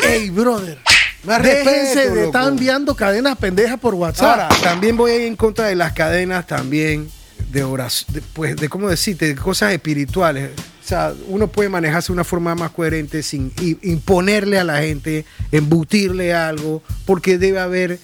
Ey, 0.06 0.28
brother. 0.28 0.78
Más 1.24 1.42
Déjense 1.42 1.94
respeto, 1.94 2.14
de 2.14 2.24
estar 2.26 2.48
enviando 2.48 2.94
cadenas 2.94 3.36
pendejas 3.38 3.78
por 3.78 3.94
WhatsApp. 3.94 4.40
Ahora, 4.40 4.48
también 4.62 4.96
voy 4.96 5.10
a 5.12 5.16
ir 5.16 5.22
en 5.22 5.36
contra 5.36 5.66
de 5.66 5.74
las 5.74 5.92
cadenas 5.92 6.46
también 6.46 7.10
de 7.50 7.64
oración, 7.64 8.14
de, 8.14 8.20
pues, 8.34 8.56
de 8.56 8.68
cómo 8.68 8.88
decirte, 8.88 9.26
de 9.26 9.34
cosas 9.34 9.72
espirituales. 9.72 10.50
O 10.84 10.86
sea, 10.88 11.12
uno 11.26 11.48
puede 11.48 11.68
manejarse 11.68 12.08
de 12.08 12.12
una 12.14 12.24
forma 12.24 12.54
más 12.54 12.70
coherente 12.70 13.22
sin 13.22 13.52
imponerle 13.82 14.58
a 14.58 14.64
la 14.64 14.78
gente, 14.78 15.24
embutirle 15.52 16.32
algo, 16.34 16.82
porque 17.04 17.36
debe 17.36 17.58
haber 17.60 17.98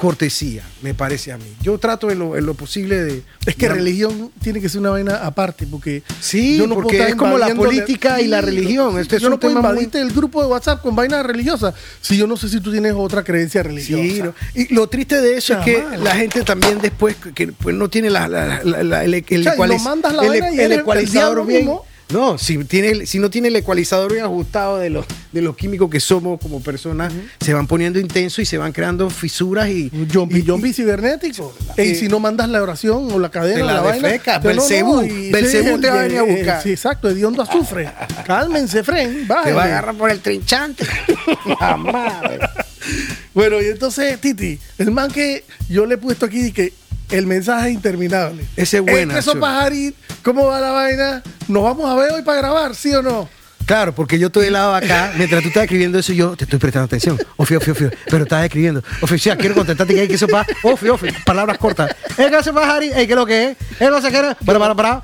cortesía, 0.00 0.62
me 0.80 0.94
parece 0.94 1.30
a 1.30 1.36
mí. 1.36 1.44
Yo 1.62 1.76
trato 1.76 2.10
en 2.10 2.18
lo, 2.20 2.34
en 2.34 2.46
lo 2.46 2.54
posible 2.54 3.02
de... 3.04 3.22
Es 3.44 3.54
que 3.54 3.68
de- 3.68 3.74
religión 3.74 4.32
tiene 4.42 4.58
que 4.58 4.70
ser 4.70 4.80
una 4.80 4.88
vaina 4.90 5.16
aparte, 5.26 5.66
porque 5.66 6.02
Sí, 6.20 6.58
porque 6.72 7.08
es 7.08 7.14
como 7.16 7.36
la 7.36 7.54
política 7.54 8.18
y 8.22 8.26
la 8.26 8.40
religión. 8.40 8.98
Este 8.98 9.16
es 9.16 9.22
yo 9.22 9.28
no 9.28 9.38
puedo 9.38 9.54
muy- 9.56 9.60
invadirte 9.60 10.00
el 10.00 10.10
grupo 10.10 10.40
de 10.42 10.48
WhatsApp 10.48 10.80
con 10.80 10.96
vainas 10.96 11.24
religiosas 11.26 11.74
si 12.00 12.16
yo 12.16 12.26
no 12.26 12.38
sé 12.38 12.48
si 12.48 12.60
tú 12.60 12.72
tienes 12.72 12.94
otra 12.96 13.22
creencia 13.22 13.62
religiosa. 13.62 14.02
Sí, 14.02 14.22
no. 14.22 14.34
y 14.54 14.72
lo 14.74 14.88
triste 14.88 15.20
de 15.20 15.36
eso 15.36 15.52
es 15.58 15.64
que 15.66 15.84
la 16.02 16.14
gente 16.16 16.42
también 16.44 16.80
después 16.80 17.16
que, 17.34 17.48
pues, 17.48 17.76
no 17.76 17.90
tiene 17.90 18.08
la, 18.08 18.26
la- 18.26 18.62
la- 18.64 18.82
la- 18.82 19.04
el, 19.04 19.12
el 19.14 19.40
O 19.40 19.42
sea, 19.54 19.66
lo 19.66 19.78
mandas 19.80 20.14
la 20.14 20.22
el- 20.22 20.28
vaina 20.30 20.50
y 20.52 20.60
el 20.60 20.72
ecualizador 20.72 21.44
mismo. 21.44 21.84
No, 22.12 22.38
si, 22.38 22.58
tiene, 22.64 23.06
si 23.06 23.18
no 23.18 23.30
tiene 23.30 23.48
el 23.48 23.56
ecualizador 23.56 24.12
bien 24.12 24.24
ajustado 24.24 24.78
de 24.78 24.90
los, 24.90 25.06
de 25.32 25.42
los 25.42 25.56
químicos 25.56 25.88
que 25.90 26.00
somos 26.00 26.40
como 26.40 26.60
personas, 26.60 27.12
se 27.40 27.54
van 27.54 27.66
poniendo 27.66 27.98
intensos 28.00 28.40
y 28.40 28.46
se 28.46 28.58
van 28.58 28.72
creando 28.72 29.08
fisuras 29.10 29.68
y. 29.68 29.90
Un 29.92 30.10
Zombie, 30.10 30.38
y- 30.40 30.42
zombie 30.42 30.72
cibernético. 30.72 31.54
Eh, 31.76 31.84
y 31.86 31.94
si 31.94 32.08
no 32.08 32.18
mandas 32.18 32.48
la 32.48 32.62
oración 32.62 33.08
o 33.12 33.18
la 33.18 33.30
cadena 33.30 33.64
la 33.64 33.74
la 33.74 33.80
vaina. 33.82 34.08
Belcebú, 34.42 35.02
y- 35.02 35.30
Belcebú 35.30 35.76
sí, 35.76 35.80
te 35.80 35.90
va 35.90 36.00
a 36.00 36.02
venir 36.02 36.18
a 36.18 36.24
eh, 36.24 36.36
buscar. 36.36 36.62
Sí, 36.62 36.70
exacto, 36.72 37.08
hediondo 37.08 37.42
azufre. 37.42 37.90
Cálmense, 38.26 38.82
Fren, 38.82 39.26
te 39.44 39.52
va 39.52 39.62
a 39.62 39.66
agarrar 39.66 39.94
por 39.94 40.10
el 40.10 40.20
trinchante. 40.20 40.84
Madre. 41.78 42.40
Bueno, 43.34 43.60
y 43.60 43.66
entonces, 43.66 44.20
Titi, 44.20 44.58
el 44.78 44.90
man 44.90 45.10
que 45.10 45.44
yo 45.68 45.86
le 45.86 45.94
he 45.94 45.98
puesto 45.98 46.26
aquí 46.26 46.50
que 46.52 46.72
el 47.10 47.26
mensaje 47.26 47.68
es 47.68 47.74
interminable. 47.74 48.44
Ese 48.56 48.78
es 48.78 48.86
Entre 48.86 49.18
esos 49.18 49.36
pajarit, 49.36 49.94
¿cómo 50.22 50.46
va 50.46 50.60
la 50.60 50.70
vaina? 50.70 51.22
¿Nos 51.48 51.62
vamos 51.62 51.90
a 51.90 51.94
ver 51.94 52.12
hoy 52.12 52.22
para 52.22 52.38
grabar, 52.38 52.74
sí 52.74 52.92
o 52.92 53.02
no? 53.02 53.28
Claro, 53.70 53.94
porque 53.94 54.18
yo 54.18 54.26
estoy 54.26 54.46
del 54.46 54.54
lado 54.54 54.72
de 54.72 54.84
acá, 54.84 55.12
mientras 55.16 55.42
tú 55.42 55.46
estás 55.48 55.62
escribiendo 55.62 55.96
eso, 55.96 56.12
yo 56.12 56.34
te 56.34 56.42
estoy 56.42 56.58
prestando 56.58 56.86
atención. 56.86 57.16
Ofi, 57.36 57.54
ofi, 57.54 57.70
ofi, 57.70 57.84
pero 58.10 58.24
estás 58.24 58.42
escribiendo. 58.44 58.82
Oficial, 59.00 59.38
quiero 59.38 59.54
contestarte 59.54 59.94
que 59.94 60.00
hay 60.00 60.08
que 60.08 60.18
sopa. 60.18 60.44
Ofi, 60.64 60.88
ofi, 60.88 61.06
palabras 61.24 61.56
cortas. 61.56 61.94
¿Es 62.18 62.30
que 62.30 62.42
se 62.42 62.50
va, 62.50 62.68
Harry? 62.68 62.88
¿Es 62.88 63.06
que 63.06 63.14
lo 63.14 63.24
que 63.24 63.50
es? 63.50 63.56
¿Es 63.78 63.88
no 63.88 64.02
se 64.02 64.10
quiere? 64.10 64.34
Para, 64.44 64.58
para, 64.58 64.74
para. 64.74 65.02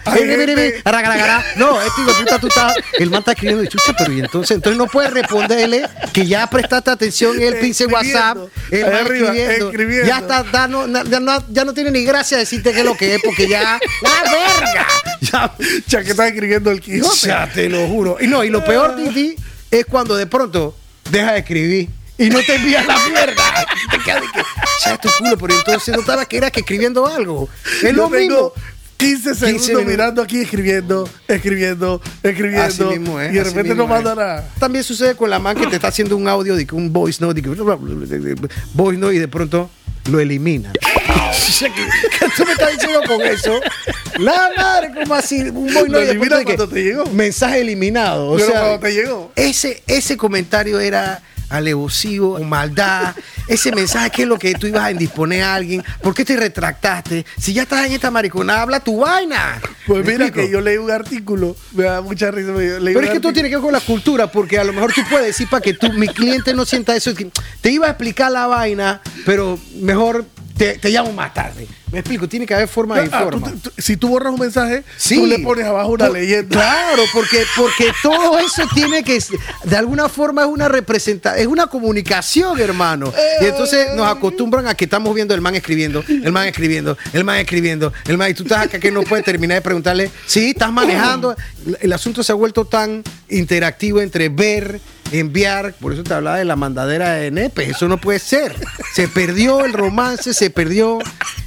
Gara. 1.00 1.44
No, 1.54 1.80
este 1.80 2.00
hijo 2.00 2.10
de 2.10 2.16
puta, 2.24 2.38
tú 2.40 2.48
estás. 2.48 2.74
El 2.98 3.08
man 3.08 3.20
está 3.20 3.32
escribiendo 3.32 3.62
y 3.62 3.68
chucha, 3.68 3.94
pero 3.96 4.12
y 4.12 4.18
entonces, 4.18 4.56
entonces 4.56 4.76
no 4.76 4.86
puedes 4.88 5.12
responderle 5.12 5.88
que 6.12 6.26
ya 6.26 6.50
prestaste 6.50 6.90
atención 6.90 7.36
en 7.36 7.42
el 7.54 7.60
pinche 7.60 7.86
WhatsApp. 7.86 8.38
Ahí 8.72 8.82
man 8.82 8.94
arriba, 8.94 9.28
escribiendo. 9.28 9.70
escribiendo. 9.70 10.06
Ya 10.08 10.18
está, 10.18 10.42
da- 10.42 10.66
no, 10.66 10.88
ya, 11.04 11.20
no, 11.20 11.44
ya 11.50 11.64
no 11.64 11.72
tiene 11.72 11.92
ni 11.92 12.02
gracia 12.04 12.36
decirte 12.36 12.72
qué 12.72 12.80
es 12.80 12.84
lo 12.84 12.96
que 12.96 13.14
es, 13.14 13.22
porque 13.24 13.48
ya. 13.48 13.78
¡La 14.02 14.22
verga! 14.32 14.86
Ya. 15.20 15.52
Ya 15.86 16.02
que 16.02 16.10
estás 16.10 16.26
escribiendo 16.26 16.70
el 16.70 16.80
Quijote. 16.80 17.26
Ya 17.28 17.48
te 17.52 17.68
lo 17.68 17.86
juro. 17.86 18.16
Y 18.20 18.26
no, 18.26 18.42
y 18.44 18.50
lo 18.56 18.64
peor, 18.64 18.96
Titi, 18.96 19.36
es 19.70 19.84
cuando 19.86 20.16
de 20.16 20.26
pronto 20.26 20.74
deja 21.10 21.32
de 21.32 21.38
escribir 21.40 21.90
y 22.18 22.30
no 22.30 22.38
te 22.40 22.54
envías 22.54 22.86
la 22.86 22.98
mierda. 23.08 23.66
Te 23.90 23.98
quedas 23.98 24.22
de 24.22 24.26
que, 24.28 24.42
ya 24.84 24.98
tu 24.98 25.08
culo, 25.18 25.36
pero 25.36 25.54
entonces 25.54 25.94
no 25.94 26.00
estabas 26.00 26.26
que 26.26 26.38
era 26.38 26.50
que 26.50 26.60
escribiendo 26.60 27.06
algo. 27.06 27.48
Es 27.82 27.94
lo 27.94 28.08
mismo. 28.08 28.16
tengo 28.18 28.52
15 28.96 29.34
segundos 29.34 29.84
mirando 29.84 30.22
aquí, 30.22 30.40
escribiendo, 30.40 31.08
escribiendo, 31.28 32.00
escribiendo. 32.22 32.62
Así 32.62 32.84
mismo 32.84 33.20
es, 33.20 33.30
y 33.30 33.34
de 33.34 33.40
así 33.40 33.50
repente 33.50 33.74
no 33.74 33.86
manda 33.86 34.14
nada. 34.14 34.50
También 34.58 34.82
sucede 34.82 35.14
con 35.14 35.28
la 35.28 35.38
man 35.38 35.56
que 35.56 35.66
te 35.66 35.76
está 35.76 35.88
haciendo 35.88 36.16
un 36.16 36.26
audio, 36.26 36.56
de 36.56 36.66
que 36.66 36.74
un 36.74 36.92
voice 36.92 37.22
note, 37.22 37.42
de 37.42 37.42
que 37.42 38.48
voice 38.72 38.98
note 38.98 39.14
y 39.14 39.18
de 39.18 39.28
pronto 39.28 39.70
lo 40.08 40.20
elimina. 40.20 40.72
¿Qué 41.58 42.26
tú 42.36 42.44
me 42.44 42.52
estás 42.52 42.72
diciendo 42.72 43.00
con 43.06 43.22
eso? 43.22 43.60
La 44.18 44.50
madre, 44.56 44.90
¿cómo 44.94 45.14
así? 45.14 45.42
Un 45.42 45.72
voice 45.72 45.80
Lo 45.80 45.86
note 45.86 46.02
y 46.02 46.06
de 46.06 46.10
elimina 46.12 46.44
que 46.44 46.56
te 46.56 46.82
llegó. 46.82 47.06
Mensaje 47.06 47.60
eliminado. 47.60 48.30
O 48.30 48.36
Pero 48.36 48.50
sea, 48.50 48.60
cuando 48.60 48.80
te 48.80 48.92
llegó. 48.92 49.32
Ese, 49.36 49.82
ese 49.86 50.16
comentario 50.16 50.80
era 50.80 51.22
alevosivo, 51.48 52.38
maldad. 52.40 53.14
Ese 53.48 53.72
mensaje 53.72 54.10
que 54.10 54.22
es 54.22 54.28
lo 54.28 54.38
que 54.38 54.54
tú 54.54 54.66
ibas 54.66 54.84
a 54.84 54.90
indisponer 54.90 55.42
a 55.42 55.54
alguien. 55.54 55.84
¿Por 56.02 56.14
qué 56.14 56.24
te 56.24 56.36
retractaste? 56.36 57.24
Si 57.38 57.52
ya 57.52 57.62
estás 57.62 57.86
en 57.86 57.92
esta 57.92 58.10
mariconada, 58.10 58.62
habla 58.62 58.80
tu 58.80 58.98
vaina. 59.00 59.60
Pues 59.86 60.04
¿Me 60.04 60.12
mira 60.12 60.26
explico? 60.26 60.46
que 60.46 60.52
yo 60.52 60.60
leí 60.60 60.76
un 60.78 60.90
artículo, 60.90 61.56
me 61.72 61.84
da 61.84 62.00
mucha 62.00 62.30
risa. 62.30 62.52
leí 62.52 62.94
Pero 62.94 63.00
es 63.00 63.10
que 63.10 63.18
artículo- 63.18 63.32
tienes 63.32 63.50
que 63.50 63.56
ver 63.56 63.64
con 63.64 63.72
la 63.72 63.80
cultura, 63.80 64.30
porque 64.32 64.58
a 64.58 64.64
lo 64.64 64.72
mejor 64.72 64.92
tú 64.92 65.02
puedes 65.08 65.26
decir 65.28 65.48
para 65.48 65.60
que 65.62 65.74
tú, 65.74 65.92
mi 65.92 66.08
cliente 66.08 66.54
no 66.54 66.64
sienta 66.64 66.96
eso. 66.96 67.12
Te 67.60 67.70
iba 67.70 67.86
a 67.86 67.90
explicar 67.90 68.32
la 68.32 68.46
vaina, 68.46 69.00
pero 69.24 69.58
mejor 69.76 70.24
te, 70.56 70.78
te 70.78 70.90
llamo 70.90 71.12
más 71.12 71.34
tarde. 71.34 71.66
Me 71.92 72.00
explico, 72.00 72.28
tiene 72.28 72.46
que 72.46 72.54
haber 72.54 72.66
forma 72.68 72.96
Ah, 72.98 73.04
tú- 73.04 73.10
forma. 73.24 73.52
tú- 73.62 73.70
si 73.78 73.96
tú 73.96 74.08
borras 74.08 74.32
un 74.32 74.40
mensaje, 74.40 74.82
Sí. 74.96 75.16
tú 75.16 75.26
le 75.26 75.38
pones 75.38 75.64
abajo 75.64 75.90
una 75.92 76.08
leyenda. 76.08 76.48
Claro, 76.56 77.02
porque, 77.12 77.44
porque 77.56 77.92
todo 78.02 78.38
eso 78.38 78.62
tiene 78.74 79.02
que, 79.04 79.18
de 79.64 79.76
alguna 79.76 80.08
forma 80.08 80.42
es 80.42 80.48
una 80.48 80.68
representación, 80.68 81.40
es 81.40 81.46
una 81.46 81.66
comunicación, 81.68 82.58
hermano. 82.60 83.12
Y 83.40 83.44
entonces 83.46 83.94
nos 83.94 84.06
acostumbran 84.08 84.66
a 84.66 84.74
que 84.74 84.84
estamos 84.84 85.14
viendo 85.14 85.34
el 85.34 85.40
man 85.40 85.54
escribiendo, 85.54 86.02
el 86.08 86.32
man 86.32 86.46
escribiendo, 86.48 86.96
el 87.12 87.24
man 87.24 87.38
escribiendo, 87.38 87.92
el 88.06 88.18
man, 88.18 88.30
y 88.30 88.34
tú 88.34 88.42
estás 88.42 88.64
acá 88.66 88.78
que 88.80 88.90
no 88.90 89.02
puedes 89.02 89.24
terminar 89.24 89.56
de 89.56 89.62
preguntarle, 89.62 90.10
sí, 90.26 90.50
estás 90.50 90.72
manejando. 90.72 91.36
El 91.80 91.92
asunto 91.92 92.22
se 92.22 92.32
ha 92.32 92.34
vuelto 92.34 92.64
tan 92.64 93.02
interactivo 93.28 94.00
entre 94.00 94.28
ver, 94.28 94.80
enviar, 95.12 95.72
por 95.74 95.92
eso 95.92 96.02
te 96.02 96.12
hablaba 96.14 96.38
de 96.38 96.44
la 96.44 96.56
mandadera 96.56 97.12
de 97.14 97.30
nepe, 97.30 97.64
eso 97.70 97.88
no 97.88 97.98
puede 97.98 98.18
ser. 98.18 98.54
Se 98.94 99.08
perdió 99.08 99.64
el 99.64 99.72
romance, 99.72 100.34
se 100.34 100.50
perdió 100.50 100.98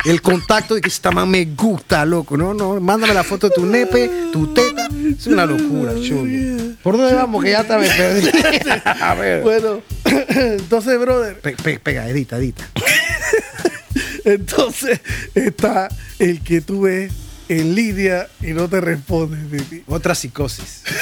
el 0.05 0.21
contacto 0.21 0.75
de 0.75 0.81
que 0.81 0.87
esta 0.89 1.11
man 1.11 1.29
me 1.29 1.45
gusta, 1.45 2.05
loco. 2.05 2.37
No, 2.37 2.53
no, 2.53 2.79
mándame 2.79 3.13
la 3.13 3.23
foto 3.23 3.49
de 3.49 3.55
tu 3.55 3.65
nepe, 3.65 4.09
tu 4.31 4.53
teta. 4.53 4.87
Es 5.17 5.27
una 5.27 5.45
locura, 5.45 5.93
chulo. 6.01 6.75
¿Por 6.83 6.97
dónde 6.97 7.13
vamos? 7.13 7.43
Que 7.43 7.51
ya 7.51 7.63
te 7.63 7.77
me 7.77 7.87
perdí. 7.89 8.29
A 8.85 9.13
ver. 9.15 9.41
Bueno, 9.43 9.81
entonces, 10.29 10.99
brother, 10.99 11.39
Pe- 11.39 11.55
pe- 11.61 11.79
pega, 11.79 12.07
edita, 12.07 12.37
edita. 12.37 12.63
entonces 14.25 14.99
está 15.35 15.89
el 16.19 16.41
que 16.41 16.61
tú 16.61 16.81
ves 16.81 17.11
en 17.49 17.73
línea 17.75 18.27
y 18.41 18.47
no 18.53 18.67
te 18.69 18.79
responde, 18.79 19.57
Titi. 19.57 19.83
Otra 19.87 20.15
psicosis. 20.15 20.83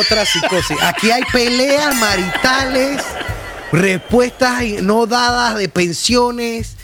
Otra 0.00 0.24
psicosis. 0.24 0.76
Aquí 0.82 1.10
hay 1.10 1.22
peleas 1.32 1.94
maritales, 1.96 3.02
respuestas 3.72 4.62
no 4.82 5.06
dadas 5.06 5.56
de 5.58 5.68
pensiones, 5.68 6.76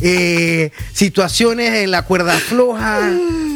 eh, 0.00 0.70
situaciones 0.92 1.74
en 1.74 1.90
la 1.90 2.02
cuerda 2.02 2.34
floja, 2.38 3.00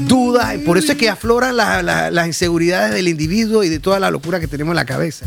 dudas. 0.01 0.55
Por 0.65 0.79
eso 0.79 0.93
es 0.93 0.99
que 0.99 1.09
afloran 1.09 1.57
la- 1.57 1.83
la- 1.83 2.11
las 2.11 2.27
inseguridades 2.27 2.93
del 2.95 3.09
individuo 3.09 3.63
y 3.65 3.69
de 3.69 3.79
toda 3.79 4.01
la 4.01 4.11
locura 4.11 4.41
que 4.41 4.49
tenemos 4.49 4.73
en 4.73 4.77
la 4.77 4.85
cabeza. 4.85 5.27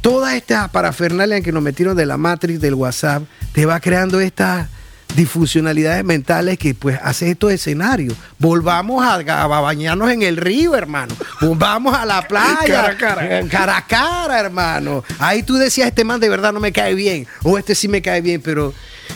Toda 0.00 0.36
esta 0.36 0.68
parafernalia 0.68 1.36
en 1.36 1.42
que 1.42 1.52
nos 1.52 1.62
metieron 1.62 1.96
de 1.96 2.06
la 2.06 2.16
Matrix, 2.16 2.60
del 2.60 2.74
WhatsApp, 2.74 3.22
te 3.52 3.66
va 3.66 3.80
creando 3.80 4.20
estas 4.20 4.68
disfuncionalidades 5.16 6.04
mentales 6.04 6.58
que 6.58 6.74
pues 6.74 6.98
hace 7.02 7.30
estos 7.30 7.52
escenarios. 7.52 8.14
Volvamos 8.38 9.04
a, 9.04 9.14
a 9.14 9.46
bañarnos 9.46 10.10
en 10.10 10.22
el 10.22 10.36
río, 10.36 10.74
hermano. 10.74 11.14
Volvamos 11.40 11.94
a 11.94 12.04
la 12.06 12.22
playa. 12.28 12.66
Cara 12.66 12.88
a 12.88 12.96
cara. 12.96 13.38
Eh, 13.40 13.48
Cara 13.48 13.76
a 13.76 13.86
cara, 13.86 14.40
hermano. 14.40 15.04
Ahí 15.18 15.42
tú 15.42 15.54
decías, 15.56 15.88
este 15.88 16.04
man 16.04 16.20
de 16.20 16.28
verdad 16.28 16.52
no 16.52 16.60
me 16.60 16.72
cae 16.72 16.94
bien. 16.94 17.26
O 17.42 17.58
este 17.58 17.74
sí 17.74 17.88
me 17.88 18.02
cae 18.02 18.20
bien, 18.20 18.40
pero 18.40 18.72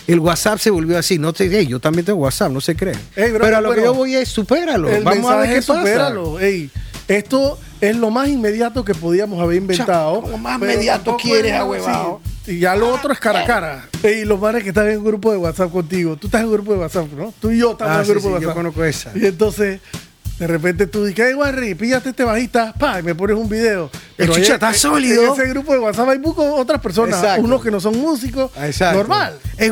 el 0.07 0.19
WhatsApp 0.21 0.59
se 0.59 0.71
volvió 0.71 0.99
así. 0.99 1.19
No 1.19 1.33
te 1.33 1.49
hey, 1.49 1.67
yo 1.67 1.81
también 1.81 2.05
tengo 2.05 2.19
WhatsApp, 2.19 2.51
no 2.51 2.61
se. 2.61 2.73
Ey, 2.73 3.31
bro, 3.31 3.41
pero 3.45 3.57
a 3.59 3.61
lo 3.61 3.75
que 3.75 3.83
yo 3.83 3.95
voy 3.95 4.15
es 4.15 4.29
supéralo. 4.29 4.89
Vamos 5.03 5.31
a 5.31 5.37
ver 5.37 5.61
qué 5.61 5.63
pasa. 5.63 6.13
Ey, 6.41 6.71
esto 7.09 7.59
es 7.81 7.97
lo 7.97 8.11
más 8.11 8.29
inmediato 8.29 8.85
que 8.85 8.95
podíamos 8.95 9.41
haber 9.41 9.57
inventado. 9.59 10.23
¿cómo 10.23 10.39
más 10.39 10.61
inmediato 10.61 11.17
quieres, 11.17 11.53
es- 11.53 11.59
ahuevado? 11.59 12.21
sí. 12.25 12.31
Y 12.47 12.59
ya 12.59 12.77
lo 12.77 12.93
otro 12.93 13.11
es 13.13 13.19
cara 13.21 13.41
a 13.41 13.47
cara. 13.47 13.89
Ey, 14.03 14.25
los 14.27 14.39
manes 14.39 14.63
que 14.63 14.69
están 14.69 14.87
en 14.91 14.99
un 14.99 15.05
grupo 15.05 15.33
de 15.33 15.39
WhatsApp 15.39 15.71
contigo. 15.73 16.15
Tú 16.17 16.27
estás 16.27 16.43
en 16.43 16.49
un 16.49 16.53
grupo 16.55 16.73
de 16.75 16.79
WhatsApp, 16.81 17.07
¿no? 17.17 17.33
Tú 17.41 17.51
y 17.51 17.59
yo 17.59 17.73
estamos 17.73 17.91
Ah, 17.91 17.95
en 17.95 18.01
un 18.01 18.07
sí, 18.07 18.13
grupo 18.13 18.29
sí, 18.29 18.35
de 18.35 18.41
yo 18.41 18.49
WhatsApp. 18.49 18.55
conozco 18.57 18.85
esa. 18.85 19.13
Y 19.15 19.25
entonces, 19.27 19.81
de 20.39 20.47
repente 20.49 20.87
tú 20.89 21.05
dices, 21.05 21.27
hey, 21.29 21.35
Warry, 21.35 21.75
píllate 21.75 22.11
este 22.11 22.25
bajista, 22.25 22.73
pa, 22.73 22.99
y 22.99 23.03
me 23.03 23.15
pones 23.15 23.37
un 23.37 23.49
video. 23.49 23.91
El 24.19 24.31
ahí- 24.31 24.37
chucha 24.37 24.55
está 24.55 24.73
sólido. 24.75 25.35
En 25.35 25.41
ese 25.41 25.49
grupo 25.51 25.73
de 25.73 25.79
WhatsApp 25.79 26.09
hay 26.09 26.19
muchas 26.19 26.45
otras 26.47 26.81
personas, 26.81 27.19
Exacto. 27.21 27.43
unos 27.43 27.63
que 27.63 27.71
no 27.71 27.81
son 27.81 27.99
músicos. 27.99 28.51
Exacto. 28.61 28.99
Normal. 28.99 29.39
Ey, 29.57 29.71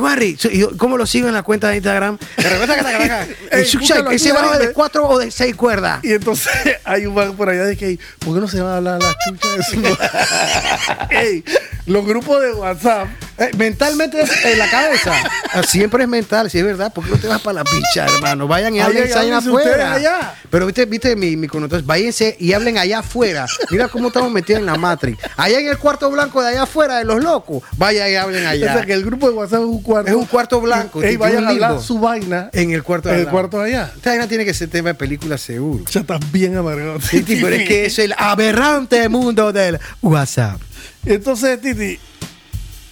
¿y 0.52 0.76
¿cómo 0.76 0.96
lo 0.96 1.06
sigo 1.06 1.26
en 1.28 1.34
la 1.34 1.42
cuenta 1.42 1.68
de 1.68 1.76
Instagram? 1.76 2.18
De 2.36 2.48
repente. 2.48 2.74
Ey, 3.52 3.60
El 3.62 3.66
chucha, 3.66 4.04
ese 4.12 4.32
bajo 4.32 4.56
de 4.58 4.72
cuatro 4.72 5.08
o 5.08 5.18
de 5.18 5.30
seis 5.30 5.54
cuerdas. 5.56 6.00
Y 6.04 6.12
entonces 6.12 6.52
hay 6.84 7.06
un 7.06 7.14
man 7.14 7.34
por 7.36 7.48
allá 7.48 7.64
de 7.64 7.76
que, 7.76 7.98
¿por 8.20 8.34
qué 8.34 8.40
no 8.40 8.48
se 8.48 8.60
va 8.60 8.74
a 8.74 8.76
hablar 8.78 9.00
la 9.02 9.14
chucha 9.26 9.48
de 9.56 9.62
su 9.64 9.82
Ey, 11.10 11.44
los 11.86 12.06
grupos 12.06 12.40
de 12.40 12.52
WhatsApp. 12.52 13.08
Eh, 13.38 13.50
mentalmente 13.56 14.22
en 14.44 14.58
la 14.58 14.70
cabeza. 14.70 15.12
Ah, 15.52 15.62
Siempre 15.62 16.02
es 16.04 16.08
mental, 16.08 16.50
si 16.50 16.58
es 16.58 16.64
verdad. 16.64 16.92
¿Por 16.92 17.04
qué 17.04 17.10
no 17.10 17.16
te 17.18 17.26
vas 17.28 17.40
para 17.40 17.54
la 17.54 17.64
picha, 17.64 18.04
hermano? 18.06 18.46
Vayan 18.46 18.74
y 18.76 18.80
hablen, 18.80 19.04
ustedes 19.04 19.32
afuera. 19.32 19.92
allá. 19.94 20.34
Pero 20.52 20.66
viste, 20.66 20.84
viste 20.84 21.16
mi, 21.16 21.34
mi 21.34 21.48
connotación. 21.48 21.86
Váyanse 21.86 22.36
y 22.38 22.52
hablen 22.52 22.76
allá 22.76 22.98
afuera. 22.98 23.46
Mira 23.70 23.88
cómo 23.88 24.08
estamos 24.08 24.30
metidos 24.30 24.60
en 24.60 24.66
la 24.66 24.76
Matrix. 24.76 25.18
Allá 25.38 25.58
en 25.60 25.68
el 25.68 25.78
cuarto 25.78 26.10
blanco 26.10 26.42
de 26.42 26.50
allá 26.50 26.64
afuera, 26.64 26.98
de 26.98 27.06
los 27.06 27.24
locos. 27.24 27.62
Vayan 27.78 28.10
y 28.12 28.16
hablen 28.16 28.44
O 28.44 28.48
allá. 28.50 28.74
sea, 28.74 28.84
que 28.84 28.92
el 28.92 29.02
grupo 29.02 29.30
de 29.30 29.34
WhatsApp 29.34 29.60
es 29.60 29.66
un 29.66 29.82
cuarto. 29.82 30.10
Es 30.10 30.14
un 30.14 30.26
cuarto 30.26 30.60
blanco, 30.60 31.00
tipo 31.00 31.20
vayan 31.24 31.46
a 31.46 31.48
hablar 31.48 31.80
su 31.80 31.98
vaina 31.98 32.50
En 32.52 32.70
el 32.70 32.82
cuarto 32.82 33.08
de 33.08 33.14
en 33.14 33.20
el 33.22 33.26
allá. 33.26 33.30
cuarto 33.32 33.58
de 33.60 33.64
allá. 33.74 33.92
Esta 33.96 34.10
vaina 34.10 34.28
tiene 34.28 34.44
que 34.44 34.52
ser 34.52 34.68
tema 34.68 34.90
de 34.90 34.94
película 34.94 35.38
seguro. 35.38 35.84
Ya 35.90 36.00
estás 36.00 36.20
bien 36.30 36.54
amargado. 36.54 37.00
Sí, 37.00 37.24
pero 37.26 37.48
es 37.48 37.66
que 37.66 37.86
es 37.86 37.98
el 37.98 38.14
aberrante 38.18 39.08
mundo 39.08 39.52
del 39.54 39.78
WhatsApp. 40.02 40.60
Entonces, 41.06 41.58
Titi, 41.62 41.98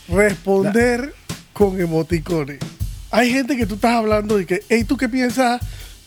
responder 0.08 1.14
con 1.52 1.80
emoticones. 1.80 2.58
Hay 3.10 3.30
gente 3.32 3.56
que 3.56 3.66
tú 3.66 3.74
estás 3.74 3.92
hablando 3.96 4.36
de 4.38 4.46
que, 4.46 4.62
hey, 4.68 4.84
¿tú 4.84 4.96
qué 4.96 5.08
piensas 5.08 5.60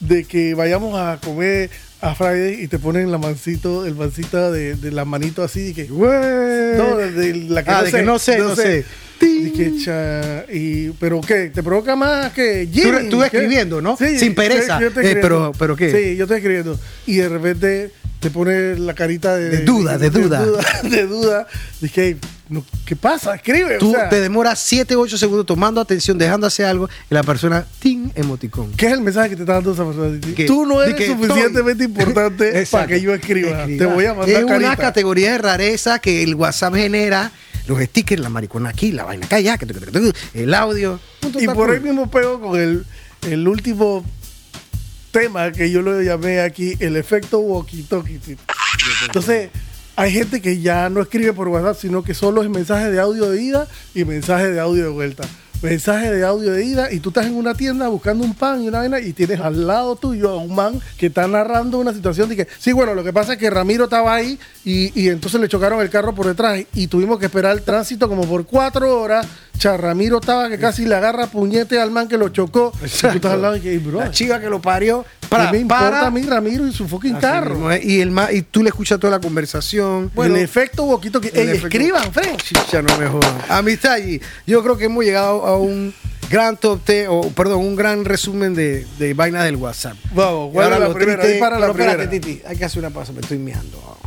de 0.08 0.24
que 0.26 0.54
vayamos 0.54 1.00
a 1.00 1.20
comer 1.24 1.70
a 2.02 2.16
Friday 2.16 2.62
y 2.64 2.68
te 2.68 2.80
ponen 2.80 3.12
la 3.12 3.18
mancito, 3.18 3.86
el 3.86 3.96
mancito 3.96 4.52
de, 4.52 4.76
de 4.76 4.92
la 4.92 5.06
manito 5.06 5.42
así, 5.44 5.72
de 5.72 5.74
que, 5.74 5.88
no, 5.90 6.98
de, 6.98 7.12
de 7.12 7.34
la 7.50 7.64
que 7.64 7.72
Ah, 7.72 7.78
no 7.80 7.84
de 7.86 7.92
sé, 7.92 7.98
que 7.98 8.04
no 8.04 8.20
sé, 8.20 8.38
no 8.40 8.56
sé. 8.56 8.86
Y 9.22 9.52
que, 9.52 9.78
cha, 9.78 10.46
y, 10.52 10.90
pero 11.00 11.22
qué, 11.22 11.50
te 11.50 11.64
provoca 11.64 11.96
más 11.96 12.34
que 12.34 12.68
Jimmy, 12.72 13.10
tú 13.10 13.24
escribiendo, 13.24 13.82
¿no? 13.82 13.96
Sí, 13.96 14.20
Sin 14.20 14.36
pereza. 14.36 14.80
yo 14.82 14.88
Eh, 14.88 15.18
pero- 15.22 15.54
pero 15.58 15.78
¿qué? 15.78 15.92
Sí, 15.92 16.18
yo 16.18 16.26
estoy 16.26 16.38
escribiendo. 16.38 16.78
Y 17.06 17.16
de 17.18 17.30
repente 17.30 17.92
te 18.20 18.30
pone 18.30 18.78
la 18.78 18.94
carita 18.94 19.36
de, 19.38 19.50
De 19.50 19.58
duda, 19.60 19.98
de 19.98 20.10
duda. 20.10 20.40
De 20.42 20.46
duda. 20.48 20.64
De 20.90 21.08
duda. 21.08 21.48
Dije, 21.80 22.18
no, 22.54 22.64
¿qué 22.86 22.96
pasa? 22.96 23.36
Escribe. 23.36 23.78
Tú 23.80 23.90
o 23.90 23.94
sea, 23.94 24.10
te 24.10 24.20
demoras 24.22 24.60
7, 24.60 24.96
8 24.96 25.18
segundos 25.18 25.46
tomando 25.46 25.82
atención, 25.82 26.18
dejando 26.18 26.46
hacer 26.48 26.66
algo, 26.68 26.88
y 27.10 27.14
la 27.14 27.24
persona, 27.24 27.66
¡ting! 27.80 28.12
emoticón. 28.16 28.72
¿Qué 28.74 28.88
es 28.88 28.94
el 28.94 29.02
mensaje 29.02 29.32
que 29.32 29.36
te 29.38 29.42
está 29.44 29.54
dando 29.54 29.74
esa 29.74 29.86
persona? 29.86 30.20
Que- 30.36 30.46
Tú 30.46 30.66
no 30.66 30.82
eres 30.84 31.08
suficientemente 31.08 31.86
estoy- 31.86 32.02
importante 32.04 32.68
para 32.72 32.88
que 32.88 33.02
yo 33.02 33.14
escriba. 33.14 33.62
Escriba. 33.62 33.78
Te 33.88 33.94
voy 33.94 34.06
a 34.06 34.14
mandar 34.14 34.30
Es 34.38 34.44
una 34.44 34.54
carita. 34.54 34.76
categoría 34.78 35.32
de 35.34 35.38
rareza 35.40 36.00
que 36.00 36.24
el 36.24 36.36
WhatsApp 36.36 36.76
genera. 36.76 37.32
Los 37.66 37.82
stickers, 37.82 38.22
la 38.22 38.28
maricona 38.30 38.70
aquí, 38.70 38.92
la 38.92 39.06
vaina 39.06 39.26
acá, 39.26 39.38
tu, 39.58 40.14
el 40.34 40.54
audio. 40.54 41.00
Y 41.40 41.48
por 41.48 41.72
ahí 41.72 41.80
mismo 41.80 42.12
pego 42.12 42.42
con 42.42 42.60
el, 42.60 42.86
el 43.22 43.48
último 43.48 44.04
tema 45.12 45.52
que 45.52 45.72
yo 45.72 45.82
lo 45.82 46.02
llamé 46.02 46.42
aquí, 46.42 46.76
el 46.80 46.98
efecto 46.98 47.40
walkie-talkie. 47.40 48.38
Entonces, 49.06 49.50
hay 49.96 50.12
gente 50.12 50.42
que 50.42 50.60
ya 50.60 50.90
no 50.90 51.02
escribe 51.02 51.34
por 51.34 51.48
WhatsApp, 51.48 51.78
sino 51.80 52.04
que 52.04 52.14
solo 52.14 52.42
es 52.44 52.50
mensaje 52.50 52.92
de 52.92 53.00
audio 53.00 53.30
de 53.30 53.42
ida 53.42 53.68
y 53.94 54.06
mensaje 54.06 54.52
de 54.52 54.60
audio 54.60 54.84
de 54.84 54.90
vuelta. 54.90 55.24
Mensaje 55.62 56.12
de 56.12 56.26
audio 56.26 56.52
de 56.52 56.66
ida 56.66 56.92
y 56.92 57.00
tú 57.00 57.10
estás 57.10 57.26
en 57.26 57.36
una 57.36 57.54
tienda 57.54 57.88
buscando 57.88 58.26
un 58.26 58.34
pan 58.34 58.62
y 58.62 58.68
una 58.68 58.80
vaina 58.80 59.00
y 59.00 59.14
tienes 59.14 59.40
al 59.40 59.66
lado 59.66 59.96
tuyo 59.96 60.32
a 60.32 60.38
un 60.38 60.54
man 60.54 60.82
que 60.98 61.06
está 61.06 61.26
narrando 61.26 61.78
una 61.78 61.94
situación 61.94 62.28
de 62.28 62.36
que, 62.36 62.48
sí, 62.60 62.74
bueno, 62.74 62.94
lo 62.94 63.04
que 63.04 63.14
pasa 63.14 63.34
es 63.34 63.40
que 63.40 63.50
Ramiro 63.50 63.86
estaba 63.86 64.14
ahí 64.14 64.38
y, 64.66 64.92
y 65.00 65.08
entonces 65.08 65.40
le 65.40 65.48
chocaron 65.48 65.80
el 65.80 65.90
carro 65.90 66.14
por 66.14 66.28
detrás 66.28 66.62
y 66.74 66.88
tuvimos 66.88 67.18
que 67.18 67.28
esperar 67.28 67.54
el 67.56 67.62
tránsito 67.62 68.10
como 68.10 68.28
por 68.28 68.46
cuatro 68.46 69.00
horas. 69.00 69.26
Cha, 69.64 69.78
Ramiro 69.78 70.18
estaba 70.20 70.50
que 70.50 70.60
casi 70.60 70.86
le 70.86 70.94
agarra 70.94 71.28
puñete 71.28 71.80
al 71.80 71.90
man 71.90 72.10
que 72.10 72.18
lo 72.18 72.28
chocó. 72.28 72.74
Y 72.76 72.80
tú 72.90 73.08
estás 73.08 73.32
al 73.32 73.42
lado 73.42 73.56
y 73.56 73.62
que, 73.62 73.72
"Ey, 73.72 73.78
bro, 73.78 74.00
La 74.00 74.12
chica 74.12 74.42
que 74.42 74.50
lo 74.50 74.60
parió. 74.62 75.06
¿qué 75.22 75.28
Para, 75.30 75.54
me 75.54 75.60
importa 75.60 75.90
para. 75.90 76.08
a 76.08 76.12
mí 76.12 76.22
Ramiro 76.24 76.68
y 76.68 76.74
su 76.74 76.86
fucking 76.86 77.14
Así 77.14 77.22
carro? 77.22 77.52
mismo 77.52 77.72
es. 77.72 77.86
y, 77.86 78.02
el 78.02 78.12
ma- 78.12 78.30
y 78.30 78.42
tú 78.42 78.62
le 78.62 78.68
escuchas 78.68 79.00
toda 79.00 79.12
la 79.12 79.22
conversación. 79.22 80.12
el 80.18 80.36
efecto 80.36 80.84
boquito 80.86 81.22
que, 81.22 81.30
el 81.30 81.38
ey, 81.38 81.48
efecto- 81.58 81.68
escriban, 81.68 82.12
Fred. 82.12 82.36
Chicha, 82.36 82.82
no 82.82 82.98
me 82.98 83.08
jodan. 83.08 83.38
Amistad 83.48 83.94
allí. 83.94 84.20
Yo 84.46 84.62
creo 84.64 84.76
que 84.78 84.84
hemos 84.84 85.06
llegado 85.06 85.46
a 85.46 85.58
un 85.58 85.94
gran 86.30 86.58
top 86.58 86.86
10, 86.86 87.08
o 87.10 87.30
perdón, 87.30 87.60
un 87.62 87.78
gran 87.78 88.04
resumen 88.04 88.54
de, 88.54 88.86
de 89.00 89.14
vainas 89.14 89.46
del 89.46 89.56
WhatsApp. 89.56 89.96
Vamos, 90.14 90.50
Y 90.50 90.54
¿cuál 90.56 90.74
ahora 90.74 90.88
la 90.90 90.94
primera? 90.94 91.22
triste- 91.24 91.32
Dispara 91.32 91.58
la 91.58 91.68
pero 91.72 91.80
espérate, 91.80 92.08
primera. 92.10 92.28
Titi, 92.28 92.42
hay 92.46 92.58
que 92.58 92.66
hacer 92.66 92.80
una 92.80 92.90
pausa, 92.90 93.14
me 93.14 93.22
estoy 93.22 93.38
meando. 93.38 93.98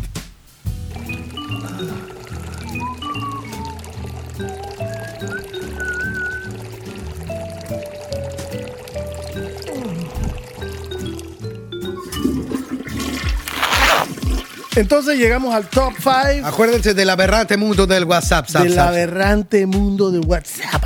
Entonces 14.76 15.18
llegamos 15.18 15.54
al 15.54 15.66
top 15.68 15.94
5 15.98 16.46
Acuérdense 16.46 16.94
del 16.94 17.10
aberrante 17.10 17.56
mundo 17.56 17.86
del 17.86 18.04
WhatsApp. 18.04 18.46
zap, 18.48 18.62
del 18.62 18.74
zap. 18.74 18.88
aberrante 18.88 19.66
mundo 19.66 20.10
de 20.10 20.18
WhatsApp. 20.20 20.84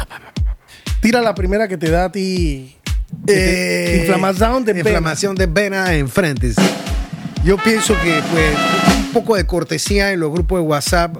Tira 1.01 1.20
la 1.20 1.34
primera 1.34 1.66
que 1.68 1.76
te 1.76 1.91
da 1.91 2.05
a 2.07 2.12
ti. 2.12 2.76
Eh, 3.26 3.99
inflamación 4.03 4.64
de 4.64 4.72
vena. 4.74 4.88
inflamación 4.91 5.34
de 5.34 5.47
vena 5.47 5.95
en 5.95 6.09
frentes. 6.09 6.57
Yo 7.45 7.57
pienso 7.57 7.95
que 8.03 8.22
pues 8.30 8.55
un 8.99 9.12
poco 9.12 9.34
de 9.34 9.45
cortesía 9.47 10.12
en 10.12 10.20
los 10.20 10.30
grupos 10.30 10.61
de 10.61 10.66
WhatsApp 10.66 11.16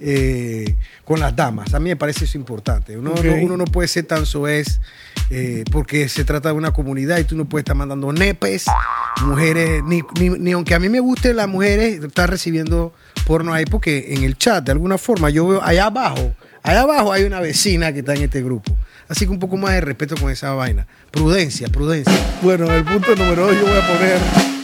eh, 0.00 0.74
con 1.04 1.20
las 1.20 1.34
damas. 1.34 1.72
A 1.74 1.80
mí 1.80 1.88
me 1.90 1.96
parece 1.96 2.24
eso 2.24 2.36
importante. 2.36 2.96
Uno, 2.98 3.12
Ok. 3.12 3.24
no, 3.24 3.34
uno 3.36 3.56
no 3.56 3.64
puede 3.64 3.88
ser 3.88 4.04
tan 4.04 4.26
soez 4.26 4.80
eh, 5.30 5.64
porque 5.70 6.08
se 6.08 6.24
trata 6.24 6.48
de 6.50 6.54
una 6.56 6.72
comunidad 6.72 7.18
y 7.18 7.24
tú 7.24 7.36
no 7.36 7.44
puedes 7.48 7.62
estar 7.62 7.76
mandando 7.76 8.12
nepes, 8.12 8.66
mujeres, 9.24 9.82
ni, 9.84 10.02
ni- 10.18 10.30
ni 10.38 10.52
aunque 10.52 10.74
a 10.74 10.78
mí 10.80 10.88
me 10.88 11.00
gusten 11.00 11.36
las 11.36 11.48
mujeres, 11.48 12.02
estar 12.02 12.28
recibiendo 12.28 12.92
porno 13.26 13.52
ahí 13.52 13.64
porque 13.64 14.14
en 14.14 14.24
el 14.24 14.36
chat, 14.36 14.64
de 14.64 14.72
alguna 14.72 14.98
forma, 14.98 15.30
yo 15.30 15.46
veo 15.46 15.62
allá 15.62 15.86
abajo, 15.86 16.34
allá 16.62 16.82
abajo 16.82 17.12
hay 17.12 17.24
una 17.24 17.40
vecina 17.40 17.92
que 17.92 18.00
está 18.00 18.14
en 18.14 18.22
este 18.22 18.42
grupo. 18.42 18.76
Así 19.08 19.24
que 19.24 19.32
un 19.32 19.40
poco 19.40 19.56
más 19.56 19.72
de 19.72 19.80
respeto 19.80 20.14
con 20.20 20.30
esa 20.30 20.52
vaina. 20.52 20.86
Prudencia, 21.10 21.66
prudencia. 21.68 22.12
Bueno, 22.42 22.72
el 22.72 22.84
punto 22.84 23.16
número 23.16 23.46
2 23.48 23.56
yo 23.56 23.62
voy 23.66 23.76
a 23.76 23.86
poner 23.88 24.18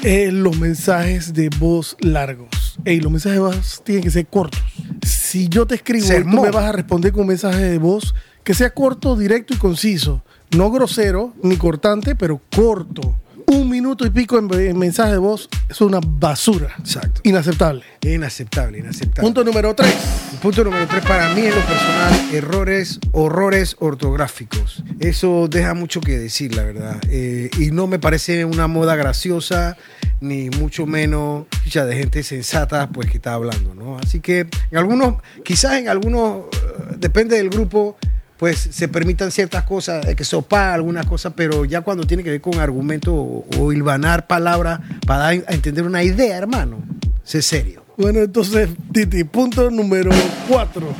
eh, 0.04 0.30
los 0.30 0.56
mensajes 0.56 1.34
de 1.34 1.48
voz 1.58 1.96
largos. 1.98 2.78
Ey, 2.84 3.00
los 3.00 3.10
mensajes 3.10 3.34
de 3.38 3.40
voz 3.40 3.82
tienen 3.84 4.04
que 4.04 4.10
ser 4.12 4.26
cortos. 4.28 4.62
Si 5.04 5.48
yo 5.48 5.66
te 5.66 5.74
escribo 5.74 6.06
y 6.20 6.22
tú 6.22 6.28
me 6.42 6.50
vas 6.52 6.64
a 6.64 6.72
responder 6.72 7.10
con 7.10 7.22
un 7.22 7.26
mensaje 7.28 7.58
de 7.60 7.78
voz 7.78 8.14
que 8.44 8.54
sea 8.54 8.70
corto, 8.70 9.16
directo 9.16 9.52
y 9.54 9.56
conciso. 9.56 10.22
No 10.56 10.70
grosero 10.70 11.34
ni 11.42 11.58
cortante, 11.58 12.16
pero 12.16 12.40
corto. 12.54 13.14
Un 13.48 13.68
minuto 13.68 14.06
y 14.06 14.10
pico 14.10 14.38
en, 14.38 14.52
en 14.54 14.78
mensaje 14.78 15.12
de 15.12 15.18
voz 15.18 15.50
es 15.68 15.82
una 15.82 16.00
basura. 16.02 16.74
Exacto. 16.78 17.20
Inaceptable. 17.24 17.84
Inaceptable, 18.00 18.78
inaceptable. 18.78 19.20
Punto 19.20 19.44
número 19.44 19.74
3. 19.74 19.94
Punto 20.40 20.64
número 20.64 20.86
tres, 20.86 21.04
para 21.04 21.34
mí 21.34 21.42
en 21.42 21.54
lo 21.54 21.60
personal, 21.60 22.34
errores, 22.34 23.00
horrores 23.12 23.76
ortográficos. 23.80 24.82
Eso 24.98 25.46
deja 25.48 25.74
mucho 25.74 26.00
que 26.00 26.18
decir, 26.18 26.54
la 26.54 26.62
verdad. 26.62 27.00
Eh, 27.10 27.50
y 27.58 27.70
no 27.70 27.86
me 27.86 27.98
parece 27.98 28.44
una 28.44 28.66
moda 28.66 28.96
graciosa, 28.96 29.76
ni 30.20 30.50
mucho 30.50 30.86
menos 30.86 31.46
ya, 31.68 31.84
de 31.84 31.96
gente 31.96 32.22
sensata 32.22 32.88
pues 32.88 33.10
que 33.10 33.18
está 33.18 33.34
hablando, 33.34 33.74
¿no? 33.74 33.98
Así 33.98 34.20
que 34.20 34.40
en 34.70 34.78
algunos, 34.78 35.22
quizás 35.44 35.74
en 35.74 35.88
algunos, 35.88 36.44
eh, 36.52 36.94
depende 36.98 37.36
del 37.36 37.50
grupo, 37.50 37.96
pues 38.36 38.58
se 38.70 38.88
permitan 38.88 39.30
ciertas 39.30 39.64
cosas, 39.64 40.06
eh, 40.06 40.14
que 40.14 40.24
sopa 40.24 40.74
algunas 40.74 41.06
cosas, 41.06 41.32
pero 41.36 41.64
ya 41.64 41.80
cuando 41.80 42.06
tiene 42.06 42.22
que 42.22 42.30
ver 42.30 42.40
con 42.40 42.58
argumento 42.58 43.14
o, 43.14 43.46
o 43.58 43.72
hilvanar 43.72 44.26
palabras 44.26 44.80
para 45.06 45.20
dar 45.20 45.44
a 45.48 45.54
entender 45.54 45.84
una 45.84 46.02
idea, 46.02 46.36
hermano, 46.36 46.78
sé 47.24 47.42
serio. 47.42 47.84
Bueno, 47.96 48.20
entonces, 48.20 48.68
Titi, 48.92 49.24
punto 49.24 49.70
número 49.70 50.10
4. 50.48 50.94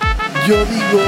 Yo 0.49 0.65
digo 0.65 1.01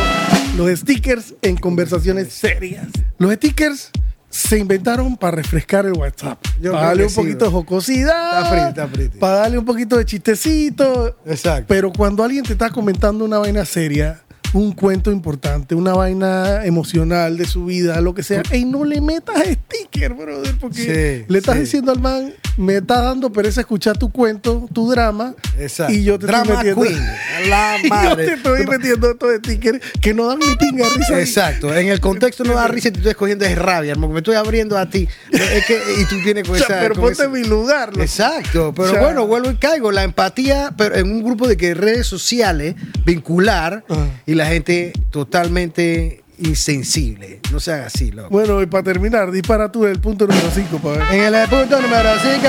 los 0.56 0.80
stickers 0.80 1.34
en 1.40 1.56
conversaciones 1.56 2.32
serias. 2.32 2.88
Los 3.16 3.32
stickers 3.34 3.90
se 4.28 4.58
inventaron 4.58 5.16
para 5.16 5.36
refrescar 5.36 5.86
el 5.86 5.94
WhatsApp. 5.94 6.38
Yo 6.60 6.72
para 6.72 6.88
darle 6.88 7.04
un 7.04 7.10
sí, 7.10 7.16
poquito 7.16 7.46
de 7.46 7.50
jocosidad. 7.50 8.42
Está 8.42 8.50
pretty, 8.50 8.68
está 8.68 8.86
pretty. 8.86 9.18
Para 9.18 9.34
darle 9.36 9.58
un 9.58 9.64
poquito 9.64 9.96
de 9.96 10.04
chistecito. 10.04 11.16
Exacto. 11.24 11.64
Pero 11.68 11.90
cuando 11.90 12.22
alguien 12.22 12.44
te 12.44 12.52
está 12.52 12.68
comentando 12.68 13.24
una 13.24 13.38
vaina 13.38 13.64
seria, 13.64 14.20
un 14.54 14.72
cuento 14.72 15.10
importante, 15.10 15.74
una 15.74 15.92
vaina 15.94 16.64
emocional 16.64 17.36
de 17.36 17.44
su 17.44 17.66
vida, 17.66 18.00
lo 18.00 18.14
que 18.14 18.22
sea, 18.22 18.42
ey, 18.50 18.64
no 18.64 18.84
le 18.84 19.00
metas 19.00 19.36
sticker, 19.46 20.14
brother, 20.14 20.54
porque 20.58 21.24
Sí, 21.24 21.24
le 21.32 21.38
estás 21.38 21.56
sí. 21.56 21.60
diciendo 21.62 21.92
al 21.92 22.00
man, 22.00 22.32
me 22.58 22.76
estás 22.76 23.02
dando 23.04 23.32
pereza 23.32 23.60
escuchar 23.62 23.96
tu 23.96 24.10
cuento, 24.10 24.68
tu 24.72 24.90
drama, 24.90 25.34
Exacto. 25.58 25.92
y 25.94 26.02
yo 26.04 26.18
te 26.18 26.26
Drama 26.26 26.42
estoy 26.54 26.56
metiendo, 26.74 26.82
queen. 26.82 27.48
La 27.48 27.76
y 27.82 27.82
yo 27.84 27.88
madre. 27.88 28.26
te 28.26 28.32
estoy 28.34 28.66
metiendo 28.66 29.10
estos 29.12 29.34
stickers 29.38 29.80
que 30.00 30.12
no 30.12 30.26
dan 30.26 30.38
ni 30.40 30.54
pinga 30.56 30.86
risa. 30.94 31.20
Exacto, 31.20 31.74
en 31.74 31.88
el 31.88 32.00
contexto 32.00 32.44
no 32.44 32.54
da 32.54 32.68
risa 32.68 32.88
y 32.88 32.90
te 32.90 32.98
estoy 32.98 33.10
escogiendo 33.12 33.44
es 33.44 33.56
rabia, 33.56 33.94
porque 33.94 34.12
me 34.12 34.18
estoy 34.18 34.34
abriendo 34.34 34.76
a 34.76 34.90
ti. 34.90 35.08
Es 35.30 35.64
que, 35.66 35.80
y 36.00 36.04
tú 36.06 36.16
vienes 36.24 36.46
con 36.48 36.56
O 36.56 36.58
sea, 36.58 36.66
esa. 36.66 36.80
pero 36.80 36.94
con 36.94 37.04
ponte 37.04 37.22
en 37.22 37.32
mi 37.32 37.44
lugar. 37.44 37.90
loco. 37.90 38.02
Exacto, 38.02 38.72
pero 38.76 38.88
O 38.88 38.92
sea- 38.92 39.02
bueno, 39.02 39.26
vuelvo 39.26 39.50
y 39.50 39.56
caigo. 39.56 39.92
La 39.92 40.02
empatía, 40.02 40.74
pero 40.76 40.96
en 40.96 41.10
un 41.10 41.22
grupo 41.24 41.46
de 41.48 41.56
que 41.56 41.74
redes 41.74 42.06
sociales, 42.06 42.74
vincular, 43.04 43.84
y 44.26 44.34
la 44.34 44.46
gente 44.46 44.92
totalmente 45.10 46.22
insensible. 46.38 47.40
No 47.52 47.60
se 47.60 47.72
haga 47.72 47.86
así, 47.86 48.10
loco. 48.10 48.30
Bueno, 48.30 48.62
y 48.62 48.66
para 48.66 48.84
terminar, 48.84 49.30
dispara 49.30 49.70
tú 49.70 49.86
el 49.86 50.00
punto 50.00 50.26
número 50.26 50.50
5 50.52 50.78
para 50.78 50.98
ver. 51.10 51.20
En 51.20 51.34
el 51.34 51.48
punto 51.48 51.80
número 51.80 52.10
5, 52.20 52.48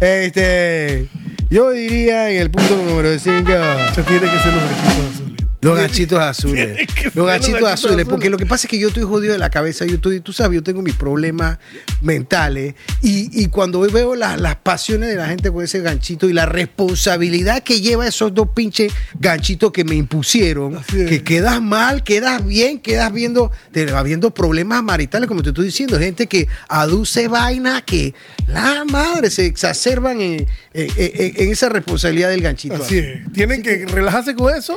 este, 0.00 1.08
yo 1.50 1.70
diría 1.70 2.30
en 2.30 2.42
el 2.42 2.50
punto 2.50 2.76
número 2.76 3.18
5, 3.18 3.50
Se 3.94 4.02
tiene 4.02 4.30
que 4.30 4.38
ser 4.38 4.52
los 4.52 4.64
equipos. 4.64 5.21
Los 5.62 5.76
ganchitos 5.78 6.18
azules. 6.18 6.78
Los 7.14 7.26
ganchitos 7.26 7.62
azules, 7.68 8.04
porque 8.04 8.28
lo 8.30 8.36
que 8.36 8.46
pasa 8.46 8.66
es 8.66 8.70
que 8.70 8.78
yo 8.78 8.88
estoy 8.88 9.04
jodido 9.04 9.32
de 9.32 9.38
la 9.38 9.48
cabeza, 9.50 9.86
yo 9.86 9.94
estoy, 9.94 10.20
tú 10.20 10.32
sabes, 10.32 10.56
yo 10.56 10.62
tengo 10.62 10.82
mis 10.82 10.94
problemas 10.94 11.58
mentales 12.00 12.74
y, 13.00 13.30
y 13.42 13.46
cuando 13.48 13.80
veo 13.80 14.14
las, 14.14 14.40
las 14.40 14.56
pasiones 14.56 15.08
de 15.08 15.14
la 15.16 15.26
gente 15.28 15.50
con 15.50 15.62
ese 15.64 15.80
ganchito 15.80 16.28
y 16.28 16.32
la 16.32 16.46
responsabilidad 16.46 17.62
que 17.62 17.80
lleva 17.80 18.06
esos 18.06 18.34
dos 18.34 18.48
pinches 18.54 18.92
ganchitos 19.18 19.72
que 19.72 19.84
me 19.84 19.94
impusieron, 19.94 20.76
es. 20.76 20.84
que 21.08 21.22
quedas 21.22 21.62
mal, 21.62 22.02
quedas 22.02 22.44
bien, 22.44 22.80
quedas 22.80 23.12
viendo, 23.12 23.50
te 23.70 23.86
va 23.86 24.02
viendo 24.02 24.32
problemas 24.32 24.82
maritales, 24.82 25.28
como 25.28 25.42
te 25.42 25.50
estoy 25.50 25.66
diciendo, 25.66 25.98
gente 25.98 26.26
que 26.26 26.48
aduce 26.68 27.28
vaina 27.28 27.82
que 27.82 28.14
la 28.48 28.84
madre 28.84 29.30
se 29.30 29.46
exacerban 29.46 30.20
en, 30.20 30.46
en- 30.74 30.90
en- 30.96 31.32
en 31.42 31.50
esa 31.52 31.68
responsabilidad 31.68 32.30
del 32.30 32.42
ganchito. 32.42 32.74
Así 32.74 32.98
es. 32.98 33.32
Tienen 33.32 33.62
que 33.62 33.86
relajarse 33.86 34.34
con 34.34 34.54
eso. 34.54 34.76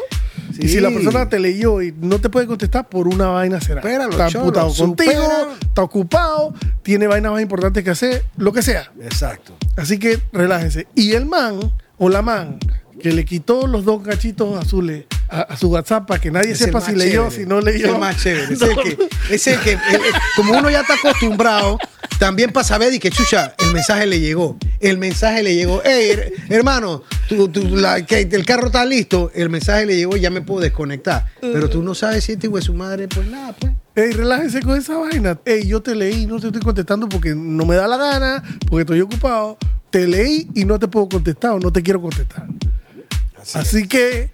Y 0.59 0.67
si 0.67 0.79
la 0.79 0.89
persona 0.89 1.29
te 1.29 1.39
leyó 1.39 1.81
y 1.81 1.93
no 1.99 2.19
te 2.19 2.29
puede 2.29 2.47
contestar, 2.47 2.87
por 2.87 3.07
una 3.07 3.27
vaina 3.27 3.59
será. 3.59 3.81
Supéralo, 3.81 4.11
está 4.11 4.25
amputado 4.25 4.73
contigo, 4.73 5.11
supera. 5.11 5.47
está 5.61 5.81
ocupado, 5.83 6.53
tiene 6.83 7.07
vainas 7.07 7.31
más 7.31 7.41
importantes 7.41 7.83
que 7.83 7.89
hacer, 7.89 8.25
lo 8.37 8.53
que 8.53 8.61
sea. 8.61 8.91
Exacto. 9.01 9.55
Así 9.75 9.97
que 9.97 10.19
relájense. 10.31 10.87
Y 10.95 11.13
el 11.13 11.25
man 11.25 11.59
o 11.97 12.09
la 12.09 12.21
man 12.21 12.59
que 12.99 13.11
le 13.11 13.25
quitó 13.25 13.67
los 13.67 13.85
dos 13.85 14.03
gachitos 14.03 14.57
azules 14.57 15.05
a, 15.29 15.41
a 15.41 15.57
su 15.57 15.69
WhatsApp 15.69 16.07
para 16.07 16.21
que 16.21 16.31
nadie 16.31 16.51
Es 16.51 16.59
sepa 16.59 16.81
si 16.81 16.95
leyó, 16.95 17.23
chévere. 17.29 17.35
si 17.43 17.45
no 17.49 17.61
leyó. 17.61 17.87
Es 17.87 17.93
el 17.93 17.99
más 17.99 18.21
chévere. 18.21 18.53
Es 18.53 18.61
el 18.61 18.75
que, 18.75 18.97
es 19.31 19.47
el 19.47 19.59
que 19.59 19.71
el- 19.73 19.79
el- 19.79 20.13
como 20.35 20.57
uno 20.57 20.69
ya 20.69 20.81
está 20.81 20.93
acostumbrado, 20.95 21.77
también 22.19 22.51
para 22.51 22.63
saber 22.63 22.93
y 22.93 22.99
que 22.99 23.09
chucha, 23.09 23.53
el 23.59 23.73
mensaje 23.73 24.05
le 24.05 24.19
llegó. 24.19 24.57
El 24.79 24.97
mensaje 24.97 25.43
le 25.43 25.55
llegó. 25.55 25.81
Hey, 25.83 26.11
her- 26.11 26.33
hermano, 26.49 27.03
tú- 27.27 27.47
tú- 27.49 27.75
la- 27.75 28.05
que 28.05 28.21
el 28.21 28.45
carro 28.45 28.67
está 28.67 28.85
listo. 28.85 29.31
El 29.33 29.49
mensaje 29.49 29.85
le 29.85 29.95
llegó, 29.95 30.15
ya 30.15 30.29
me 30.29 30.41
puedo 30.41 30.61
desconectar. 30.61 31.25
Pero 31.41 31.69
tú 31.69 31.81
no 31.83 31.95
sabes 31.95 32.23
si 32.25 32.33
este 32.33 32.47
de 32.47 32.61
su 32.61 32.73
madre, 32.73 33.07
pues 33.07 33.27
nada, 33.27 33.53
pues. 33.59 33.73
Ey, 33.95 34.11
relájense 34.11 34.61
con 34.61 34.77
esa 34.77 34.97
vaina. 34.97 35.39
Ey, 35.45 35.67
yo 35.67 35.81
te 35.81 35.95
leí, 35.95 36.25
no 36.25 36.39
te 36.39 36.47
estoy 36.47 36.61
contestando 36.61 37.07
porque 37.07 37.33
no 37.33 37.65
me 37.65 37.75
da 37.75 37.87
la 37.87 37.95
gana, 37.97 38.43
porque 38.67 38.81
estoy 38.81 39.01
ocupado. 39.01 39.57
Te 39.89 40.05
leí 40.07 40.49
y 40.53 40.65
no 40.65 40.77
te 40.77 40.87
puedo 40.89 41.07
contestar 41.07 41.51
o 41.51 41.59
no 41.59 41.71
te 41.71 41.81
quiero 41.81 42.01
contestar. 42.01 42.45
Así, 43.53 43.87
que 43.87 44.29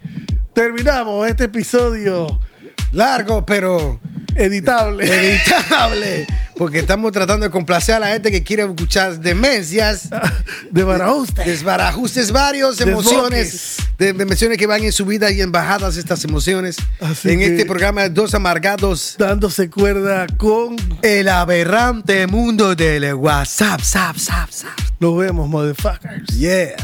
terminamos 0.52 1.28
este 1.28 1.44
episodio 1.44 2.38
Largo, 2.92 3.44
pero 3.46 3.98
editable. 4.34 5.06
editable. 5.06 6.26
Porque 6.56 6.80
estamos 6.80 7.10
tratando 7.10 7.46
de 7.46 7.50
complacer 7.50 7.94
a 7.94 7.98
la 7.98 8.08
gente 8.08 8.30
que 8.30 8.42
quiere 8.42 8.64
escuchar 8.64 9.18
demencias. 9.18 10.10
de 10.70 10.84
Barajuste. 10.84 11.42
desbarajustes 11.44 12.30
varios, 12.30 12.80
emociones, 12.80 13.78
de, 13.98 14.10
emociones 14.10 14.58
que 14.58 14.66
van 14.66 14.84
en 14.84 14.92
subida 14.92 15.30
y 15.30 15.40
en 15.40 15.50
bajadas 15.50 15.96
estas 15.96 16.22
emociones. 16.24 16.76
Así 17.00 17.30
en 17.30 17.40
este 17.40 17.64
programa 17.64 18.08
Dos 18.10 18.34
Amargados, 18.34 19.16
Dándose 19.18 19.70
cuerda 19.70 20.26
con. 20.36 20.76
el 21.02 21.28
aberrante 21.28 22.26
mundo 22.26 22.74
del 22.74 23.14
WhatsApp, 23.14 23.80
zap, 23.80 24.16
zap, 24.18 24.50
zap. 24.50 24.78
Nos 25.00 25.16
vemos, 25.16 25.48
motherfuckers. 25.48 26.28
Yeah. 26.38 26.76